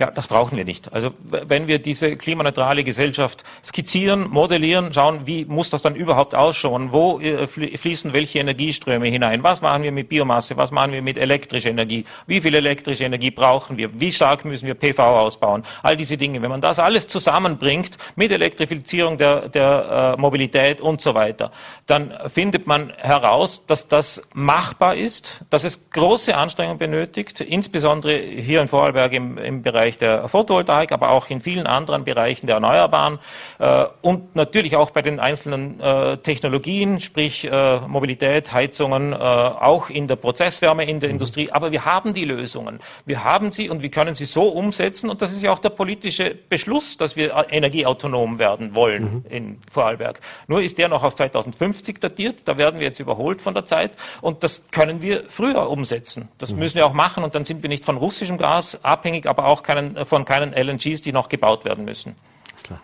Ja, 0.01 0.11
das 0.11 0.29
brauchen 0.29 0.57
wir 0.57 0.65
nicht. 0.65 0.91
Also 0.95 1.11
wenn 1.23 1.69
wir 1.69 1.79
diese 1.79 2.17
klimaneutrale 2.17 2.85
Gesellschaft 2.85 3.45
skizzieren, 3.63 4.31
modellieren, 4.31 4.95
schauen, 4.95 5.27
wie 5.27 5.45
muss 5.45 5.69
das 5.69 5.83
dann 5.83 5.95
überhaupt 5.95 6.35
ausschauen? 6.35 6.91
Wo 6.91 7.21
äh, 7.21 7.47
fließen 7.47 8.15
welche 8.15 8.39
Energieströme 8.39 9.09
hinein? 9.09 9.43
Was 9.43 9.61
machen 9.61 9.83
wir 9.83 9.93
mit 9.93 10.09
Biomasse? 10.09 10.57
Was 10.57 10.71
machen 10.71 10.93
wir 10.93 11.03
mit 11.03 11.19
elektrischer 11.19 11.69
Energie? 11.69 12.07
Wie 12.27 12.41
viel 12.41 12.55
elektrische 12.55 13.05
Energie 13.05 13.31
brauchen 13.31 13.77
wir? 13.77 14.01
Wie 14.01 14.11
stark 14.11 14.47
müssen 14.47 14.67
wir 14.67 14.75
PV 14.75 15.03
ausbauen? 15.03 15.65
All 15.83 15.99
diese 15.99 16.17
Dinge. 16.17 16.41
Wenn 16.41 16.51
man 16.51 16.63
das 16.63 16.79
alles 16.79 17.07
zusammenbringt 17.07 17.99
mit 18.17 18.33
Elektrifizierung 18.33 19.19
der, 19.19 19.51
der 19.51 20.15
äh, 20.17 20.19
Mobilität 20.19 20.81
und 20.81 21.03
so 21.03 21.15
weiter, 21.15 21.53
dann 21.87 22.11
findet 22.29 22.67
man 22.67 22.91
heraus, 22.97 23.67
dass 23.67 23.87
das 23.87 24.23
machbar 24.33 24.95
ist, 24.95 25.43
dass 25.51 25.65
es 25.65 25.91
große 25.91 26.35
Anstrengungen 26.35 26.79
benötigt, 26.79 27.43
insbesondere 27.43 28.17
hier 28.17 28.63
in 28.63 28.69
Vorarlberg 28.69 29.13
im, 29.13 29.37
im 29.37 29.61
Bereich 29.61 29.90
Bereich 29.91 29.99
der 29.99 30.29
Photovoltaik, 30.29 30.93
aber 30.93 31.11
auch 31.11 31.31
in 31.31 31.41
vielen 31.41 31.67
anderen 31.67 32.05
Bereichen 32.05 32.47
der 32.47 32.57
Erneuerbaren 32.57 33.19
äh, 33.59 33.87
und 34.03 34.37
natürlich 34.37 34.77
auch 34.77 34.91
bei 34.91 35.03
den 35.03 35.21
einzelnen 35.21 35.81
äh, 35.81 36.17
Technologien, 36.19 37.01
sprich 37.01 37.45
äh, 37.45 37.81
Mobilität, 37.81 38.53
Heizungen, 38.53 39.13
äh, 39.13 39.17
auch 39.17 39.91
in 39.91 40.07
der 40.07 40.17
Prozesswärme 40.17 40.85
in 40.85 41.01
der 41.01 41.09
mhm. 41.09 41.17
Industrie. 41.17 41.51
Aber 41.51 41.73
wir 41.73 41.85
haben 41.85 42.15
die 42.15 42.25
Lösungen. 42.25 42.81
Wir 43.07 43.25
haben 43.25 43.53
sie 43.53 43.69
und 43.69 43.83
wir 43.83 43.91
können 43.91 44.15
sie 44.15 44.25
so 44.25 44.49
umsetzen 44.49 45.11
und 45.11 45.23
das 45.23 45.33
ist 45.33 45.43
ja 45.43 45.53
auch 45.53 45.59
der 45.59 45.71
politische 45.71 46.35
Beschluss, 46.49 46.97
dass 46.97 47.17
wir 47.17 47.35
äh, 47.35 47.57
energieautonom 47.57 48.39
werden 48.39 48.75
wollen 48.75 49.03
mhm. 49.03 49.25
in 49.29 49.59
Vorarlberg. 49.71 50.21
Nur 50.47 50.63
ist 50.63 50.79
der 50.79 50.89
noch 50.89 51.03
auf 51.03 51.15
2050 51.15 52.01
datiert. 52.01 52.43
Da 52.45 52.57
werden 52.57 52.81
wir 52.81 52.87
jetzt 52.87 53.01
überholt 53.01 53.43
von 53.43 53.55
der 53.55 53.65
Zeit 53.65 53.93
und 54.21 54.45
das 54.45 54.65
können 54.71 55.03
wir 55.03 55.25
früher 55.29 55.69
umsetzen. 55.69 56.29
Das 56.39 56.53
mhm. 56.53 56.61
müssen 56.61 56.77
wir 56.77 56.87
auch 56.87 56.93
machen 56.93 57.25
und 57.25 57.35
dann 57.35 57.45
sind 57.45 57.63
wir 57.63 57.69
nicht 57.69 57.85
von 57.85 57.97
russischem 57.97 58.39
Gas 58.39 58.79
abhängig, 58.85 59.27
aber 59.27 59.47
auch 59.47 59.63
keinen 59.63 59.80
keinen, 59.81 60.07
von 60.07 60.25
keinen 60.25 60.53
LNGs, 60.53 61.03
die 61.03 61.13
noch 61.13 61.29
gebaut 61.29 61.65
werden 61.65 61.85
müssen. 61.85 62.15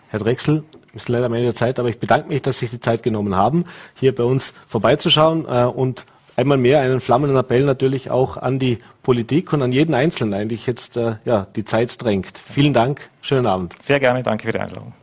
Herr 0.09 0.19
Drechsel, 0.19 0.63
ist 0.93 1.07
leider 1.07 1.27
Ende 1.27 1.43
der 1.43 1.55
Zeit, 1.55 1.79
aber 1.79 1.89
ich 1.89 1.99
bedanke 1.99 2.27
mich, 2.27 2.41
dass 2.41 2.59
Sie 2.59 2.65
sich 2.65 2.71
die 2.71 2.79
Zeit 2.79 3.03
genommen 3.03 3.35
haben, 3.35 3.65
hier 3.93 4.13
bei 4.13 4.23
uns 4.23 4.53
vorbeizuschauen 4.67 5.45
äh, 5.45 5.63
und 5.63 6.05
einmal 6.35 6.57
mehr 6.57 6.81
einen 6.81 6.99
flammenden 6.99 7.37
Appell 7.37 7.63
natürlich 7.63 8.09
auch 8.11 8.37
an 8.37 8.59
die 8.59 8.79
Politik 9.03 9.53
und 9.53 9.61
an 9.61 9.71
jeden 9.71 9.93
Einzelnen 9.93 10.33
eigentlich 10.33 10.65
jetzt 10.65 10.97
äh, 10.97 11.15
ja, 11.23 11.47
die 11.55 11.63
Zeit 11.63 12.01
drängt. 12.01 12.37
Vielen 12.37 12.73
Dank, 12.73 13.09
schönen 13.21 13.45
Abend. 13.45 13.75
Sehr 13.81 13.99
gerne, 13.99 14.23
danke 14.23 14.47
für 14.47 14.51
die 14.51 14.59
Einladung. 14.59 14.93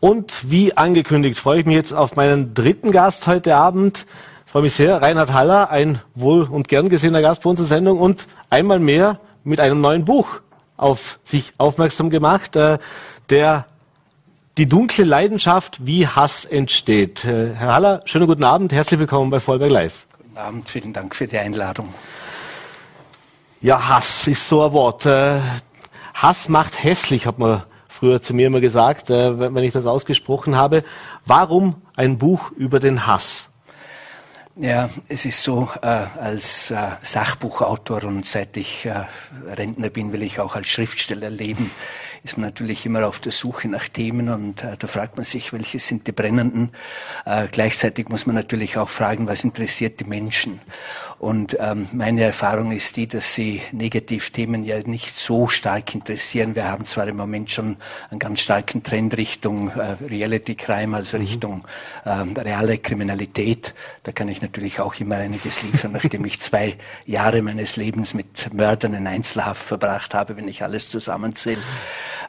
Und 0.00 0.50
wie 0.50 0.76
angekündigt 0.76 1.38
freue 1.38 1.60
ich 1.60 1.66
mich 1.66 1.76
jetzt 1.76 1.92
auf 1.92 2.16
meinen 2.16 2.54
dritten 2.54 2.92
Gast 2.92 3.26
heute 3.26 3.56
Abend. 3.56 4.06
Ich 4.46 4.52
freue 4.52 4.62
mich 4.62 4.74
sehr, 4.74 5.02
Reinhard 5.02 5.32
Haller, 5.32 5.70
ein 5.70 6.00
wohl 6.14 6.42
und 6.42 6.68
gern 6.68 6.88
gesehener 6.88 7.22
Gast 7.22 7.42
bei 7.42 7.50
unserer 7.50 7.66
Sendung 7.66 7.98
und 7.98 8.26
einmal 8.50 8.78
mehr 8.78 9.20
mit 9.44 9.60
einem 9.60 9.80
neuen 9.80 10.04
Buch 10.04 10.40
auf 10.76 11.18
sich 11.24 11.52
aufmerksam 11.58 12.10
gemacht, 12.10 12.56
äh, 12.56 12.78
der 13.30 13.66
die 14.58 14.68
dunkle 14.68 15.04
Leidenschaft, 15.04 15.86
wie 15.86 16.06
Hass 16.06 16.44
entsteht. 16.44 17.24
Äh, 17.24 17.54
Herr 17.54 17.74
Haller, 17.74 18.02
schönen 18.04 18.26
guten 18.26 18.44
Abend, 18.44 18.72
herzlich 18.72 19.00
willkommen 19.00 19.30
bei 19.30 19.40
Vollberg 19.40 19.70
Live. 19.70 20.06
Guten 20.18 20.36
Abend, 20.36 20.68
vielen 20.68 20.92
Dank 20.92 21.14
für 21.14 21.26
die 21.26 21.38
Einladung. 21.38 21.92
Ja, 23.60 23.88
Hass 23.88 24.26
ist 24.26 24.48
so 24.48 24.64
ein 24.64 24.72
Wort. 24.72 25.06
Äh, 25.06 25.38
Hass 26.14 26.48
macht 26.48 26.82
hässlich, 26.82 27.26
hat 27.26 27.38
man 27.38 27.62
früher 27.88 28.20
zu 28.20 28.34
mir 28.34 28.48
immer 28.48 28.60
gesagt, 28.60 29.10
äh, 29.10 29.38
wenn 29.38 29.56
ich 29.58 29.72
das 29.72 29.86
ausgesprochen 29.86 30.56
habe. 30.56 30.84
Warum 31.24 31.76
ein 31.94 32.18
Buch 32.18 32.50
über 32.52 32.80
den 32.80 33.06
Hass? 33.06 33.51
Ja, 34.56 34.90
es 35.08 35.24
ist 35.24 35.42
so, 35.42 35.70
äh, 35.80 35.86
als 35.86 36.70
äh, 36.70 36.76
Sachbuchautor 37.02 38.04
und 38.04 38.26
seit 38.26 38.58
ich 38.58 38.84
äh, 38.84 39.06
Rentner 39.46 39.88
bin, 39.88 40.12
will 40.12 40.22
ich 40.22 40.40
auch 40.40 40.56
als 40.56 40.68
Schriftsteller 40.68 41.30
leben, 41.30 41.70
ist 42.22 42.36
man 42.36 42.48
natürlich 42.48 42.84
immer 42.84 43.06
auf 43.08 43.18
der 43.18 43.32
Suche 43.32 43.68
nach 43.68 43.88
Themen 43.88 44.28
und 44.28 44.62
äh, 44.62 44.76
da 44.78 44.86
fragt 44.88 45.16
man 45.16 45.24
sich, 45.24 45.54
welche 45.54 45.78
sind 45.80 46.06
die 46.06 46.12
brennenden. 46.12 46.72
Äh, 47.24 47.48
gleichzeitig 47.50 48.10
muss 48.10 48.26
man 48.26 48.36
natürlich 48.36 48.76
auch 48.76 48.90
fragen, 48.90 49.26
was 49.26 49.42
interessiert 49.42 50.00
die 50.00 50.04
Menschen. 50.04 50.60
Und 51.22 51.56
ähm, 51.60 51.86
meine 51.92 52.24
Erfahrung 52.24 52.72
ist 52.72 52.96
die, 52.96 53.06
dass 53.06 53.32
sie 53.32 53.62
Negativthemen 53.70 54.64
ja 54.64 54.80
nicht 54.80 55.16
so 55.16 55.46
stark 55.46 55.94
interessieren. 55.94 56.56
Wir 56.56 56.64
haben 56.64 56.84
zwar 56.84 57.06
im 57.06 57.16
Moment 57.16 57.52
schon 57.52 57.76
einen 58.10 58.18
ganz 58.18 58.40
starken 58.40 58.82
Trend 58.82 59.16
Richtung 59.16 59.68
äh, 59.68 59.94
Reality 60.04 60.56
Crime, 60.56 60.96
also 60.96 61.16
mhm. 61.16 61.22
Richtung 61.22 61.64
ähm, 62.04 62.36
reale 62.36 62.78
Kriminalität. 62.78 63.72
Da 64.02 64.10
kann 64.10 64.28
ich 64.28 64.42
natürlich 64.42 64.80
auch 64.80 64.96
immer 64.96 65.14
einiges 65.14 65.62
liefern, 65.62 65.92
nachdem 65.92 66.24
ich 66.24 66.40
zwei 66.40 66.76
Jahre 67.06 67.40
meines 67.40 67.76
Lebens 67.76 68.14
mit 68.14 68.52
Mördern 68.52 68.94
in 68.94 69.06
Einzelhaft 69.06 69.62
verbracht 69.62 70.14
habe, 70.14 70.36
wenn 70.36 70.48
ich 70.48 70.64
alles 70.64 70.90
zusammenzähle. 70.90 71.62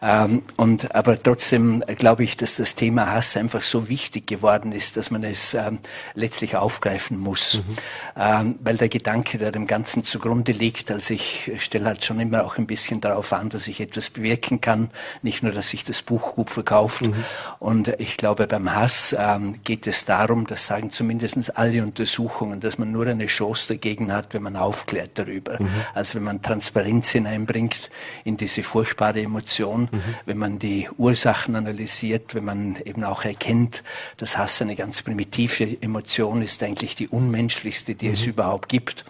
Ähm, 0.03 0.43
und 0.57 0.93
aber 0.93 1.17
trotzdem 1.17 1.81
glaube 1.97 2.25
ich, 2.25 2.35
dass 2.35 2.57
das 2.57 2.75
Thema 2.75 3.11
Hass 3.11 3.37
einfach 3.37 3.63
so 3.63 3.87
wichtig 3.87 4.27
geworden 4.27 4.73
ist, 4.73 4.97
dass 4.97 5.11
man 5.11 5.23
es 5.23 5.53
ähm, 5.53 5.79
letztlich 6.13 6.57
aufgreifen 6.57 7.17
muss, 7.17 7.61
mhm. 7.65 7.75
ähm, 8.17 8.59
weil 8.61 8.77
der 8.83 8.89
Gedanke, 8.89 9.37
der 9.37 9.53
dem 9.53 9.65
Ganzen 9.65 10.03
zugrunde 10.03 10.51
liegt, 10.51 10.91
also 10.91 11.13
ich 11.13 11.49
stelle 11.57 11.85
halt 11.85 12.03
schon 12.03 12.19
immer 12.19 12.43
auch 12.43 12.57
ein 12.57 12.67
bisschen 12.67 12.99
darauf 12.99 13.31
an, 13.31 13.47
dass 13.47 13.69
ich 13.69 13.79
etwas 13.79 14.09
bewirken 14.09 14.59
kann, 14.59 14.89
nicht 15.21 15.41
nur, 15.41 15.53
dass 15.53 15.69
sich 15.69 15.85
das 15.85 16.01
Buch 16.01 16.35
gut 16.35 16.49
verkauft. 16.49 17.03
Mhm. 17.03 17.23
Und 17.59 17.87
ich 17.99 18.17
glaube, 18.17 18.45
beim 18.45 18.75
Hass 18.75 19.15
ähm, 19.17 19.61
geht 19.63 19.87
es 19.87 20.03
darum, 20.03 20.47
das 20.47 20.67
sagen 20.67 20.91
zumindest 20.91 21.57
alle 21.57 21.81
Untersuchungen, 21.81 22.59
dass 22.59 22.77
man 22.77 22.91
nur 22.91 23.07
eine 23.07 23.27
Chance 23.27 23.69
dagegen 23.69 24.11
hat, 24.11 24.33
wenn 24.33 24.43
man 24.43 24.57
aufklärt 24.57 25.11
darüber. 25.13 25.61
Mhm. 25.61 25.69
Also 25.93 26.15
wenn 26.15 26.23
man 26.23 26.41
Transparenz 26.41 27.11
hineinbringt 27.11 27.89
in 28.25 28.35
diese 28.35 28.63
furchtbare 28.63 29.21
Emotion, 29.21 29.87
mhm. 29.89 30.01
wenn 30.25 30.37
man 30.37 30.59
die 30.59 30.89
Ursachen 30.97 31.55
analysiert, 31.55 32.35
wenn 32.35 32.43
man 32.43 32.75
eben 32.83 33.05
auch 33.05 33.23
erkennt, 33.23 33.81
dass 34.17 34.37
Hass 34.37 34.61
eine 34.61 34.75
ganz 34.75 35.01
primitive 35.03 35.81
Emotion 35.81 36.41
ist, 36.41 36.61
eigentlich 36.63 36.95
die 36.95 37.07
unmenschlichste, 37.07 37.95
die 37.95 38.07
mhm. 38.07 38.13
es 38.13 38.25
überhaupt 38.25 38.72
gibt. 38.73 39.05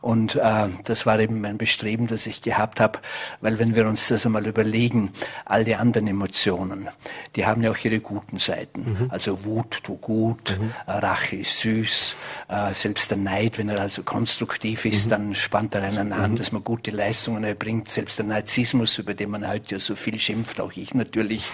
Und 0.00 0.36
äh, 0.36 0.68
das 0.84 1.04
war 1.04 1.18
eben 1.20 1.40
mein 1.40 1.58
Bestreben, 1.58 2.06
das 2.06 2.26
ich 2.26 2.40
gehabt 2.40 2.80
habe, 2.80 3.00
weil 3.40 3.58
wenn 3.58 3.74
wir 3.74 3.86
uns 3.86 4.08
das 4.08 4.24
einmal 4.24 4.46
überlegen, 4.46 5.12
all 5.44 5.64
die 5.64 5.74
anderen 5.74 6.06
Emotionen, 6.06 6.88
die 7.36 7.44
haben 7.44 7.62
ja 7.62 7.70
auch 7.70 7.84
ihre 7.84 8.00
guten 8.00 8.38
Seiten. 8.38 8.80
Mhm. 8.80 9.10
Also 9.10 9.44
Wut 9.44 9.82
tut 9.82 10.00
gut, 10.00 10.58
mhm. 10.58 10.72
Äh, 10.86 10.92
Rache 10.92 11.36
ist 11.36 11.60
süß, 11.60 12.16
äh, 12.48 12.72
selbst 12.72 13.10
der 13.10 13.18
Neid, 13.18 13.58
wenn 13.58 13.68
er 13.68 13.80
also 13.80 14.02
konstruktiv 14.02 14.86
ist, 14.86 15.06
mhm. 15.06 15.10
dann 15.10 15.34
spannt 15.34 15.74
er 15.74 15.82
einen 15.82 16.12
an, 16.12 16.32
mhm. 16.32 16.36
dass 16.36 16.52
man 16.52 16.64
gute 16.64 16.90
Leistungen 16.90 17.44
erbringt. 17.44 17.90
Selbst 17.90 18.18
der 18.18 18.26
Narzissmus, 18.26 18.96
über 18.98 19.12
den 19.12 19.30
man 19.30 19.46
heute 19.46 19.74
ja 19.74 19.80
so 19.80 19.96
viel 19.96 20.18
schimpft, 20.18 20.60
auch 20.60 20.72
ich 20.72 20.94
natürlich. 20.94 21.44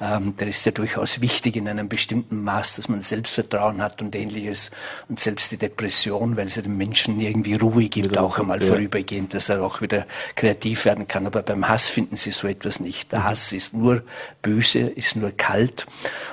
Ähm, 0.00 0.36
der 0.36 0.48
ist 0.48 0.66
ja 0.66 0.72
durchaus 0.72 1.22
wichtig 1.22 1.56
in 1.56 1.68
einem 1.68 1.88
bestimmten 1.88 2.44
Maß, 2.44 2.76
dass 2.76 2.88
man 2.88 3.00
Selbstvertrauen 3.00 3.80
hat 3.80 4.02
und 4.02 4.14
ähnliches. 4.14 4.70
Und 5.08 5.20
selbst 5.20 5.52
die 5.52 5.56
Depression, 5.56 6.36
weil 6.36 6.48
ja 6.48 6.60
dem 6.60 6.76
Menschen 6.76 7.18
irgendwie 7.18 7.54
Ruhe 7.54 7.88
gibt, 7.94 8.18
auch 8.18 8.38
einmal 8.38 8.60
ja. 8.60 8.68
vorübergehend, 8.68 9.34
dass 9.34 9.48
er 9.48 9.62
auch 9.62 9.80
wieder 9.80 10.06
kreativ 10.34 10.84
werden 10.84 11.06
kann. 11.06 11.26
Aber 11.26 11.42
beim 11.42 11.68
Hass 11.68 11.86
finden 11.86 12.16
Sie 12.16 12.32
so 12.32 12.48
etwas 12.48 12.80
nicht. 12.80 13.12
Der 13.12 13.20
mhm. 13.20 13.24
Hass 13.24 13.52
ist 13.52 13.72
nur 13.72 14.02
böse, 14.42 14.80
ist 14.80 15.16
nur 15.16 15.30
kalt. 15.30 15.86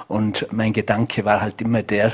Und 0.07 0.47
mein 0.51 0.73
Gedanke 0.73 1.23
war 1.23 1.41
halt 1.41 1.61
immer 1.61 1.83
der, 1.83 2.13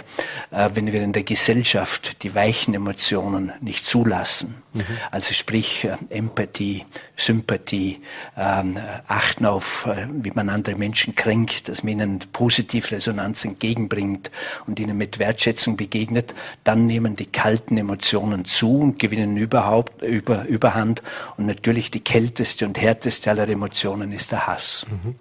äh, 0.51 0.69
wenn 0.73 0.91
wir 0.91 1.01
in 1.01 1.13
der 1.13 1.23
Gesellschaft 1.23 2.21
die 2.23 2.35
weichen 2.35 2.73
Emotionen 2.73 3.53
nicht 3.61 3.87
zulassen, 3.87 4.55
mhm. 4.73 4.83
also 5.09 5.33
sprich 5.33 5.85
äh, 5.85 5.97
Empathie, 6.09 6.85
Sympathie, 7.15 8.01
ähm, 8.37 8.77
achten 9.07 9.45
auf, 9.45 9.87
äh, 9.87 10.07
wie 10.11 10.31
man 10.31 10.49
andere 10.49 10.75
Menschen 10.75 11.15
kränkt, 11.15 11.69
dass 11.69 11.83
man 11.83 11.93
ihnen 11.93 12.19
Positivresonanz 12.33 13.45
entgegenbringt 13.45 14.29
und 14.67 14.79
ihnen 14.79 14.97
mit 14.97 15.17
Wertschätzung 15.17 15.77
begegnet, 15.77 16.35
dann 16.63 16.85
nehmen 16.85 17.15
die 17.15 17.25
kalten 17.25 17.77
Emotionen 17.77 18.45
zu 18.45 18.79
und 18.79 18.99
gewinnen 18.99 19.33
überhaupt 19.37 20.01
über, 20.01 20.47
Überhand. 20.47 21.01
Und 21.37 21.45
natürlich 21.45 21.91
die 21.91 21.99
kälteste 21.99 22.65
und 22.65 22.79
härteste 22.79 23.29
aller 23.29 23.47
Emotionen 23.47 24.11
ist 24.11 24.31
der 24.31 24.47
Hass. 24.47 24.85
Mhm 24.89 25.15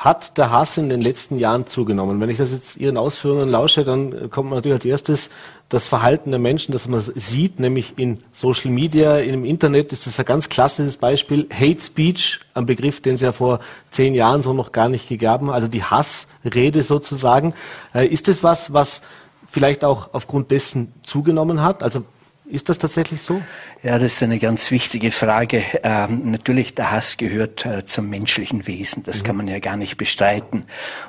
hat 0.00 0.38
der 0.38 0.50
Hass 0.50 0.78
in 0.78 0.88
den 0.88 1.02
letzten 1.02 1.38
Jahren 1.38 1.66
zugenommen. 1.66 2.20
Wenn 2.20 2.30
ich 2.30 2.38
das 2.38 2.52
jetzt 2.52 2.78
Ihren 2.78 2.96
Ausführungen 2.96 3.50
lausche, 3.50 3.84
dann 3.84 4.30
kommt 4.30 4.50
natürlich 4.50 4.76
als 4.76 4.84
erstes 4.86 5.30
das 5.68 5.86
Verhalten 5.86 6.30
der 6.30 6.40
Menschen, 6.40 6.72
das 6.72 6.88
man 6.88 7.00
sieht, 7.00 7.60
nämlich 7.60 7.98
in 7.98 8.18
Social 8.32 8.70
Media, 8.70 9.18
im 9.18 9.44
Internet 9.44 9.92
ist 9.92 10.06
das 10.06 10.18
ein 10.18 10.24
ganz 10.24 10.48
klassisches 10.48 10.96
Beispiel. 10.96 11.46
Hate 11.52 11.82
Speech, 11.82 12.40
ein 12.54 12.64
Begriff, 12.64 13.02
den 13.02 13.16
es 13.16 13.20
ja 13.20 13.30
vor 13.30 13.60
zehn 13.90 14.14
Jahren 14.14 14.40
so 14.40 14.54
noch 14.54 14.72
gar 14.72 14.88
nicht 14.88 15.06
gegeben 15.06 15.48
hat, 15.48 15.54
also 15.54 15.68
die 15.68 15.84
Hassrede 15.84 16.82
sozusagen. 16.82 17.52
Äh, 17.94 18.06
ist 18.06 18.26
das 18.26 18.42
was, 18.42 18.72
was 18.72 19.02
vielleicht 19.50 19.84
auch 19.84 20.14
aufgrund 20.14 20.50
dessen 20.50 20.94
zugenommen 21.02 21.62
hat? 21.62 21.82
Also 21.82 22.04
ist 22.50 22.68
das 22.68 22.78
tatsächlich 22.78 23.22
so? 23.22 23.40
Ja, 23.82 23.98
das 23.98 24.12
ist 24.12 24.22
eine 24.22 24.38
ganz 24.38 24.70
wichtige 24.70 25.10
Frage. 25.10 25.64
Ähm, 25.82 26.30
natürlich, 26.30 26.74
der 26.74 26.90
Hass 26.90 27.16
gehört 27.16 27.64
äh, 27.64 27.84
zum 27.84 28.10
menschlichen 28.10 28.66
Wesen. 28.66 29.02
Das 29.04 29.22
mhm. 29.22 29.26
kann 29.26 29.36
man 29.36 29.48
ja 29.48 29.58
gar 29.58 29.76
nicht 29.76 29.96
bestreiten. 29.96 30.64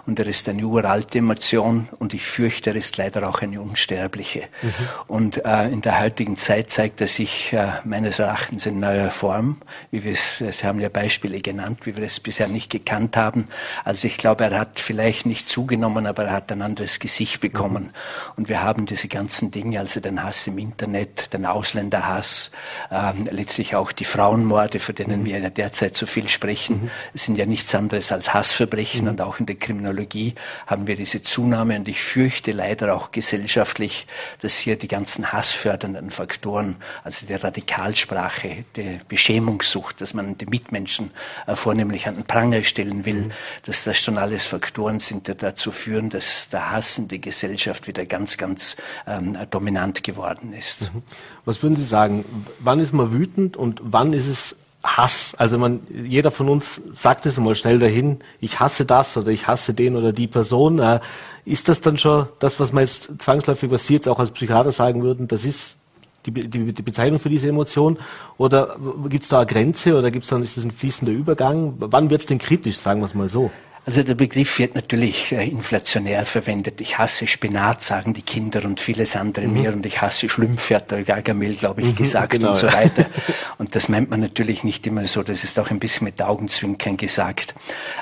Und 0.06 0.20
er 0.20 0.28
ist 0.28 0.48
eine 0.48 0.66
uralte 0.66 1.18
Emotion 1.18 1.90
und 2.00 2.14
ich 2.14 2.24
fürchte, 2.24 2.70
er 2.70 2.76
ist 2.76 2.98
leider 2.98 3.28
auch 3.28 3.42
eine 3.42 3.60
unsterbliche. 3.62 4.44
Mhm. 4.62 4.72
Und 5.08 5.46
äh, 5.46 5.68
in 5.70 5.82
der 5.82 6.00
heutigen 6.00 6.38
Zeit 6.38 6.70
zeigt 6.70 7.02
er 7.02 7.08
sich 7.08 7.52
äh, 7.54 7.74
meines 7.84 8.20
Erachtens 8.20 8.66
in 8.66 8.80
neuer 8.80 9.12
Form, 9.12 9.58
wie 9.90 10.04
wir 10.04 10.14
es, 10.14 10.38
Sie 10.38 10.66
haben 10.66 10.80
ja 10.80 10.90
Beispiele 10.90 11.42
genannt, 11.42 11.86
wie 11.86 11.96
wir 11.96 12.04
es 12.04 12.20
bisher 12.20 12.48
nicht 12.48 12.70
gekannt 12.70 13.18
haben. 13.18 13.48
Also 13.84 14.08
ich 14.08 14.18
glaube, 14.18 14.46
er 14.46 14.60
hat 14.60 14.80
vielleicht 14.80 15.26
nicht 15.26 15.50
zugenommen, 15.50 16.06
aber 16.06 16.26
er 16.26 16.34
hat 16.34 16.52
ein 16.52 16.62
anderes 16.62 17.00
Gesicht 17.00 17.42
bekommen. 17.42 17.86
Mhm. 17.86 17.90
Und 18.38 18.50
wir 18.50 18.62
haben 18.62 18.86
diese 18.86 19.08
ganzen 19.08 19.52
Dinge, 19.52 19.80
also 19.80 20.00
den 20.00 20.24
Hass 20.24 20.48
im 20.48 20.58
Internet, 20.58 21.31
den 21.34 21.46
Ausländerhass, 21.46 22.52
ähm, 22.92 23.28
letztlich 23.32 23.76
auch 23.76 23.92
die 23.92 24.06
Frauenmorde, 24.06 24.80
für 24.80 24.94
denen 24.94 25.26
wir 25.26 25.40
ja 25.40 25.50
derzeit 25.50 25.96
so 25.96 26.06
viel 26.06 26.28
sprechen, 26.28 26.84
mhm. 26.84 26.90
sind 27.14 27.38
ja 27.38 27.46
nichts 27.46 27.74
anderes 27.76 28.12
als 28.12 28.34
Hassverbrechen 28.34 29.04
mhm. 29.04 29.08
und 29.10 29.22
auch 29.22 29.40
in 29.40 29.46
der 29.46 29.56
Kriminologie 29.56 30.36
haben 30.68 30.88
wir 30.88 30.96
diese 30.96 31.22
Zunahme 31.22 31.78
und 31.78 31.88
ich 31.88 32.02
fürchte 32.02 32.52
leider 32.52 32.96
auch 32.96 33.12
gesellschaftlich, 33.12 34.08
dass 34.42 34.56
hier 34.56 34.78
die 34.78 34.88
ganzen 34.88 35.32
hassfördernden 35.32 36.12
Faktoren, 36.12 36.78
also 37.04 37.26
die 37.26 37.34
Radikalsprache, 37.34 38.66
die 38.76 39.00
Beschämungssucht, 39.08 40.02
dass 40.02 40.14
man 40.14 40.38
die 40.38 40.46
Mitmenschen 40.46 41.12
äh, 41.48 41.56
vornehmlich 41.56 42.08
an 42.08 42.16
den 42.16 42.26
Pranger 42.26 42.64
stellen 42.64 43.06
will, 43.06 43.22
mhm. 43.26 43.32
dass 43.64 43.84
das 43.84 43.98
schon 43.98 44.18
alles 44.18 44.46
Faktoren 44.46 45.00
sind, 45.00 45.28
die 45.28 45.36
dazu 45.36 45.72
führen, 45.72 46.10
dass 46.10 46.50
der 46.50 46.72
Hass 46.72 46.98
in 46.98 47.08
der 47.08 47.20
Gesellschaft 47.20 47.88
wieder 47.88 48.06
ganz, 48.06 48.38
ganz 48.38 48.76
ähm, 49.08 49.38
dominant 49.50 50.04
geworden 50.04 50.54
ist. 50.54 50.94
Mhm. 50.94 51.04
Was 51.46 51.62
würden 51.64 51.76
Sie 51.76 51.86
sagen? 51.86 52.26
Wann 52.60 52.80
ist 52.80 52.94
man 52.94 53.12
wütend 53.12 53.58
und 53.58 53.82
wann 53.84 54.14
ist 54.14 54.28
es 54.28 54.56
Hass? 54.84 55.36
Also 55.38 55.58
man, 55.58 55.82
jeder 55.90 56.32
von 56.32 56.50
uns 56.50 56.82
sagt 56.94 57.26
es 57.26 57.38
einmal 57.38 57.56
schnell 57.56 57.80
dahin, 57.80 58.20
ich 58.40 58.60
hasse 58.60 58.86
das 58.86 59.18
oder 59.18 59.30
ich 59.30 59.48
hasse 59.48 59.74
den 59.74 59.96
oder 59.96 60.14
die 60.14 60.28
Person. 60.28 60.80
Äh, 60.80 61.00
ist 61.46 61.70
das 61.70 61.82
dann 61.82 61.98
schon 61.98 62.28
das, 62.40 62.60
was 62.60 62.74
man 62.74 62.82
jetzt 62.82 63.12
zwangsläufig, 63.20 63.72
was 63.72 63.88
Sie 63.88 63.94
jetzt 63.94 64.08
auch 64.08 64.20
als 64.20 64.32
Psychiater 64.32 64.72
sagen 64.72 65.04
würden, 65.04 65.28
das 65.28 65.46
ist 65.46 65.78
die, 66.26 66.32
die, 66.32 66.74
die 66.74 66.82
Bezeichnung 66.82 67.20
für 67.20 67.30
diese 67.30 67.50
Emotion? 67.50 67.98
Oder 68.38 68.78
gibt 69.10 69.24
es 69.24 69.30
da 69.30 69.40
eine 69.40 69.48
Grenze 69.48 69.98
oder 69.98 70.12
gibt 70.12 70.24
es 70.24 70.30
dann 70.30 70.44
ist 70.44 70.58
das 70.58 70.64
ein 70.64 70.72
fließender 70.72 71.12
Übergang? 71.12 71.74
Wann 71.80 72.10
wird 72.10 72.22
es 72.22 72.28
denn 72.28 72.38
kritisch, 72.38 72.78
sagen 72.78 73.02
wir 73.02 73.06
es 73.06 73.16
mal 73.16 73.30
so? 73.30 73.52
Also 73.84 74.04
der 74.04 74.14
Begriff 74.14 74.60
wird 74.60 74.76
natürlich 74.76 75.32
äh, 75.32 75.48
inflationär 75.48 76.28
verwendet. 76.28 76.80
Ich 76.82 77.00
hasse 77.00 77.26
Spinat, 77.26 77.82
sagen 77.82 78.14
die 78.14 78.22
Kinder 78.22 78.64
und 78.64 78.80
vieles 78.80 79.16
andere 79.16 79.48
mhm. 79.48 79.54
mehr. 79.54 79.74
Und 79.74 79.86
ich 79.88 80.02
hasse 80.02 80.30
Schlümpfe, 80.30 80.76
hat 80.76 80.92
der 80.92 81.04
Gargamel, 81.04 81.56
glaube 81.56 81.82
ich, 81.82 81.88
mhm, 81.88 81.96
gesagt 81.96 82.30
genau, 82.34 82.50
und 82.50 82.58
so 82.58 82.68
weiter. 82.68 83.08
und 83.58 83.76
das 83.76 83.90
meint 83.90 84.12
man 84.12 84.20
natürlich 84.20 84.64
nicht 84.64 84.86
immer 84.86 85.08
so. 85.08 85.24
Das 85.24 85.44
ist 85.44 85.58
auch 85.58 85.72
ein 85.72 85.80
bisschen 85.80 86.06
mit 86.06 86.22
Augenzwinkern 86.22 86.96
gesagt. 86.96 87.56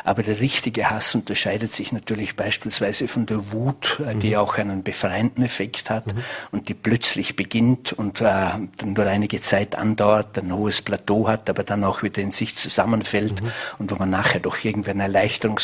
Aber 0.03 0.21
der 0.21 0.41
richtige 0.41 0.89
Hass 0.89 1.15
unterscheidet 1.15 1.73
sich 1.73 1.93
natürlich 1.93 2.35
beispielsweise 2.35 3.07
von 3.07 3.25
der 3.25 3.53
Wut, 3.53 4.01
äh, 4.05 4.15
die 4.15 4.31
mhm. 4.31 4.35
auch 4.35 4.57
einen 4.57 4.83
befreienden 4.83 5.45
Effekt 5.45 5.89
hat 5.89 6.07
mhm. 6.07 6.23
und 6.51 6.67
die 6.67 6.73
plötzlich 6.73 7.37
beginnt 7.37 7.93
und 7.93 8.19
äh, 8.19 8.49
nur 8.83 9.05
einige 9.05 9.39
Zeit 9.39 9.77
andauert, 9.77 10.37
ein 10.37 10.53
hohes 10.53 10.81
Plateau 10.81 11.29
hat, 11.29 11.49
aber 11.49 11.63
dann 11.63 11.85
auch 11.85 12.03
wieder 12.03 12.21
in 12.21 12.31
sich 12.31 12.57
zusammenfällt 12.57 13.41
mhm. 13.41 13.51
und 13.77 13.91
wo 13.91 13.95
man 13.95 14.09
nachher 14.09 14.41
doch 14.41 14.61
irgendwie 14.61 14.91
eine 14.91 15.07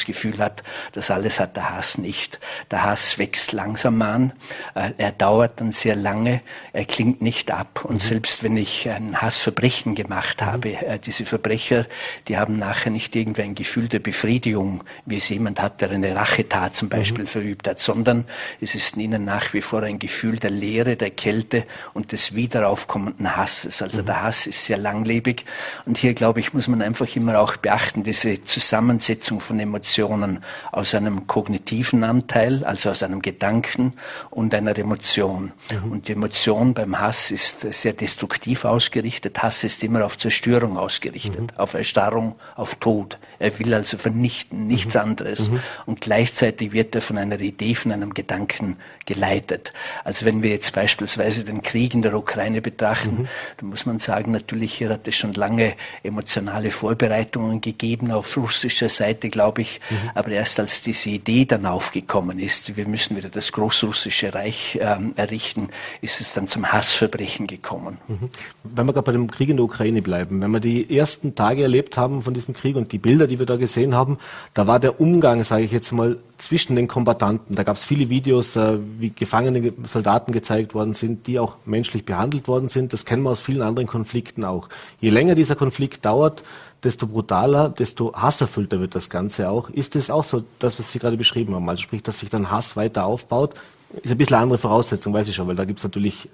Gefühl 0.05 0.37
hat, 0.39 0.63
das 0.93 1.11
alles 1.11 1.39
hat 1.39 1.55
der 1.55 1.75
Hass 1.75 1.97
nicht. 1.97 2.39
Der 2.71 2.83
Hass 2.83 3.17
wächst 3.17 3.51
langsam 3.51 4.01
an, 4.01 4.33
äh, 4.75 4.91
er 4.97 5.11
dauert 5.11 5.59
dann 5.59 5.71
sehr 5.71 5.95
lange, 5.95 6.41
er 6.73 6.85
klingt 6.85 7.21
nicht 7.21 7.51
ab. 7.51 7.83
Und 7.83 7.95
mhm. 7.95 7.99
selbst 7.99 8.43
wenn 8.43 8.57
ich 8.57 8.89
ein 8.89 9.21
Hassverbrechen 9.21 9.95
gemacht 9.95 10.41
mhm. 10.41 10.45
habe, 10.45 10.69
äh, 10.73 10.99
diese 10.99 11.25
Verbrecher, 11.25 11.85
die 12.27 12.37
haben 12.37 12.57
nachher 12.57 12.91
nicht 12.91 13.15
irgendwie 13.15 13.41
ein 13.41 13.55
Gefühl 13.55 13.87
der 13.87 13.99
Befriedigung, 13.99 14.83
wie 15.05 15.17
es 15.17 15.29
jemand 15.29 15.61
hat, 15.61 15.81
der 15.81 15.91
eine 15.91 16.15
Rachetat 16.15 16.75
zum 16.75 16.87
mhm. 16.87 16.91
Beispiel 16.91 17.23
mhm. 17.23 17.27
verübt 17.27 17.67
hat, 17.67 17.79
sondern 17.79 18.25
es 18.61 18.75
ist 18.75 18.95
in 18.95 19.01
ihnen 19.01 19.25
nach 19.25 19.53
wie 19.53 19.61
vor 19.61 19.83
ein 19.83 19.99
Gefühl 19.99 20.37
der 20.37 20.51
Leere, 20.51 20.95
der 20.95 21.11
Kälte 21.11 21.65
und 21.93 22.11
des 22.11 22.35
wiederaufkommenden 22.35 23.35
Hasses. 23.35 23.81
Also 23.81 24.01
mhm. 24.01 24.05
der 24.05 24.23
Hass 24.23 24.47
ist 24.47 24.65
sehr 24.65 24.77
langlebig. 24.77 25.45
Und 25.85 25.97
hier, 25.97 26.13
glaube 26.13 26.39
ich, 26.39 26.53
muss 26.53 26.67
man 26.67 26.81
einfach 26.81 27.13
immer 27.15 27.39
auch 27.39 27.57
beachten, 27.57 28.03
diese 28.03 28.43
Zusammensetzung 28.43 29.39
von 29.39 29.59
Emotionen 29.59 29.94
Informationen 29.95 30.43
aus 30.71 30.93
einem 30.93 31.27
kognitiven 31.27 32.03
Anteil, 32.03 32.63
also 32.65 32.89
aus 32.89 33.03
einem 33.03 33.21
Gedanken 33.21 33.93
und 34.29 34.53
einer 34.53 34.77
Emotion. 34.77 35.51
Mhm. 35.71 35.91
Und 35.91 36.07
die 36.07 36.13
Emotion 36.13 36.73
beim 36.73 36.99
Hass 36.99 37.31
ist 37.31 37.61
sehr 37.73 37.93
destruktiv 37.93 38.65
ausgerichtet. 38.65 39.41
Hass 39.41 39.63
ist 39.63 39.83
immer 39.83 40.05
auf 40.05 40.17
Zerstörung 40.17 40.77
ausgerichtet, 40.77 41.41
mhm. 41.41 41.57
auf 41.57 41.73
Erstarrung, 41.73 42.35
auf 42.55 42.75
Tod. 42.75 43.17
Er 43.39 43.57
will 43.59 43.73
also 43.73 43.97
vernichten, 43.97 44.67
nichts 44.67 44.95
mhm. 44.95 45.01
anderes. 45.01 45.49
Mhm. 45.49 45.59
Und 45.85 46.01
gleichzeitig 46.01 46.73
wird 46.73 46.95
er 46.95 47.01
von 47.01 47.17
einer 47.17 47.39
Idee, 47.39 47.75
von 47.75 47.91
einem 47.91 48.13
Gedanken 48.13 48.77
geleitet. 49.05 49.71
Also 50.03 50.25
wenn 50.25 50.43
wir 50.43 50.49
jetzt 50.49 50.73
beispielsweise 50.73 51.43
den 51.43 51.61
Krieg 51.61 51.93
in 51.93 52.01
der 52.01 52.15
Ukraine 52.15 52.61
betrachten, 52.61 53.23
mhm. 53.23 53.27
dann 53.57 53.69
muss 53.69 53.85
man 53.85 53.99
sagen, 53.99 54.31
natürlich 54.31 54.73
hier 54.73 54.89
hat 54.89 55.07
es 55.07 55.15
schon 55.15 55.33
lange 55.33 55.73
emotionale 56.03 56.71
Vorbereitungen 56.71 57.61
gegeben 57.61 58.11
auf 58.11 58.35
russischer 58.35 58.89
Seite, 58.89 59.29
glaube 59.29 59.61
ich. 59.61 59.79
Mhm. 59.89 60.09
Aber 60.13 60.29
erst 60.29 60.59
als 60.59 60.81
diese 60.81 61.09
Idee 61.09 61.45
dann 61.45 61.65
aufgekommen 61.65 62.39
ist, 62.39 62.75
wir 62.75 62.87
müssen 62.87 63.15
wieder 63.15 63.29
das 63.29 63.51
großrussische 63.51 64.33
Reich 64.33 64.79
ähm, 64.81 65.13
errichten, 65.15 65.69
ist 66.01 66.21
es 66.21 66.33
dann 66.33 66.47
zum 66.47 66.71
Hassverbrechen 66.71 67.47
gekommen. 67.47 67.97
Mhm. 68.07 68.29
Wenn 68.63 68.85
wir 68.85 68.93
gerade 68.93 69.05
bei 69.05 69.11
dem 69.11 69.29
Krieg 69.29 69.49
in 69.49 69.57
der 69.57 69.65
Ukraine 69.65 70.01
bleiben, 70.01 70.41
wenn 70.41 70.51
wir 70.51 70.59
die 70.59 70.97
ersten 70.97 71.35
Tage 71.35 71.63
erlebt 71.63 71.97
haben 71.97 72.23
von 72.23 72.33
diesem 72.33 72.53
Krieg 72.53 72.75
und 72.75 72.91
die 72.91 72.97
Bilder, 72.97 73.27
die 73.27 73.39
wir 73.39 73.45
da 73.45 73.55
gesehen 73.55 73.95
haben, 73.95 74.17
da 74.53 74.67
war 74.67 74.79
der 74.79 74.99
Umgang, 74.99 75.43
sage 75.43 75.63
ich 75.63 75.71
jetzt 75.71 75.91
mal, 75.91 76.17
zwischen 76.37 76.75
den 76.75 76.87
Kombattanten. 76.87 77.55
Da 77.55 77.63
gab 77.63 77.77
es 77.77 77.83
viele 77.83 78.09
Videos, 78.09 78.55
äh, 78.55 78.77
wie 78.99 79.09
gefangene 79.09 79.73
Soldaten 79.85 80.31
gezeigt 80.31 80.73
worden 80.73 80.93
sind, 80.93 81.27
die 81.27 81.39
auch 81.39 81.55
menschlich 81.65 82.05
behandelt 82.05 82.47
worden 82.47 82.69
sind. 82.69 82.93
Das 82.93 83.05
kennen 83.05 83.23
wir 83.23 83.31
aus 83.31 83.41
vielen 83.41 83.61
anderen 83.61 83.87
Konflikten 83.87 84.43
auch. 84.43 84.69
Je 84.99 85.09
länger 85.09 85.35
dieser 85.35 85.55
Konflikt 85.55 86.05
dauert, 86.05 86.43
desto 86.85 87.07
brutaler, 87.07 87.69
desto 87.69 88.13
hasserfüllter 88.13 88.79
wird 88.79 88.95
das 88.95 89.09
Ganze 89.09 89.49
auch. 89.49 89.69
Ist 89.69 89.95
es 89.95 90.09
auch 90.09 90.23
so, 90.23 90.43
das, 90.59 90.79
was 90.79 90.91
Sie 90.91 90.99
gerade 90.99 91.17
beschrieben 91.17 91.55
haben? 91.55 91.67
Also 91.67 91.81
sprich, 91.81 92.03
dass 92.03 92.19
sich 92.19 92.29
dann 92.29 92.51
Hass 92.51 92.77
weiter 92.77 93.05
aufbaut, 93.05 93.55
ist 94.03 94.11
ein 94.11 94.17
bisschen 94.17 94.35
eine 94.35 94.43
andere 94.43 94.59
Voraussetzung, 94.59 95.13
weiß 95.13 95.27
ich 95.27 95.35
schon, 95.35 95.47
weil 95.47 95.55
da 95.55 95.65
gibt 95.65 95.79
es 95.79 95.83
natürlich 95.83 96.29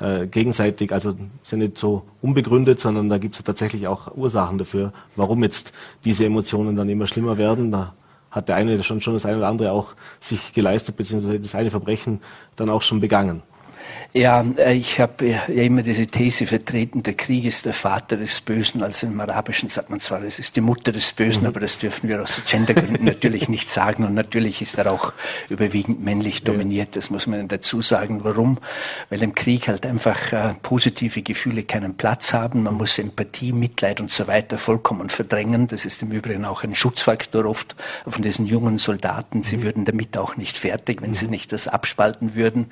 äh, 0.00 0.22
äh, 0.22 0.26
gegenseitig, 0.26 0.92
also 0.92 1.16
ist 1.42 1.52
ja 1.52 1.58
nicht 1.58 1.78
so 1.78 2.04
unbegründet, 2.20 2.80
sondern 2.80 3.08
da 3.08 3.18
gibt 3.18 3.34
es 3.34 3.40
ja 3.40 3.44
tatsächlich 3.44 3.86
auch 3.88 4.14
Ursachen 4.16 4.58
dafür, 4.58 4.92
warum 5.16 5.42
jetzt 5.42 5.72
diese 6.04 6.24
Emotionen 6.24 6.76
dann 6.76 6.88
immer 6.88 7.06
schlimmer 7.06 7.38
werden. 7.38 7.70
Da 7.70 7.94
hat 8.30 8.48
der 8.48 8.56
eine 8.56 8.82
schon, 8.82 9.00
schon 9.00 9.14
das 9.14 9.26
eine 9.26 9.38
oder 9.38 9.48
andere 9.48 9.72
auch 9.72 9.94
sich 10.20 10.52
geleistet, 10.52 10.96
beziehungsweise 10.96 11.40
das 11.40 11.54
eine 11.54 11.70
Verbrechen 11.70 12.20
dann 12.56 12.70
auch 12.70 12.82
schon 12.82 13.00
begangen. 13.00 13.42
Ja, 14.16 14.44
äh, 14.58 14.74
ich 14.74 15.00
habe 15.00 15.26
ja 15.26 15.42
immer 15.46 15.82
diese 15.82 16.06
These 16.06 16.46
vertreten, 16.46 17.02
der 17.02 17.14
Krieg 17.14 17.44
ist 17.44 17.66
der 17.66 17.74
Vater 17.74 18.16
des 18.16 18.40
Bösen. 18.40 18.80
Also 18.80 19.08
im 19.08 19.20
Arabischen 19.20 19.68
sagt 19.68 19.90
man 19.90 19.98
zwar, 19.98 20.22
es 20.22 20.38
ist 20.38 20.54
die 20.54 20.60
Mutter 20.60 20.92
des 20.92 21.12
Bösen, 21.12 21.42
mhm. 21.42 21.48
aber 21.48 21.58
das 21.58 21.78
dürfen 21.78 22.08
wir 22.08 22.22
aus 22.22 22.40
Gendergründen 22.48 23.04
natürlich 23.04 23.48
nicht 23.48 23.68
sagen. 23.68 24.04
Und 24.04 24.14
natürlich 24.14 24.62
ist 24.62 24.78
er 24.78 24.92
auch 24.92 25.12
überwiegend 25.48 26.00
männlich 26.00 26.44
dominiert. 26.44 26.94
Das 26.94 27.10
muss 27.10 27.26
man 27.26 27.48
dazu 27.48 27.82
sagen. 27.82 28.22
Warum? 28.22 28.58
Weil 29.10 29.20
im 29.24 29.34
Krieg 29.34 29.66
halt 29.66 29.84
einfach 29.84 30.32
äh, 30.32 30.54
positive 30.62 31.22
Gefühle 31.22 31.64
keinen 31.64 31.96
Platz 31.96 32.32
haben. 32.32 32.62
Man 32.62 32.74
muss 32.74 32.96
Empathie, 33.00 33.52
Mitleid 33.52 34.00
und 34.00 34.12
so 34.12 34.28
weiter 34.28 34.58
vollkommen 34.58 35.08
verdrängen. 35.08 35.66
Das 35.66 35.84
ist 35.84 36.02
im 36.02 36.12
Übrigen 36.12 36.44
auch 36.44 36.62
ein 36.62 36.76
Schutzfaktor 36.76 37.46
oft 37.46 37.74
von 38.06 38.22
diesen 38.22 38.46
jungen 38.46 38.78
Soldaten. 38.78 39.42
Sie 39.42 39.56
mhm. 39.56 39.62
würden 39.64 39.84
damit 39.84 40.16
auch 40.18 40.36
nicht 40.36 40.56
fertig, 40.56 41.02
wenn 41.02 41.10
mhm. 41.10 41.14
sie 41.14 41.26
nicht 41.26 41.52
das 41.52 41.66
abspalten 41.66 42.36
würden. 42.36 42.70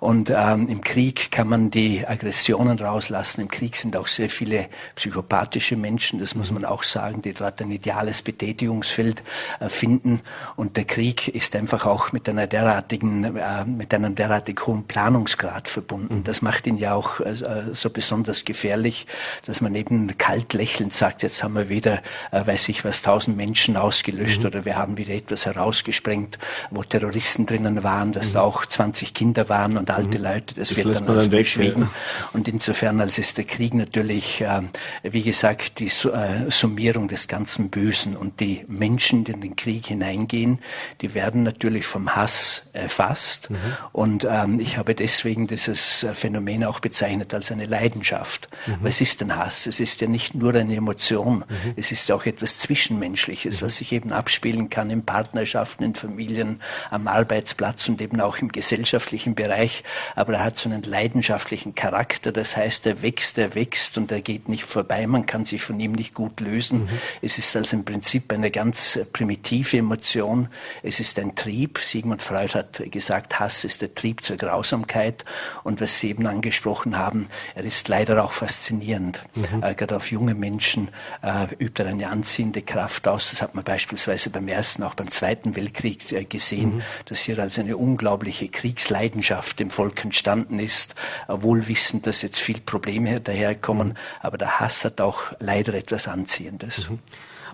Und 0.00 0.30
ähm, 0.48 0.68
im 0.68 0.80
Krieg 0.80 1.30
kann 1.30 1.48
man 1.48 1.70
die 1.70 2.06
Aggressionen 2.06 2.78
rauslassen. 2.78 3.42
Im 3.42 3.48
Krieg 3.48 3.76
sind 3.76 3.96
auch 3.96 4.06
sehr 4.06 4.28
viele 4.28 4.68
psychopathische 4.96 5.76
Menschen, 5.76 6.20
das 6.20 6.34
muss 6.34 6.50
man 6.50 6.64
auch 6.64 6.82
sagen, 6.82 7.22
die 7.22 7.32
dort 7.32 7.60
ein 7.60 7.70
ideales 7.70 8.22
Betätigungsfeld 8.22 9.22
äh, 9.60 9.68
finden. 9.68 10.20
Und 10.56 10.76
der 10.76 10.84
Krieg 10.84 11.28
ist 11.28 11.54
einfach 11.56 11.86
auch 11.86 12.12
mit 12.12 12.28
einer 12.28 12.46
derartigen, 12.46 13.36
äh, 13.36 13.64
mit 13.64 13.92
einem 13.94 14.14
derartig 14.14 14.66
hohen 14.66 14.84
Planungsgrad 14.84 15.68
verbunden. 15.68 16.18
Mhm. 16.18 16.24
Das 16.24 16.42
macht 16.42 16.66
ihn 16.66 16.78
ja 16.78 16.94
auch 16.94 17.20
äh, 17.20 17.34
so 17.72 17.90
besonders 17.90 18.44
gefährlich, 18.44 19.06
dass 19.44 19.60
man 19.60 19.74
eben 19.74 20.16
kalt 20.18 20.52
lächelnd 20.54 20.92
sagt, 20.92 21.22
jetzt 21.22 21.42
haben 21.42 21.54
wir 21.54 21.68
wieder, 21.68 22.02
weiß 22.30 22.68
ich 22.68 22.84
was, 22.84 23.02
tausend 23.02 23.36
Menschen 23.36 23.76
ausgelöscht 23.76 24.40
mhm. 24.40 24.46
oder 24.46 24.64
wir 24.64 24.76
haben 24.76 24.96
wieder 24.98 25.14
etwas 25.14 25.46
herausgesprengt, 25.46 26.38
wo 26.70 26.82
Terroristen 26.82 27.46
drinnen 27.46 27.82
waren, 27.82 28.12
dass 28.12 28.30
mhm. 28.30 28.34
da 28.34 28.40
auch 28.42 28.66
20 28.66 29.14
Kinder 29.14 29.48
waren 29.48 29.76
und 29.76 29.90
alte 29.90 30.18
mhm. 30.18 30.24
Leute. 30.38 30.54
Das, 30.54 30.68
das 30.68 30.84
wird 30.84 31.00
dann, 31.00 31.08
als 31.08 31.28
beschwiegen. 31.28 31.82
Ja. 31.82 31.90
Und 32.32 32.48
insofern, 32.48 33.00
als 33.00 33.18
ist 33.18 33.38
der 33.38 33.44
Krieg 33.44 33.74
natürlich, 33.74 34.40
äh, 34.40 34.62
wie 35.02 35.22
gesagt, 35.22 35.80
die 35.80 35.86
äh, 35.86 36.50
Summierung 36.50 37.08
des 37.08 37.28
ganzen 37.28 37.70
Bösen. 37.70 38.16
Und 38.16 38.40
die 38.40 38.64
Menschen, 38.68 39.24
die 39.24 39.32
in 39.32 39.40
den 39.40 39.56
Krieg 39.56 39.86
hineingehen, 39.86 40.60
die 41.00 41.14
werden 41.14 41.42
natürlich 41.42 41.86
vom 41.86 42.14
Hass 42.14 42.64
erfasst. 42.72 43.50
Mhm. 43.50 43.56
Und 43.92 44.26
ähm, 44.28 44.60
ich 44.60 44.76
habe 44.76 44.94
deswegen 44.94 45.46
dieses 45.46 46.06
Phänomen 46.12 46.64
auch 46.64 46.80
bezeichnet 46.80 47.34
als 47.34 47.52
eine 47.52 47.66
Leidenschaft. 47.66 48.48
Mhm. 48.66 48.76
Was 48.82 49.00
ist 49.00 49.20
denn 49.20 49.36
Hass? 49.36 49.66
Es 49.66 49.80
ist 49.80 50.00
ja 50.00 50.08
nicht 50.08 50.34
nur 50.34 50.54
eine 50.54 50.74
Emotion, 50.74 51.38
mhm. 51.48 51.74
es 51.76 51.92
ist 51.92 52.10
auch 52.10 52.26
etwas 52.26 52.58
Zwischenmenschliches, 52.58 53.60
mhm. 53.60 53.66
was 53.66 53.76
sich 53.76 53.92
eben 53.92 54.12
abspielen 54.12 54.70
kann 54.70 54.90
in 54.90 55.04
Partnerschaften, 55.04 55.84
in 55.84 55.94
Familien, 55.94 56.60
am 56.90 57.08
Arbeitsplatz 57.08 57.88
und 57.88 58.00
eben 58.00 58.20
auch 58.20 58.38
im 58.38 58.50
gesellschaftlichen 58.50 59.34
Bereich. 59.34 59.84
Aber 60.14 60.27
er 60.34 60.44
hat 60.44 60.58
so 60.58 60.68
einen 60.68 60.82
leidenschaftlichen 60.82 61.74
Charakter. 61.74 62.32
Das 62.32 62.56
heißt, 62.56 62.86
er 62.86 63.02
wächst, 63.02 63.38
er 63.38 63.54
wächst 63.54 63.98
und 63.98 64.12
er 64.12 64.20
geht 64.20 64.48
nicht 64.48 64.64
vorbei. 64.64 65.06
Man 65.06 65.26
kann 65.26 65.44
sich 65.44 65.62
von 65.62 65.78
ihm 65.80 65.92
nicht 65.92 66.14
gut 66.14 66.40
lösen. 66.40 66.84
Mhm. 66.84 66.88
Es 67.22 67.38
ist 67.38 67.54
also 67.56 67.76
im 67.76 67.84
Prinzip 67.84 68.32
eine 68.32 68.50
ganz 68.50 68.98
primitive 69.12 69.76
Emotion. 69.76 70.48
Es 70.82 71.00
ist 71.00 71.18
ein 71.18 71.34
Trieb. 71.34 71.78
Sigmund 71.78 72.22
Freud 72.22 72.54
hat 72.54 72.82
gesagt, 72.90 73.38
Hass 73.38 73.64
ist 73.64 73.82
der 73.82 73.94
Trieb 73.94 74.22
zur 74.22 74.36
Grausamkeit. 74.36 75.24
Und 75.64 75.80
was 75.80 75.98
Sie 75.98 76.10
eben 76.10 76.26
angesprochen 76.26 76.98
haben, 76.98 77.28
er 77.54 77.64
ist 77.64 77.88
leider 77.88 78.22
auch 78.24 78.32
faszinierend. 78.32 79.22
Mhm. 79.34 79.62
Äh, 79.62 79.74
gerade 79.74 79.96
auf 79.96 80.10
junge 80.10 80.34
Menschen 80.34 80.90
äh, 81.22 81.46
übt 81.62 81.82
er 81.82 81.88
eine 81.88 82.08
anziehende 82.08 82.62
Kraft 82.62 83.08
aus. 83.08 83.30
Das 83.30 83.42
hat 83.42 83.54
man 83.54 83.64
beispielsweise 83.64 84.30
beim 84.30 84.48
Ersten, 84.48 84.82
auch 84.82 84.94
beim 84.94 85.10
Zweiten 85.10 85.56
Weltkrieg 85.56 86.12
äh, 86.12 86.24
gesehen, 86.24 86.76
mhm. 86.76 86.82
dass 87.06 87.20
hier 87.20 87.38
also 87.38 87.60
eine 87.60 87.76
unglaubliche 87.76 88.48
Kriegsleidenschaft 88.48 89.60
im 89.60 89.70
Volk 89.70 89.96
entstanden 90.18 90.58
ist, 90.58 90.96
wohl 91.28 91.68
wissend, 91.68 92.06
dass 92.06 92.22
jetzt 92.22 92.38
viel 92.38 92.60
Probleme 92.60 93.20
daherkommen, 93.20 93.94
aber 94.20 94.36
der 94.36 94.58
Hass 94.58 94.84
hat 94.84 95.00
auch 95.00 95.32
leider 95.38 95.74
etwas 95.74 96.08
Anziehendes. 96.08 96.90
Mhm. 96.90 96.98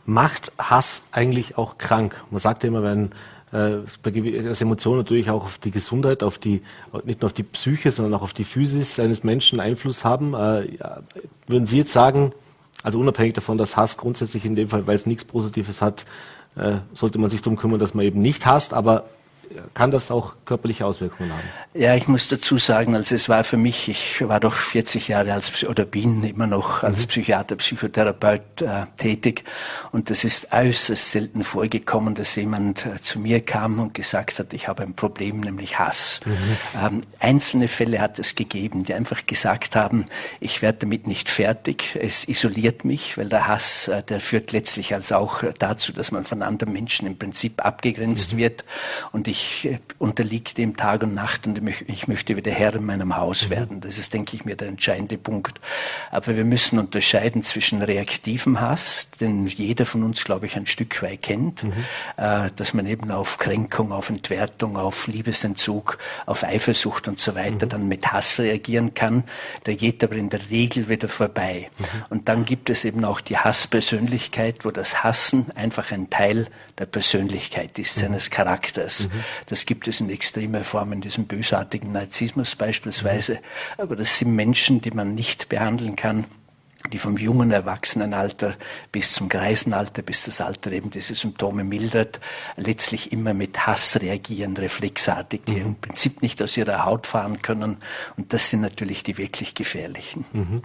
Macht 0.07 0.53
Hass 0.59 1.03
eigentlich 1.12 1.59
auch 1.59 1.77
krank? 1.77 2.23
Man 2.31 2.41
sagt 2.41 2.62
ja 2.62 2.69
immer, 2.69 2.83
wenn 2.83 3.12
äh, 3.53 4.49
als 4.49 4.61
Emotion 4.62 4.97
natürlich 4.97 5.29
auch 5.29 5.45
auf 5.45 5.59
die 5.59 5.71
Gesundheit, 5.71 6.23
auf 6.23 6.39
die, 6.39 6.62
nicht 7.05 7.21
nur 7.21 7.27
auf 7.27 7.33
die 7.35 7.43
Psyche, 7.43 7.91
sondern 7.91 8.15
auch 8.15 8.23
auf 8.23 8.33
die 8.33 8.45
Physis 8.45 8.99
eines 8.99 9.25
Menschen 9.25 9.61
Einfluss 9.61 10.05
haben. 10.05 10.33
Äh, 10.33 10.79
würden 11.47 11.67
Sie 11.67 11.79
jetzt 11.79 11.93
sagen, 11.93 12.33
also 12.83 12.99
unabhängig 12.99 13.35
davon, 13.35 13.59
dass 13.59 13.77
Hass 13.77 13.99
grundsätzlich 13.99 14.47
in 14.47 14.57
dem 14.57 14.69
Fall, 14.69 14.87
weil 14.87 14.97
es 14.97 15.07
nichts 15.07 15.25
Positives 15.25 15.83
hat, 15.83 16.07
äh, 16.57 16.77
sollte 16.95 17.19
man 17.19 17.29
sich 17.29 17.43
darum 17.43 17.59
kümmern, 17.59 17.79
dass 17.79 17.95
man 17.95 18.07
eben 18.07 18.21
nicht 18.21 18.47
hasst, 18.47 18.73
aber 18.73 19.05
kann 19.74 19.90
das 19.90 20.11
auch 20.11 20.34
körperliche 20.45 20.86
Auswirkungen 20.86 21.32
haben? 21.32 21.42
Ja, 21.74 21.95
ich 21.95 22.07
muss 22.07 22.28
dazu 22.28 22.57
sagen, 22.57 22.95
also 22.95 23.14
es 23.14 23.28
war 23.28 23.45
für 23.45 23.57
mich, 23.57 23.88
ich 23.88 24.26
war 24.28 24.40
doch 24.40 24.55
40 24.55 25.09
Jahre 25.09 25.32
als 25.32 25.64
oder 25.64 25.84
bin 25.84 26.22
immer 26.22 26.47
noch 26.47 26.82
als 26.82 27.03
mhm. 27.03 27.09
Psychiater, 27.09 27.57
Psychotherapeut 27.57 28.62
äh, 28.62 28.86
tätig 28.97 29.45
und 29.92 30.11
das 30.11 30.24
ist 30.24 30.53
äußerst 30.53 31.11
selten 31.11 31.42
vorgekommen, 31.42 32.14
dass 32.14 32.36
jemand 32.36 32.86
äh, 32.86 33.01
zu 33.01 33.18
mir 33.18 33.40
kam 33.40 33.80
und 33.80 33.95
gesagt 33.95 34.38
hat, 34.38 34.53
ich 34.53 34.68
habe 34.68 34.82
ein 34.84 34.95
Problem, 34.95 35.40
nämlich 35.40 35.78
Hass. 35.78 36.20
Mhm. 36.24 36.57
Ähm, 36.80 37.03
einzelne 37.18 37.68
Fälle 37.68 38.01
hat 38.01 38.18
es 38.18 38.34
gegeben, 38.34 38.84
die 38.84 38.95
einfach 38.95 39.26
gesagt 39.26 39.76
haben, 39.76 40.07
ich 40.40 40.62
werde 40.62 40.78
damit 40.80 41.07
nicht 41.07 41.28
fertig, 41.28 41.99
es 42.01 42.28
isoliert 42.28 42.84
mich, 42.84 43.18
weil 43.18 43.28
der 43.28 43.49
Hass, 43.49 43.88
äh, 43.88 44.03
der 44.03 44.20
führt 44.20 44.53
letztlich 44.53 44.95
als 44.95 45.11
auch 45.12 45.42
dazu, 45.59 45.92
dass 45.92 46.12
man 46.12 46.24
von 46.24 46.42
anderen 46.42 46.72
Menschen 46.72 47.07
im 47.07 47.18
Prinzip 47.18 47.64
abgegrenzt 47.64 48.34
mhm. 48.34 48.38
wird 48.38 48.64
und 49.12 49.26
ich 49.26 49.34
ich 49.35 49.64
äh, 49.66 49.78
unterliege 49.99 50.55
dem 50.55 50.76
Tag 50.76 51.03
und 51.03 51.14
Nacht 51.14 51.47
und 51.47 51.61
ich 51.87 52.09
möchte 52.09 52.37
wieder 52.37 52.53
Herr 52.53 52.74
in 52.74 52.87
meinem 52.87 53.16
Haus 53.16 53.47
mhm. 53.47 53.51
werden. 53.51 53.80
Das 53.80 53.99
ist, 53.99 54.14
denke 54.14 54.37
ich 54.37 54.45
mir, 54.45 54.57
der 54.57 54.68
entscheidende 54.68 55.18
Punkt. 55.18 55.61
Aber 56.11 56.37
wir 56.37 56.45
müssen 56.45 56.78
unterscheiden 56.78 57.43
zwischen 57.43 57.82
reaktivem 57.82 58.61
Hass, 58.61 59.11
den 59.20 59.47
jeder 59.47 59.87
von 59.87 60.03
uns, 60.05 60.24
glaube 60.24 60.47
ich, 60.47 60.57
ein 60.57 60.66
Stück 60.66 61.03
weit 61.03 61.22
kennt, 61.22 61.64
mhm. 61.64 61.72
Äh, 62.16 62.51
dass 62.55 62.74
man 62.74 62.87
eben 62.87 63.11
auf 63.11 63.39
Kränkung, 63.39 63.93
auf 63.93 64.09
Entwertung, 64.09 64.76
auf 64.76 65.07
Liebesentzug, 65.09 65.99
auf 66.26 66.45
Eifersucht 66.45 67.09
und 67.09 67.18
so 67.18 67.35
weiter 67.35 67.66
mhm. 67.66 67.70
dann 67.70 67.89
mit 67.89 68.12
Hass 68.12 68.39
reagieren 68.39 68.95
kann. 68.95 69.24
Der 69.66 69.74
geht 69.74 70.05
aber 70.05 70.14
in 70.14 70.28
der 70.28 70.51
Regel 70.51 70.89
wieder 70.89 71.09
vorbei. 71.09 71.70
Mhm. 71.78 71.85
Und 72.11 72.28
dann 72.28 72.45
gibt 72.45 72.70
es 72.70 72.85
eben 72.85 73.05
auch 73.05 73.20
die 73.20 73.37
Hasspersönlichkeit, 73.37 74.64
wo 74.64 74.70
das 74.70 75.03
Hassen 75.03 75.51
einfach 75.57 75.91
ein 75.91 76.11
Teil 76.11 76.47
der 76.78 76.87
Persönlichkeit 76.87 77.78
ist, 77.78 77.97
mhm. 77.97 78.01
seines 78.03 78.30
Charakters. 78.30 79.09
Mhm. 79.09 79.24
Das 79.47 79.66
gibt 79.66 79.89
es 79.89 80.01
in 80.01 80.11
extremer 80.11 80.64
Form 80.64 80.93
in 80.93 81.01
diesem 81.01 81.27
bösartigen 81.27 81.93
Narzissmus 81.93 82.57
beispielsweise. 82.57 83.39
Aber 83.79 83.97
das 83.97 84.18
sind 84.18 84.35
Menschen, 84.35 84.81
die 84.81 84.91
man 84.91 85.14
nicht 85.14 85.49
behandeln 85.49 85.97
kann 85.97 86.27
die 86.93 86.99
vom 86.99 87.16
jungen 87.16 87.51
Erwachsenenalter 87.51 88.55
bis 88.93 89.14
zum 89.14 89.29
Greisenalter, 89.29 90.03
bis 90.03 90.25
das 90.25 90.41
Alter 90.41 90.70
eben 90.72 90.91
diese 90.91 91.14
Symptome 91.14 91.64
mildert, 91.64 92.20
letztlich 92.57 93.11
immer 93.11 93.33
mit 93.33 93.66
Hass 93.66 94.01
reagieren, 94.01 94.57
reflexartig, 94.57 95.43
die 95.47 95.53
mhm. 95.53 95.66
im 95.66 95.75
Prinzip 95.77 96.20
nicht 96.20 96.43
aus 96.43 96.57
ihrer 96.57 96.85
Haut 96.85 97.07
fahren 97.07 97.41
können. 97.41 97.79
Und 98.16 98.33
das 98.33 98.51
sind 98.51 98.61
natürlich 98.61 99.03
die 99.03 99.16
wirklich 99.16 99.55
gefährlichen. 99.55 100.27
Mhm. 100.33 100.62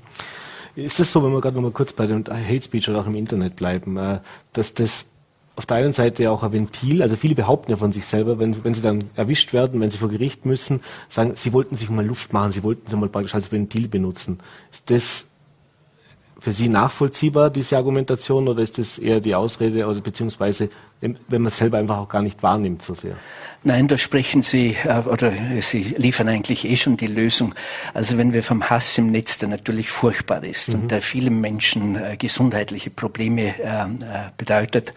Ist 0.75 0.99
es 0.99 1.11
so, 1.11 1.23
wenn 1.23 1.31
wir 1.31 1.41
gerade 1.41 1.55
noch 1.55 1.63
mal 1.63 1.71
kurz 1.71 1.93
bei 1.93 2.05
dem 2.05 2.25
Hate 2.25 2.61
Speech 2.61 2.89
oder 2.89 3.01
auch 3.01 3.07
im 3.07 3.15
Internet 3.15 3.55
bleiben, 3.55 3.97
äh, 3.97 4.19
dass 4.53 4.73
das 4.73 5.05
auf 5.59 5.65
der 5.65 5.75
einen 5.75 5.91
Seite 5.91 6.31
auch 6.31 6.41
ein 6.41 6.53
Ventil, 6.53 7.01
also 7.01 7.17
viele 7.17 7.35
behaupten 7.35 7.71
ja 7.71 7.75
von 7.75 7.91
sich 7.91 8.05
selber, 8.05 8.39
wenn, 8.39 8.63
wenn 8.63 8.73
sie 8.73 8.81
dann 8.81 9.09
erwischt 9.17 9.51
werden, 9.51 9.81
wenn 9.81 9.91
sie 9.91 9.97
vor 9.97 10.07
Gericht 10.07 10.45
müssen, 10.45 10.79
sagen, 11.09 11.33
sie 11.35 11.51
wollten 11.51 11.75
sich 11.75 11.89
mal 11.89 12.05
Luft 12.05 12.31
machen, 12.31 12.53
sie 12.53 12.63
wollten 12.63 12.89
sie 12.89 12.95
mal 12.95 13.09
praktisch 13.09 13.35
als 13.35 13.51
Ventil 13.51 13.89
benutzen. 13.89 14.39
Ist 14.71 14.89
das 14.89 15.25
für 16.39 16.53
Sie 16.53 16.69
nachvollziehbar, 16.69 17.49
diese 17.49 17.75
Argumentation, 17.75 18.47
oder 18.47 18.63
ist 18.63 18.77
das 18.77 18.99
eher 18.99 19.19
die 19.19 19.35
Ausrede 19.35 19.85
oder 19.85 19.99
beziehungsweise 19.99 20.69
wenn 21.01 21.17
man 21.29 21.45
es 21.45 21.57
selber 21.57 21.77
einfach 21.77 21.97
auch 21.97 22.09
gar 22.09 22.21
nicht 22.21 22.43
wahrnimmt 22.43 22.81
so 22.81 22.93
sehr? 22.93 23.15
Nein, 23.61 23.89
da 23.89 23.97
sprechen 23.97 24.41
Sie 24.41 24.77
äh, 24.85 24.99
oder 24.99 25.33
Sie 25.61 25.83
liefern 25.97 26.29
eigentlich 26.29 26.63
eh 26.63 26.77
schon 26.77 26.95
die 26.95 27.07
Lösung. 27.07 27.53
Also 27.93 28.17
wenn 28.17 28.31
wir 28.31 28.41
vom 28.41 28.69
Hass 28.69 28.97
im 28.97 29.11
Netz, 29.11 29.37
der 29.37 29.49
natürlich 29.49 29.89
furchtbar 29.89 30.45
ist 30.45 30.69
mhm. 30.69 30.75
und 30.75 30.91
der 30.91 31.01
vielen 31.01 31.41
Menschen 31.41 31.97
äh, 31.97 32.15
gesundheitliche 32.17 32.89
Probleme 32.89 33.53
äh, 33.59 33.83
äh, 33.83 33.87
bedeutet. 34.37 34.93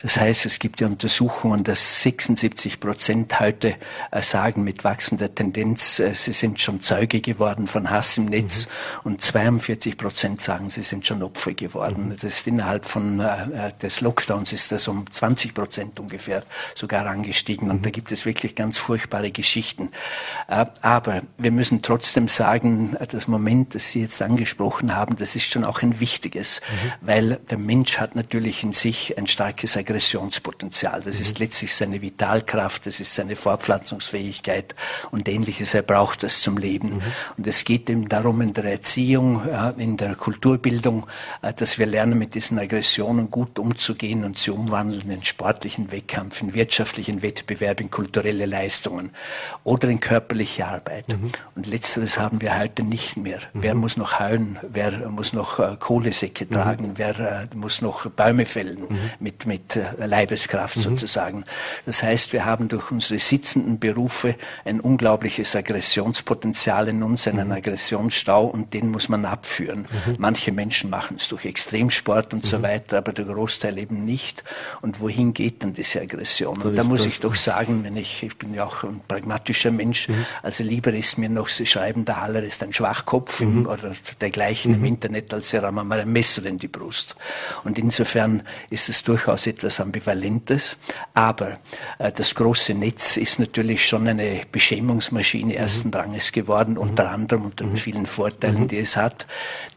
Das 0.00 0.20
heißt, 0.20 0.46
es 0.46 0.60
gibt 0.60 0.80
ja 0.80 0.86
Untersuchungen, 0.86 1.64
dass 1.64 2.02
76 2.02 2.78
Prozent 2.78 3.40
heute 3.40 3.74
äh, 4.12 4.22
sagen 4.22 4.62
mit 4.62 4.84
wachsender 4.84 5.34
Tendenz, 5.34 5.98
äh, 5.98 6.14
sie 6.14 6.32
sind 6.32 6.60
schon 6.60 6.80
Zeuge 6.82 7.20
geworden 7.20 7.66
von 7.66 7.90
Hass 7.90 8.16
im 8.16 8.26
Netz 8.26 8.66
mhm. 9.02 9.10
und 9.10 9.22
42 9.22 9.96
Prozent 9.96 10.40
sagen, 10.40 10.70
sie 10.70 10.82
sind 10.82 11.04
schon 11.04 11.20
Opfer 11.24 11.54
geworden. 11.54 12.10
Mhm. 12.10 12.12
Das 12.12 12.24
ist 12.24 12.46
innerhalb 12.46 12.84
von 12.84 13.24
des 13.82 14.00
Lockdowns 14.00 14.52
ist 14.52 14.70
das 14.70 14.88
um 14.88 15.10
20 15.10 15.43
50 15.44 15.54
Prozent 15.54 16.00
ungefähr 16.00 16.42
sogar 16.74 17.06
angestiegen. 17.06 17.70
Und 17.70 17.84
da 17.84 17.90
gibt 17.90 18.12
es 18.12 18.24
wirklich 18.24 18.54
ganz 18.54 18.78
furchtbare 18.78 19.30
Geschichten. 19.30 19.90
Äh, 20.48 20.66
aber 20.80 21.22
wir 21.36 21.50
müssen 21.50 21.82
trotzdem 21.82 22.28
sagen, 22.28 22.96
das 23.10 23.28
Moment, 23.28 23.74
das 23.74 23.90
Sie 23.90 24.00
jetzt 24.00 24.22
angesprochen 24.22 24.94
haben, 24.96 25.16
das 25.16 25.36
ist 25.36 25.50
schon 25.50 25.64
auch 25.64 25.82
ein 25.82 26.00
wichtiges, 26.00 26.60
mhm. 26.60 27.06
weil 27.06 27.40
der 27.50 27.58
Mensch 27.58 27.98
hat 27.98 28.16
natürlich 28.16 28.62
in 28.62 28.72
sich 28.72 29.18
ein 29.18 29.26
starkes 29.26 29.76
Aggressionspotenzial. 29.76 31.02
Das 31.02 31.16
mhm. 31.16 31.22
ist 31.22 31.38
letztlich 31.38 31.74
seine 31.74 32.00
Vitalkraft, 32.00 32.86
das 32.86 33.00
ist 33.00 33.14
seine 33.14 33.36
Fortpflanzungsfähigkeit 33.36 34.74
und 35.10 35.28
ähnliches. 35.28 35.74
Er 35.74 35.82
braucht 35.82 36.22
das 36.22 36.40
zum 36.40 36.56
Leben. 36.56 36.96
Mhm. 36.96 37.02
Und 37.38 37.46
es 37.46 37.64
geht 37.64 37.88
ihm 37.90 38.08
darum 38.08 38.40
in 38.40 38.54
der 38.54 38.64
Erziehung, 38.64 39.42
in 39.76 39.96
der 39.96 40.14
Kulturbildung, 40.14 41.06
äh, 41.42 41.52
dass 41.52 41.78
wir 41.78 41.86
lernen, 41.86 42.18
mit 42.18 42.34
diesen 42.34 42.58
Aggressionen 42.58 43.30
gut 43.30 43.58
umzugehen 43.58 44.24
und 44.24 44.38
sie 44.38 44.50
umwandeln 44.50 45.10
in 45.10 45.24
sportlichen 45.34 45.90
Wettkampf, 45.90 46.40
in 46.42 46.54
wirtschaftlichen 46.54 47.20
Wettbewerb, 47.20 47.80
in 47.80 47.90
kulturelle 47.90 48.46
Leistungen 48.46 49.10
oder 49.64 49.88
in 49.88 49.98
körperliche 49.98 50.66
Arbeit. 50.66 51.08
Mhm. 51.08 51.32
Und 51.56 51.66
letzteres 51.66 52.20
haben 52.20 52.40
wir 52.40 52.56
heute 52.56 52.84
nicht 52.84 53.16
mehr. 53.16 53.40
Mhm. 53.52 53.62
Wer 53.62 53.74
muss 53.74 53.96
noch 53.96 54.20
heuen? 54.20 54.58
Wer 54.62 55.10
muss 55.10 55.32
noch 55.32 55.58
äh, 55.58 55.76
Kohlesäcke 55.78 56.44
mhm. 56.44 56.50
tragen? 56.50 56.92
Wer 56.96 57.48
äh, 57.52 57.56
muss 57.56 57.82
noch 57.82 58.08
Bäume 58.10 58.46
fällen 58.46 58.82
mhm. 58.88 58.98
mit, 59.18 59.44
mit 59.44 59.74
äh, 59.74 60.06
Leibeskraft 60.06 60.76
mhm. 60.76 60.82
sozusagen? 60.82 61.44
Das 61.84 62.04
heißt, 62.04 62.32
wir 62.32 62.44
haben 62.44 62.68
durch 62.68 62.92
unsere 62.92 63.18
sitzenden 63.18 63.80
Berufe 63.80 64.36
ein 64.64 64.80
unglaubliches 64.80 65.56
Aggressionspotenzial 65.56 66.88
in 66.88 67.02
uns, 67.02 67.26
einen. 67.26 67.50
Aggressionsstau 67.50 68.44
und 68.44 68.72
den 68.74 68.90
muss 68.90 69.08
man 69.08 69.24
abführen. 69.24 69.86
Manche 70.18 70.52
Menschen 70.52 70.90
machen 70.90 71.16
es 71.18 71.28
durch 71.28 71.44
Extremsport 71.44 72.32
und 72.34 72.44
so 72.44 72.62
weiter, 72.62 72.98
aber 72.98 73.12
der 73.12 73.24
Großteil 73.24 73.78
eben 73.78 74.04
nicht. 74.04 74.44
Und 74.80 75.00
wohin 75.00 75.23
geht 75.32 75.62
dann 75.62 75.72
diese 75.72 76.00
Aggression? 76.00 76.60
Und 76.60 76.76
da 76.76 76.84
muss 76.84 77.06
ich 77.06 77.20
doch 77.20 77.34
sagen, 77.34 77.84
wenn 77.84 77.96
ich, 77.96 78.22
ich 78.22 78.36
bin 78.36 78.52
ja 78.54 78.64
auch 78.64 78.84
ein 78.84 79.00
pragmatischer 79.06 79.70
Mensch, 79.70 80.08
mhm. 80.08 80.26
also 80.42 80.64
lieber 80.64 80.92
ist 80.92 81.18
mir 81.18 81.28
noch, 81.28 81.48
Sie 81.48 81.66
schreiben, 81.66 82.04
der 82.04 82.20
Haller 82.20 82.42
ist 82.42 82.62
ein 82.62 82.72
Schwachkopf 82.72 83.40
mhm. 83.40 83.66
oder 83.66 83.92
dergleichen 84.20 84.72
mhm. 84.72 84.78
im 84.78 84.84
Internet, 84.84 85.32
als 85.32 85.50
Sie 85.50 85.56
rammen 85.56 85.86
mal 85.86 86.00
ein 86.00 86.12
Messer 86.12 86.44
in 86.44 86.58
die 86.58 86.68
Brust. 86.68 87.16
Und 87.64 87.78
insofern 87.78 88.42
ist 88.70 88.88
es 88.88 89.02
durchaus 89.02 89.46
etwas 89.46 89.80
Ambivalentes. 89.80 90.76
Aber 91.14 91.58
äh, 91.98 92.12
das 92.12 92.34
große 92.34 92.74
Netz 92.74 93.16
ist 93.16 93.38
natürlich 93.38 93.86
schon 93.86 94.08
eine 94.08 94.42
Beschämungsmaschine 94.50 95.54
mhm. 95.54 95.58
ersten 95.58 95.90
Ranges 95.90 96.32
geworden, 96.32 96.72
mhm. 96.72 96.80
unter 96.80 97.10
anderem 97.10 97.46
unter 97.46 97.64
den 97.64 97.72
mhm. 97.72 97.76
vielen 97.76 98.06
Vorteilen, 98.06 98.68
die 98.68 98.78
es 98.78 98.96
hat. 98.96 99.26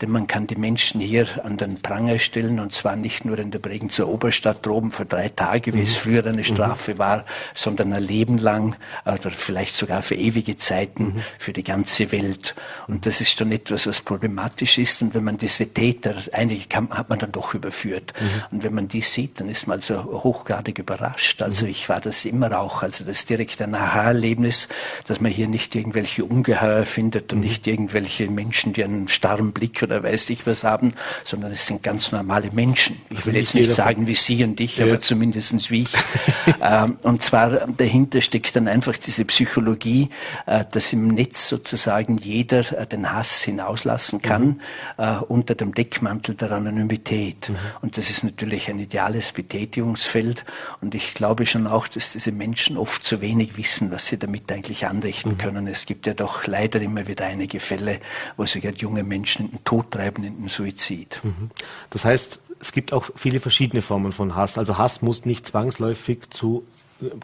Denn 0.01 0.11
man 0.11 0.27
kann 0.27 0.47
die 0.47 0.55
Menschen 0.55 0.99
hier 0.99 1.27
an 1.43 1.57
den 1.57 1.81
Pranger 1.81 2.19
stellen 2.19 2.59
und 2.59 2.73
zwar 2.73 2.95
nicht 2.95 3.25
nur 3.25 3.37
in 3.39 3.51
der 3.51 3.59
Bregenzer 3.59 4.07
Oberstadt 4.07 4.65
droben 4.65 4.91
drei 5.07 5.29
Tage, 5.38 5.73
wie 5.73 5.83
es 5.83 5.95
früher 5.95 6.25
eine 6.25 6.43
Strafe 6.43 6.97
war, 6.97 7.23
sondern 7.53 7.93
ein 7.93 8.03
Leben 8.03 8.38
lang 8.38 8.75
oder 9.05 9.31
vielleicht 9.31 9.75
sogar 9.75 10.01
für 10.01 10.15
ewige 10.15 10.57
Zeiten 10.57 11.03
mhm. 11.03 11.23
für 11.39 11.53
die 11.53 11.63
ganze 11.63 12.11
Welt. 12.11 12.55
Und 12.88 13.05
das 13.05 13.21
ist 13.21 13.38
schon 13.38 13.51
etwas, 13.51 13.88
was 13.88 14.01
problematisch 14.01 14.77
ist. 14.77 15.01
Und 15.01 15.13
wenn 15.13 15.23
man 15.23 15.38
diese 15.38 15.67
Täter, 15.67 16.15
einige 16.33 16.75
hat 16.89 17.09
man 17.09 17.19
dann 17.19 17.31
doch 17.31 17.53
überführt. 17.53 18.13
Mhm. 18.19 18.43
Und 18.51 18.63
wenn 18.63 18.73
man 18.73 18.88
die 18.88 19.01
sieht, 19.01 19.39
dann 19.39 19.47
ist 19.47 19.67
man 19.67 19.77
also 19.77 20.03
hochgradig 20.03 20.79
überrascht. 20.79 21.41
Also 21.41 21.65
mhm. 21.65 21.71
ich 21.71 21.88
war 21.88 22.01
das 22.01 22.25
immer 22.25 22.59
auch, 22.59 22.83
also 22.83 23.05
das 23.05 23.25
direkt 23.25 23.61
ein 23.61 23.75
Aha-Erlebnis, 23.75 24.67
dass 25.05 25.21
man 25.21 25.31
hier 25.31 25.47
nicht 25.47 25.75
irgendwelche 25.75 26.25
Ungeheuer 26.25 26.85
findet 26.85 27.31
und 27.31 27.39
mhm. 27.39 27.45
nicht 27.45 27.67
irgendwelche 27.67 28.27
Menschen, 28.27 28.73
die 28.73 28.83
einen 28.83 29.07
starren 29.07 29.53
Blick 29.53 29.83
oder 29.83 30.03
weiß 30.03 30.31
ich 30.31 30.47
was 30.47 30.63
haben, 30.63 30.93
sondern 31.23 31.51
es 31.51 31.67
sind 31.67 31.83
ganz 31.83 32.11
normale 32.11 32.51
Menschen. 32.51 32.99
Ich 33.11 33.25
will 33.25 33.35
jetzt 33.35 33.53
nicht 33.53 33.71
sagen 33.71 34.07
wie 34.07 34.15
Sie 34.15 34.43
und 34.43 34.59
ich, 34.59 34.77
ja. 34.77 34.85
aber 34.85 34.99
zumindest 34.99 35.26
wie 35.34 35.82
ich. 35.82 35.93
ähm, 36.61 36.97
und 37.03 37.23
zwar 37.23 37.67
dahinter 37.67 38.21
steckt 38.21 38.55
dann 38.55 38.67
einfach 38.67 38.97
diese 38.97 39.25
Psychologie, 39.25 40.09
äh, 40.45 40.65
dass 40.71 40.93
im 40.93 41.09
Netz 41.09 41.49
sozusagen 41.49 42.17
jeder 42.17 42.59
äh, 42.78 42.86
den 42.86 43.11
Hass 43.11 43.41
hinauslassen 43.41 44.21
kann 44.21 44.45
mhm. 44.45 44.59
äh, 44.97 45.17
unter 45.28 45.55
dem 45.55 45.73
Deckmantel 45.73 46.36
der 46.36 46.51
Anonymität. 46.51 47.49
Mhm. 47.49 47.55
Und 47.82 47.97
das 47.97 48.09
ist 48.09 48.23
natürlich 48.23 48.69
ein 48.69 48.80
ideales 48.80 49.32
Betätigungsfeld. 49.32 50.45
Und 50.82 50.95
ich 50.95 51.13
glaube 51.13 51.45
schon 51.45 51.67
auch, 51.67 51.88
dass 51.88 52.13
diese 52.13 52.32
Menschen 52.32 52.78
oft 52.78 53.03
zu 53.03 53.21
wenig 53.21 53.57
wissen, 53.57 53.91
was 53.91 54.07
sie 54.07 54.17
damit 54.17 54.51
eigentlich 54.51 54.86
anrichten 54.86 55.34
mhm. 55.34 55.38
können. 55.38 55.67
Es 55.67 55.86
gibt 55.86 56.07
ja 56.07 56.13
doch 56.13 56.47
leider 56.47 56.82
immer 56.82 57.07
wieder 57.07 57.25
einige 57.25 57.59
Fälle, 57.59 57.99
wo 58.36 58.45
sogar 58.45 58.73
junge 58.73 59.03
Menschen 59.03 59.47
in 59.47 59.51
den 59.51 59.63
Tod 59.63 59.91
treiben, 59.91 60.23
in 60.23 60.41
den 60.41 60.49
Suizid. 60.49 61.19
Mhm. 61.23 61.49
Das 61.89 62.05
heißt, 62.05 62.39
es 62.59 62.71
gibt 62.71 62.93
auch 62.93 63.09
viele 63.15 63.39
verschiedene 63.39 63.81
Formen 63.81 64.11
von 64.11 64.35
Hass. 64.35 64.57
Also 64.57 64.77
Hass 64.77 65.01
muss 65.01 65.25
nicht 65.25 65.45
zwangsläufig 65.45 66.29
zu 66.29 66.65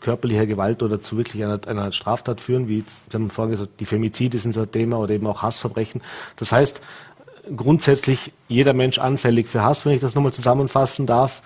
körperlicher 0.01 0.45
Gewalt 0.45 0.83
oder 0.83 0.99
zu 0.99 1.17
wirklich 1.17 1.43
einer, 1.43 1.59
einer 1.67 1.91
Straftat 1.91 2.41
führen, 2.41 2.67
wie 2.67 2.81
Sie 2.81 3.13
haben 3.13 3.29
vorhin 3.29 3.51
gesagt, 3.51 3.79
die 3.79 3.85
Femizide 3.85 4.37
sind 4.37 4.53
so 4.53 4.61
ein 4.61 4.71
Thema 4.71 4.97
oder 4.99 5.13
eben 5.13 5.25
auch 5.27 5.41
Hassverbrechen. 5.41 6.01
Das 6.35 6.51
heißt, 6.51 6.81
grundsätzlich 7.55 8.31
jeder 8.47 8.73
Mensch 8.73 8.99
anfällig 8.99 9.47
für 9.47 9.63
Hass, 9.63 9.85
wenn 9.85 9.93
ich 9.93 10.01
das 10.01 10.15
nochmal 10.15 10.33
zusammenfassen 10.33 11.05
darf, 11.07 11.41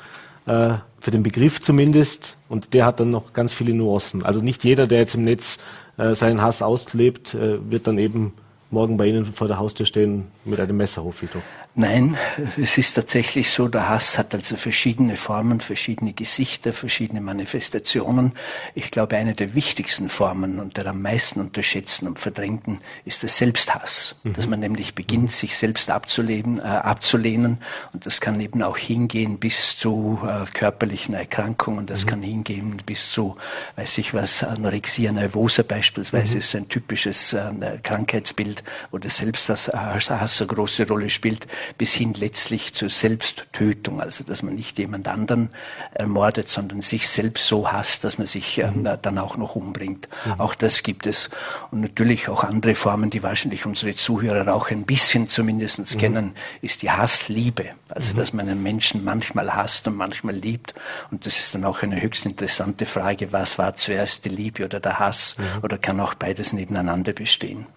äh, 0.45 0.73
für 0.99 1.11
den 1.11 1.23
Begriff 1.23 1.61
zumindest, 1.61 2.38
und 2.49 2.73
der 2.73 2.85
hat 2.85 2.99
dann 2.99 3.11
noch 3.11 3.33
ganz 3.33 3.53
viele 3.53 3.73
Nuancen. 3.73 4.25
Also 4.25 4.41
nicht 4.41 4.63
jeder, 4.63 4.88
der 4.88 4.99
jetzt 4.99 5.15
im 5.15 5.23
Netz 5.23 5.59
äh, 5.97 6.15
seinen 6.15 6.41
Hass 6.41 6.61
auslebt, 6.61 7.33
äh, 7.33 7.59
wird 7.71 7.88
dann 7.88 7.97
eben 7.97 8.33
morgen 8.71 8.97
bei 8.97 9.07
Ihnen 9.07 9.25
vor 9.25 9.47
der 9.47 9.59
Haustür 9.59 9.85
stehen 9.85 10.27
mit 10.43 10.59
einem 10.59 10.77
Messer, 10.77 11.03
hoffe 11.03 11.25
ich 11.25 11.31
doch. 11.31 11.41
Nein, 11.80 12.17
es 12.59 12.80
ist 12.80 12.95
tatsächlich 12.95 13.51
so, 13.51 13.67
der 13.67 13.88
Hass 13.88 14.17
hat 14.17 14.34
also 14.34 14.57
verschiedene 14.57 15.15
Formen, 15.15 15.59
verschiedene 15.59 16.11
Gesichter, 16.11 16.73
verschiedene 16.73 17.21
Manifestationen. 17.21 18.32
Ich 18.73 18.89
glaube, 18.89 19.15
eine 19.15 19.36
der 19.36 19.53
wichtigsten 19.53 20.09
Formen 20.09 20.57
und 20.57 20.78
der 20.78 20.88
am 20.88 21.03
meisten 21.03 21.39
unterschätzten 21.39 22.07
und 22.07 22.19
verdrängten 22.19 22.80
ist 23.05 23.21
der 23.21 23.30
Selbsthass, 23.30 24.15
mhm. 24.23 24.34
dass 24.34 24.47
man 24.47 24.59
nämlich 24.59 24.95
beginnt, 24.95 25.25
mhm. 25.25 25.28
sich 25.28 25.55
selbst 25.55 25.91
abzulehnen, 25.91 26.57
äh, 26.57 26.63
abzulehnen. 26.63 27.59
Und 27.93 28.07
das 28.07 28.21
kann 28.21 28.41
eben 28.41 28.63
auch 28.63 28.78
hingehen 28.78 29.38
bis 29.38 29.78
zu 29.78 30.19
äh, 30.28 30.51
körperlichen 30.51 31.13
Erkrankungen, 31.13 31.86
das 31.86 32.05
mhm. 32.05 32.09
kann 32.09 32.21
hingehen 32.23 32.82
bis 32.88 33.11
zu, 33.11 33.38
weiß 33.75 33.99
ich 33.99 34.15
was, 34.15 34.43
Anorexia 34.43 35.11
nervosa 35.11 35.61
beispielsweise 35.61 36.34
mhm. 36.34 36.39
ist 36.39 36.55
ein 36.55 36.69
typisches 36.69 37.34
äh, 37.34 37.51
Krankheitsbild, 37.84 38.63
wo 38.89 38.97
der 38.97 39.11
Selbsthass 39.11 39.67
äh, 39.67 39.73
eine 39.78 40.47
große 40.47 40.88
Rolle 40.88 41.11
spielt 41.11 41.45
bis 41.78 41.93
hin 41.93 42.13
letztlich 42.13 42.74
zur 42.74 42.89
Selbsttötung, 42.89 44.01
also 44.01 44.24
dass 44.24 44.43
man 44.43 44.55
nicht 44.55 44.80
jemand 44.80 45.07
anderen 45.07 45.49
ermordet, 45.93 46.49
sondern 46.49 46.82
sich 46.82 47.09
selbst 47.09 47.47
so 47.47 47.72
hasst, 47.72 48.03
dass 48.03 48.18
man 48.18 48.28
sich 48.28 48.59
äh, 48.59 48.72
mhm. 48.72 48.88
dann 49.01 49.18
auch 49.18 49.38
noch 49.38 49.55
umbringt. 49.55 50.07
Mhm. 50.26 50.39
Auch 50.39 50.55
das 50.55 50.84
gibt 50.84 51.07
es. 51.07 51.30
Und 51.72 51.82
natürlich 51.82 52.30
auch 52.30 52.43
andere 52.43 52.76
Formen, 52.76 53.09
die 53.09 53.24
wahrscheinlich 53.24 53.65
unsere 53.65 53.95
Zuhörer 53.95 54.53
auch 54.53 54.72
ein 54.72 54.84
bisschen 54.84 55.28
zumindest 55.28 55.80
mhm. 55.95 55.99
kennen, 55.99 56.36
ist 56.61 56.82
die 56.82 56.91
Hassliebe. 56.91 57.65
Also 57.89 58.13
mhm. 58.13 58.18
dass 58.18 58.34
man 58.34 58.49
einen 58.49 58.63
Menschen 58.63 59.03
manchmal 59.03 59.53
hasst 59.55 59.88
und 59.88 59.95
manchmal 59.95 60.36
liebt. 60.36 60.74
Und 61.11 61.26
das 61.26 61.39
ist 61.39 61.53
dann 61.53 61.65
auch 61.65 61.84
eine 61.84 62.01
höchst 62.01 62.26
interessante 62.26 62.86
Frage, 62.86 63.32
was 63.32 63.57
war 63.57 63.76
zuerst 63.76 64.26
die 64.26 64.30
Liebe 64.30 64.65
oder 64.65 64.80
der 64.80 64.99
Hass? 64.99 65.36
Oder 65.61 65.78
kann 65.78 65.99
auch 65.99 66.13
beides 66.15 66.53
nebeneinander 66.53 67.13
bestehen? 67.13 67.68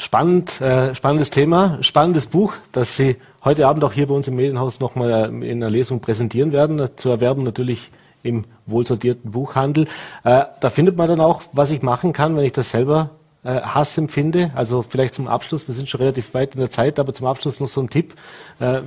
Spannend, 0.00 0.62
äh, 0.62 0.94
spannendes 0.94 1.28
Thema, 1.28 1.76
spannendes 1.82 2.24
Buch, 2.24 2.54
das 2.72 2.96
Sie 2.96 3.16
heute 3.44 3.66
Abend 3.66 3.84
auch 3.84 3.92
hier 3.92 4.06
bei 4.06 4.14
uns 4.14 4.26
im 4.28 4.36
Medienhaus 4.36 4.80
nochmal 4.80 5.10
äh, 5.10 5.26
in 5.26 5.62
einer 5.62 5.68
Lesung 5.68 6.00
präsentieren 6.00 6.52
werden. 6.52 6.88
Zu 6.96 7.10
erwerben 7.10 7.42
natürlich 7.42 7.90
im 8.22 8.46
wohlsortierten 8.64 9.30
Buchhandel. 9.30 9.88
Äh, 10.24 10.44
da 10.58 10.70
findet 10.70 10.96
man 10.96 11.06
dann 11.06 11.20
auch, 11.20 11.42
was 11.52 11.70
ich 11.70 11.82
machen 11.82 12.14
kann, 12.14 12.34
wenn 12.34 12.44
ich 12.44 12.52
das 12.52 12.70
selber 12.70 13.10
äh, 13.44 13.60
Hass 13.60 13.98
empfinde. 13.98 14.50
Also 14.54 14.80
vielleicht 14.80 15.14
zum 15.14 15.28
Abschluss, 15.28 15.68
wir 15.68 15.74
sind 15.74 15.90
schon 15.90 16.00
relativ 16.00 16.32
weit 16.32 16.54
in 16.54 16.60
der 16.60 16.70
Zeit, 16.70 16.98
aber 16.98 17.12
zum 17.12 17.26
Abschluss 17.26 17.60
noch 17.60 17.68
so 17.68 17.82
ein 17.82 17.90
Tipp. 17.90 18.14
Äh, 18.58 18.80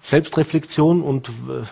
Selbstreflexion 0.00 1.02
und 1.02 1.28
äh, 1.28 1.66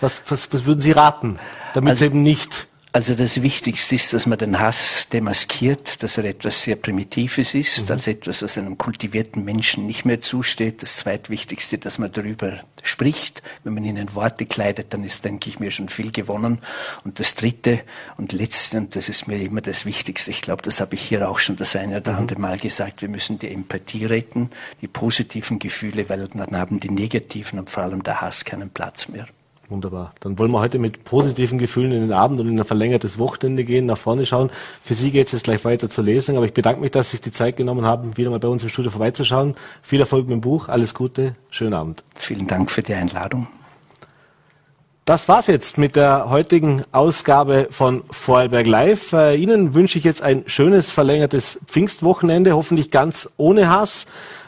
was, 0.00 0.22
was, 0.28 0.52
was 0.52 0.64
würden 0.64 0.80
Sie 0.80 0.92
raten, 0.92 1.40
damit 1.74 1.90
also, 1.90 2.04
es 2.04 2.10
eben 2.12 2.22
nicht 2.22 2.68
also 2.94 3.14
das 3.14 3.40
Wichtigste 3.40 3.94
ist, 3.94 4.12
dass 4.12 4.26
man 4.26 4.38
den 4.38 4.60
Hass 4.60 5.08
demaskiert, 5.10 6.02
dass 6.02 6.18
er 6.18 6.24
etwas 6.24 6.62
sehr 6.62 6.76
Primitives 6.76 7.54
ist, 7.54 7.86
mhm. 7.86 7.92
als 7.92 8.06
etwas, 8.06 8.42
was 8.42 8.58
einem 8.58 8.76
kultivierten 8.76 9.44
Menschen 9.44 9.86
nicht 9.86 10.04
mehr 10.04 10.20
zusteht. 10.20 10.82
Das 10.82 10.96
Zweitwichtigste, 10.96 11.78
dass 11.78 11.98
man 11.98 12.12
darüber 12.12 12.60
spricht. 12.82 13.42
Wenn 13.64 13.72
man 13.74 13.84
ihn 13.84 13.96
in 13.96 14.14
Worte 14.14 14.44
kleidet, 14.44 14.92
dann 14.92 15.04
ist, 15.04 15.24
denke 15.24 15.48
ich, 15.48 15.58
mir 15.58 15.70
schon 15.70 15.88
viel 15.88 16.12
gewonnen. 16.12 16.58
Und 17.02 17.18
das 17.18 17.34
Dritte 17.34 17.80
und 18.18 18.32
Letzte, 18.32 18.76
und 18.76 18.94
das 18.94 19.08
ist 19.08 19.26
mir 19.26 19.40
immer 19.40 19.62
das 19.62 19.86
Wichtigste, 19.86 20.30
ich 20.30 20.42
glaube, 20.42 20.62
das 20.62 20.82
habe 20.82 20.94
ich 20.94 21.02
hier 21.02 21.28
auch 21.28 21.38
schon 21.38 21.56
das 21.56 21.74
eine 21.74 21.96
oder 21.96 22.12
mhm. 22.12 22.18
andere 22.18 22.40
Mal 22.40 22.58
gesagt, 22.58 23.00
wir 23.00 23.08
müssen 23.08 23.38
die 23.38 23.50
Empathie 23.50 24.04
retten, 24.04 24.50
die 24.82 24.88
positiven 24.88 25.58
Gefühle, 25.58 26.10
weil 26.10 26.28
dann 26.28 26.56
haben 26.56 26.78
die 26.78 26.90
negativen 26.90 27.58
und 27.58 27.70
vor 27.70 27.84
allem 27.84 28.02
der 28.02 28.20
Hass 28.20 28.44
keinen 28.44 28.68
Platz 28.68 29.08
mehr. 29.08 29.26
Wunderbar. 29.68 30.12
Dann 30.20 30.38
wollen 30.38 30.50
wir 30.50 30.60
heute 30.60 30.78
mit 30.78 31.04
positiven 31.04 31.58
Gefühlen 31.58 31.92
in 31.92 32.00
den 32.02 32.12
Abend 32.12 32.40
und 32.40 32.48
in 32.48 32.58
ein 32.58 32.64
verlängertes 32.64 33.18
Wochenende 33.18 33.64
gehen, 33.64 33.86
nach 33.86 33.96
vorne 33.96 34.26
schauen. 34.26 34.50
Für 34.82 34.94
Sie 34.94 35.10
geht 35.10 35.28
es 35.28 35.32
jetzt 35.32 35.44
gleich 35.44 35.64
weiter 35.64 35.88
zur 35.88 36.04
Lesung, 36.04 36.36
aber 36.36 36.44
ich 36.44 36.52
bedanke 36.52 36.80
mich, 36.80 36.90
dass 36.90 37.06
Sie 37.06 37.12
sich 37.12 37.22
die 37.22 37.32
Zeit 37.32 37.56
genommen 37.56 37.84
haben, 37.84 38.16
wieder 38.16 38.30
mal 38.30 38.38
bei 38.38 38.48
uns 38.48 38.62
im 38.62 38.68
Studio 38.68 38.90
vorbeizuschauen. 38.90 39.54
Viel 39.80 40.00
Erfolg 40.00 40.26
mit 40.26 40.32
dem 40.32 40.40
Buch, 40.42 40.68
alles 40.68 40.94
Gute, 40.94 41.32
schönen 41.50 41.74
Abend. 41.74 42.04
Vielen 42.14 42.46
Dank 42.46 42.70
für 42.70 42.82
die 42.82 42.94
Einladung. 42.94 43.46
Das 45.04 45.28
war's 45.28 45.48
jetzt 45.48 45.78
mit 45.78 45.96
der 45.96 46.30
heutigen 46.30 46.84
Ausgabe 46.92 47.66
von 47.70 48.04
Vorarlberg 48.10 48.68
Live. 48.68 49.12
Äh, 49.12 49.34
Ihnen 49.34 49.74
wünsche 49.74 49.98
ich 49.98 50.04
jetzt 50.04 50.22
ein 50.22 50.44
schönes 50.46 50.90
verlängertes 50.90 51.58
Pfingstwochenende, 51.66 52.54
hoffentlich 52.54 52.92
ganz 52.92 53.28
ohne 53.36 53.68
Hass, 53.68 54.06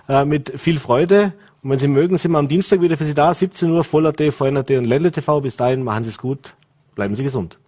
äh, 0.08 0.24
mit 0.24 0.52
viel 0.60 0.78
Freude. 0.78 1.32
Und 1.64 1.70
wenn 1.70 1.78
Sie 1.78 1.88
mögen, 1.88 2.18
sind 2.18 2.32
wir 2.32 2.38
am 2.38 2.46
Dienstag 2.46 2.82
wieder 2.82 2.98
für 2.98 3.06
Sie 3.06 3.14
da, 3.14 3.32
17 3.32 3.70
Uhr, 3.70 3.84
Voller.t, 3.84 4.30
VNRT 4.30 4.72
und 4.72 4.84
Ländle 4.84 5.10
TV. 5.10 5.40
Bis 5.40 5.56
dahin, 5.56 5.82
machen 5.82 6.04
Sie 6.04 6.10
es 6.10 6.18
gut, 6.18 6.54
bleiben 6.94 7.14
Sie 7.14 7.22
gesund. 7.22 7.58